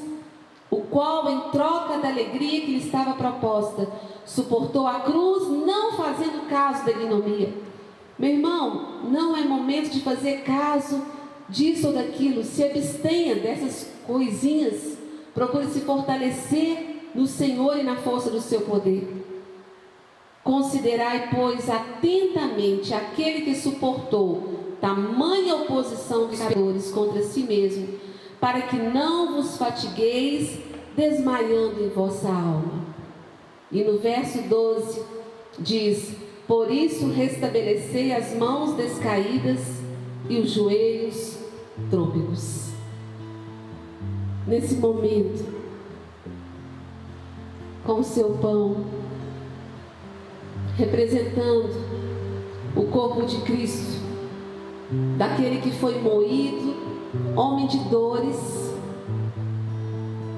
o 0.78 0.82
qual, 0.90 1.28
em 1.28 1.50
troca 1.50 1.98
da 1.98 2.08
alegria 2.08 2.60
que 2.60 2.72
lhe 2.72 2.84
estava 2.84 3.14
proposta, 3.14 3.88
suportou 4.24 4.86
a 4.86 5.00
cruz, 5.00 5.48
não 5.48 5.92
fazendo 5.92 6.48
caso 6.48 6.84
da 6.84 6.92
ignomia. 6.92 7.52
Meu 8.18 8.30
irmão, 8.30 9.02
não 9.04 9.36
é 9.36 9.42
momento 9.42 9.90
de 9.90 10.00
fazer 10.00 10.42
caso 10.42 11.02
disso 11.48 11.88
ou 11.88 11.92
daquilo. 11.92 12.42
Se 12.42 12.64
abstenha 12.64 13.36
dessas 13.36 13.90
coisinhas 14.06 14.96
Procure 15.36 15.66
se 15.66 15.80
fortalecer 15.82 17.10
no 17.14 17.26
Senhor 17.26 17.76
e 17.76 17.82
na 17.82 17.96
força 17.96 18.30
do 18.30 18.40
seu 18.40 18.62
poder. 18.62 19.06
Considerai, 20.42 21.28
pois, 21.28 21.68
atentamente 21.68 22.94
aquele 22.94 23.42
que 23.42 23.54
suportou 23.54 24.76
tamanha 24.80 25.56
oposição 25.56 26.26
dos 26.26 26.38
pecadores 26.38 26.90
contra 26.90 27.22
si 27.22 27.42
mesmo, 27.42 27.98
para 28.40 28.62
que 28.62 28.76
não 28.76 29.34
vos 29.34 29.58
fatigueis 29.58 30.58
desmaiando 30.96 31.84
em 31.84 31.88
vossa 31.90 32.28
alma. 32.28 32.86
E 33.70 33.84
no 33.84 33.98
verso 33.98 34.42
12 34.42 35.02
diz: 35.58 36.16
Por 36.48 36.70
isso 36.70 37.10
restabelecei 37.10 38.12
as 38.12 38.34
mãos 38.34 38.74
descaídas 38.74 39.60
e 40.28 40.38
os 40.38 40.50
joelhos 40.50 41.38
trôpegos. 41.90 42.70
Nesse 44.46 44.76
momento, 44.76 45.44
com 47.84 48.00
o 48.00 48.04
seu 48.04 48.30
pão, 48.38 48.84
representando 50.76 51.70
o 52.76 52.84
corpo 52.84 53.24
de 53.24 53.40
Cristo, 53.42 54.00
daquele 55.18 55.60
que 55.60 55.72
foi 55.72 56.00
moído, 56.00 56.74
homem 57.34 57.66
de 57.66 57.78
dores, 57.88 58.75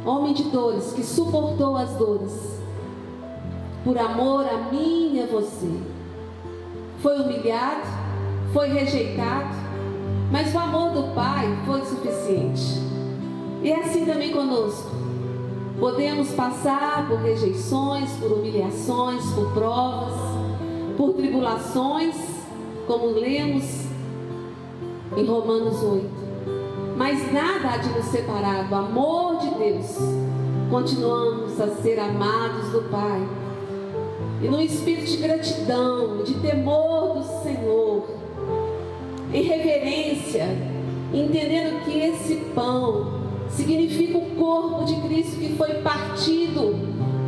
homem 0.08 0.32
de 0.32 0.44
dores, 0.44 0.92
que 0.92 1.02
suportou 1.02 1.76
as 1.76 1.90
dores, 1.90 2.32
por 3.84 3.98
amor 3.98 4.46
a 4.46 4.72
mim 4.72 5.16
e 5.16 5.22
a 5.22 5.26
você. 5.26 5.70
Foi 7.02 7.20
humilhado, 7.20 7.86
foi 8.52 8.68
rejeitado, 8.68 9.54
mas 10.32 10.54
o 10.54 10.58
amor 10.58 10.92
do 10.92 11.14
Pai 11.14 11.46
foi 11.66 11.84
suficiente. 11.84 12.80
E 13.62 13.70
é 13.70 13.80
assim 13.80 14.04
também 14.04 14.32
conosco. 14.32 14.90
Podemos 15.78 16.30
passar 16.30 17.06
por 17.08 17.18
rejeições, 17.18 18.10
por 18.18 18.32
humilhações, 18.32 19.24
por 19.32 19.52
provas, 19.52 20.14
por 20.96 21.12
tribulações, 21.12 22.16
como 22.86 23.06
lemos 23.08 23.86
em 25.16 25.24
Romanos 25.24 25.82
8. 25.82 26.17
Mas 26.98 27.32
nada 27.32 27.74
há 27.74 27.76
de 27.76 27.90
nos 27.90 28.06
separar 28.06 28.68
do 28.68 28.74
amor 28.74 29.36
de 29.38 29.50
Deus. 29.50 29.96
Continuamos 30.68 31.60
a 31.60 31.68
ser 31.76 31.96
amados 32.00 32.72
do 32.72 32.90
Pai. 32.90 33.24
E 34.42 34.48
no 34.48 34.60
espírito 34.60 35.06
de 35.06 35.16
gratidão, 35.18 36.24
de 36.24 36.34
temor 36.40 37.14
do 37.14 37.42
Senhor, 37.44 38.04
em 39.32 39.42
reverência, 39.42 40.48
entendendo 41.14 41.84
que 41.84 42.00
esse 42.00 42.34
pão 42.52 43.12
significa 43.48 44.18
o 44.18 44.34
corpo 44.34 44.84
de 44.84 44.96
Cristo 45.02 45.36
que 45.36 45.54
foi 45.56 45.74
partido, 45.74 46.74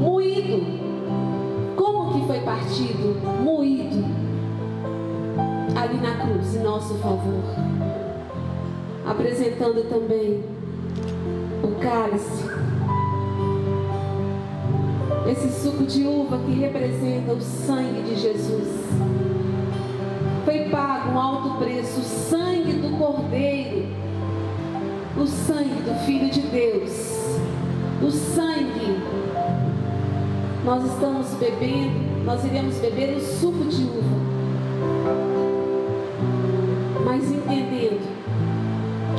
moído. 0.00 0.80
Como 1.76 2.12
que 2.12 2.26
foi 2.26 2.40
partido? 2.40 3.16
Moído. 3.44 4.04
Ali 5.80 6.00
na 6.00 6.26
cruz, 6.26 6.56
em 6.56 6.62
nosso 6.64 6.94
favor. 6.94 8.09
Apresentando 9.10 9.88
também 9.88 10.42
o 11.62 11.80
cálice. 11.80 12.44
Esse 15.30 15.62
suco 15.62 15.84
de 15.84 16.04
uva 16.04 16.38
que 16.38 16.52
representa 16.52 17.32
o 17.32 17.40
sangue 17.40 18.02
de 18.02 18.16
Jesus. 18.16 18.68
Foi 20.44 20.70
pago 20.70 21.10
um 21.10 21.18
alto 21.18 21.58
preço, 21.58 22.00
o 22.00 22.04
sangue 22.04 22.72
do 22.72 22.96
Cordeiro 22.96 24.00
o 25.20 25.26
sangue 25.26 25.82
do 25.82 25.94
Filho 26.06 26.30
de 26.30 26.40
Deus. 26.40 27.38
O 28.02 28.10
sangue. 28.10 28.98
Nós 30.64 30.84
estamos 30.84 31.28
bebendo, 31.34 32.24
nós 32.24 32.42
iremos 32.44 32.76
beber 32.76 33.16
o 33.16 33.20
suco 33.20 33.64
de 33.64 33.82
uva. 33.82 34.20
Mas 37.04 37.30
entendendo 37.30 37.99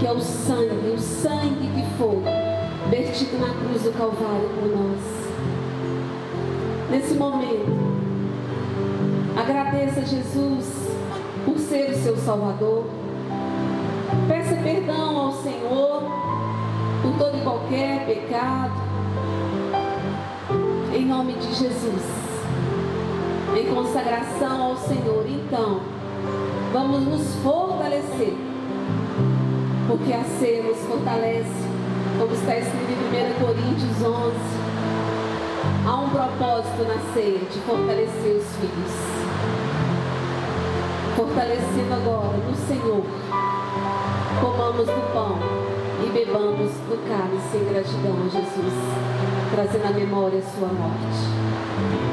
que 0.02 0.08
é 0.08 0.12
o 0.12 0.20
sangue, 0.20 0.96
o 0.96 1.00
sangue 1.00 1.70
que 1.76 1.86
foi 1.96 2.24
vertido 2.90 3.38
na 3.38 3.54
cruz 3.54 3.84
do 3.84 3.92
Calvário 3.92 4.50
por 4.56 4.68
nós. 4.68 5.00
Nesse 6.90 7.14
momento, 7.14 7.72
agradeça 9.38 10.00
a 10.00 10.04
Jesus 10.04 10.90
por 11.46 11.60
ser 11.60 11.92
o 11.92 11.96
seu 11.96 12.18
Salvador 12.18 12.86
Peça 14.28 14.56
perdão 14.56 15.18
ao 15.18 15.32
Senhor 15.34 16.04
por 17.04 17.18
todo 17.20 17.38
e 17.38 17.42
qualquer 17.42 18.06
pecado. 18.08 18.74
Em 20.94 21.06
nome 21.06 21.34
de 21.34 21.54
Jesus. 21.54 22.04
Em 23.56 23.74
consagração 23.74 24.64
ao 24.64 24.78
Senhor. 24.78 25.26
Então, 25.28 25.82
vamos 26.74 27.02
nos 27.04 27.36
fortalecer. 27.44 28.51
Porque 29.92 30.14
a 30.14 30.24
ceia 30.24 30.64
nos 30.64 30.78
fortalece. 30.78 31.52
Como 32.18 32.34
está 32.34 32.58
escrito 32.58 32.92
em 32.92 33.34
1 33.34 33.46
Coríntios 33.46 34.02
11. 34.02 34.36
Há 35.86 35.96
um 35.98 36.10
propósito 36.10 36.88
na 36.88 37.14
ceia 37.14 37.40
de 37.40 37.60
fortalecer 37.60 38.38
os 38.38 38.56
filhos. 38.56 38.94
Fortalecendo 41.18 41.94
agora 41.94 42.38
no 42.38 42.56
Senhor 42.56 43.04
comamos 44.40 44.88
do 44.88 45.14
pão 45.14 45.38
e 46.06 46.10
bebamos 46.10 46.72
do 46.72 46.98
cálice 47.10 47.58
em 47.58 47.74
gratidão 47.74 48.16
a 48.16 48.30
Jesus, 48.30 48.74
trazendo 49.54 49.88
à 49.88 49.92
memória 49.92 50.40
a 50.40 50.58
sua 50.58 50.70
morte. 50.70 52.11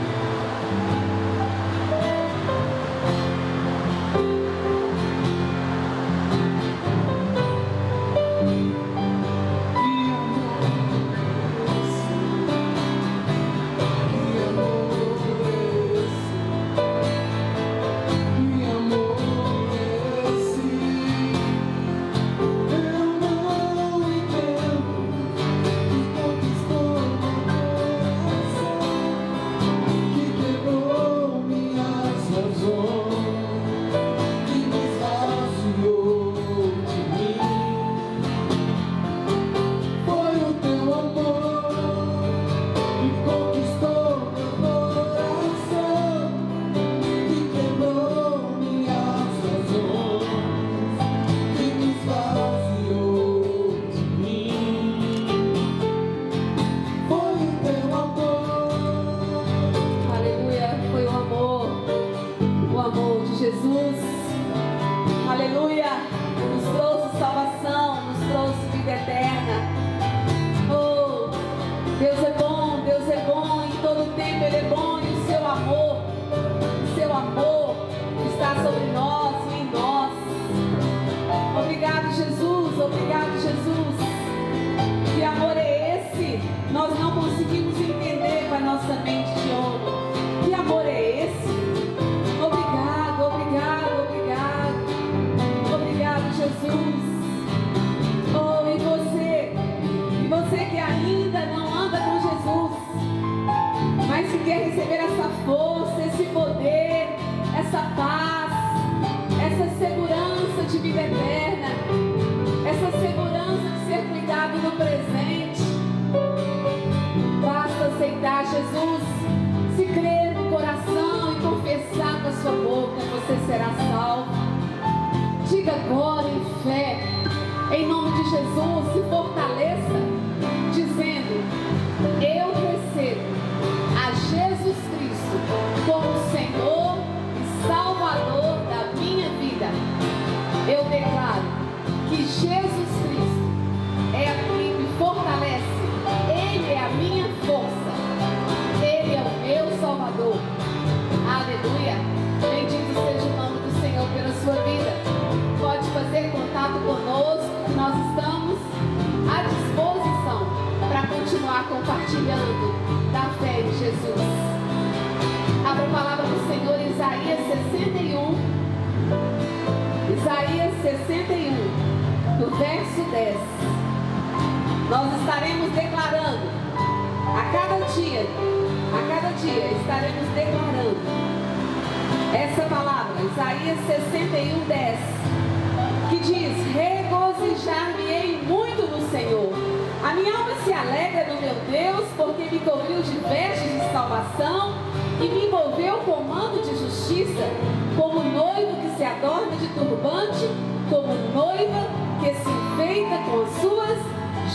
Cobriu 192.69 193.01
de 193.01 193.16
vestes 193.20 193.73
de 193.73 193.81
salvação 193.90 194.74
e 195.23 195.27
me 195.27 195.47
envolveu 195.47 196.01
com 196.01 196.23
mando 196.23 196.61
de 196.61 196.77
justiça, 196.77 197.49
como 197.97 198.23
noivo 198.23 198.77
que 198.82 198.90
se 198.95 199.05
adorna 199.05 199.57
de 199.57 199.69
turbante, 199.69 200.47
como 200.90 201.15
noiva 201.32 201.89
que 202.20 202.35
se 202.35 202.51
enfeita 202.51 203.23
com 203.24 203.40
as 203.40 203.49
suas 203.62 203.97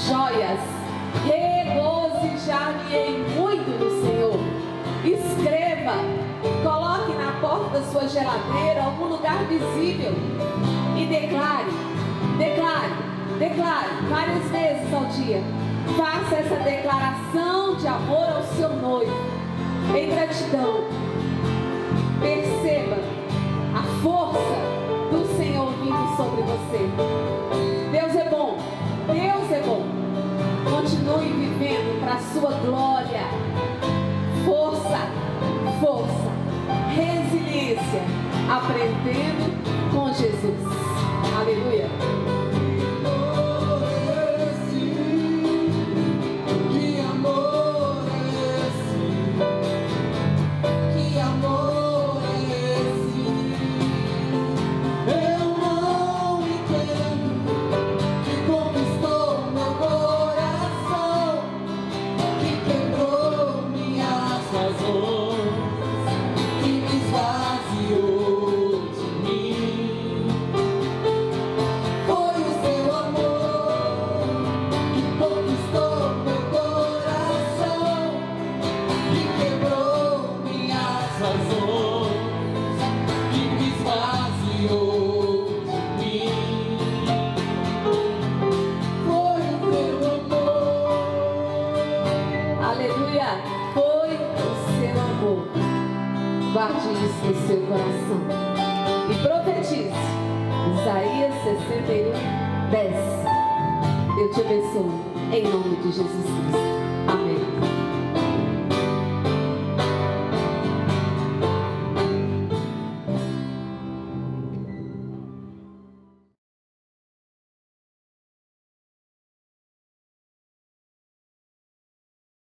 joias. 0.07 0.59
Regozijar-me-ei 1.25 3.25
muito 3.35 3.71
no 3.79 3.89
Senhor. 4.05 4.37
Escreva, 5.03 5.95
coloque 6.61 7.13
na 7.13 7.31
porta 7.41 7.79
da 7.79 7.85
sua 7.85 8.07
geladeira, 8.07 8.83
algum 8.83 9.05
lugar 9.05 9.43
visível 9.45 10.13
e 10.95 11.07
declare, 11.07 11.71
declare, 12.37 12.93
declare 13.39 13.89
várias 14.07 14.51
vezes 14.51 14.93
ao 14.93 15.05
dia. 15.05 15.41
Faça 15.97 16.35
essa 16.35 16.55
declaração 16.63 17.75
de 17.75 17.87
amor 17.87 18.29
ao 18.29 18.43
seu 18.43 18.69
noivo, 18.69 19.13
em 19.95 20.09
gratidão. 20.09 20.85
Perceba 22.19 22.97
a 23.75 23.83
força 24.01 24.39
do 25.11 25.37
Senhor 25.37 25.71
vindo 25.73 26.15
sobre 26.15 26.41
você. 26.43 26.89
Deus 27.91 28.15
é 28.15 28.29
bom, 28.29 28.57
Deus 29.07 29.51
é 29.51 29.61
bom. 29.61 29.85
Continue 30.69 31.33
vivendo 31.33 31.99
para 31.99 32.13
a 32.13 32.19
sua 32.19 32.51
glória. 32.65 33.21
Força, 34.45 34.99
força, 35.79 36.31
resiliência, 36.95 38.01
aprendendo 38.49 39.91
com 39.91 40.07
Jesus. 40.07 40.83
Aleluia. 41.37 42.42
Isaías 101.63 101.87
61, 101.87 102.69
10. 102.71 102.93
Eu 104.19 104.31
te 104.31 104.41
abençoo. 104.41 104.91
Em 105.31 105.43
nome 105.43 105.77
de 105.77 105.91
Jesus 105.91 106.09
Cristo. 106.09 106.72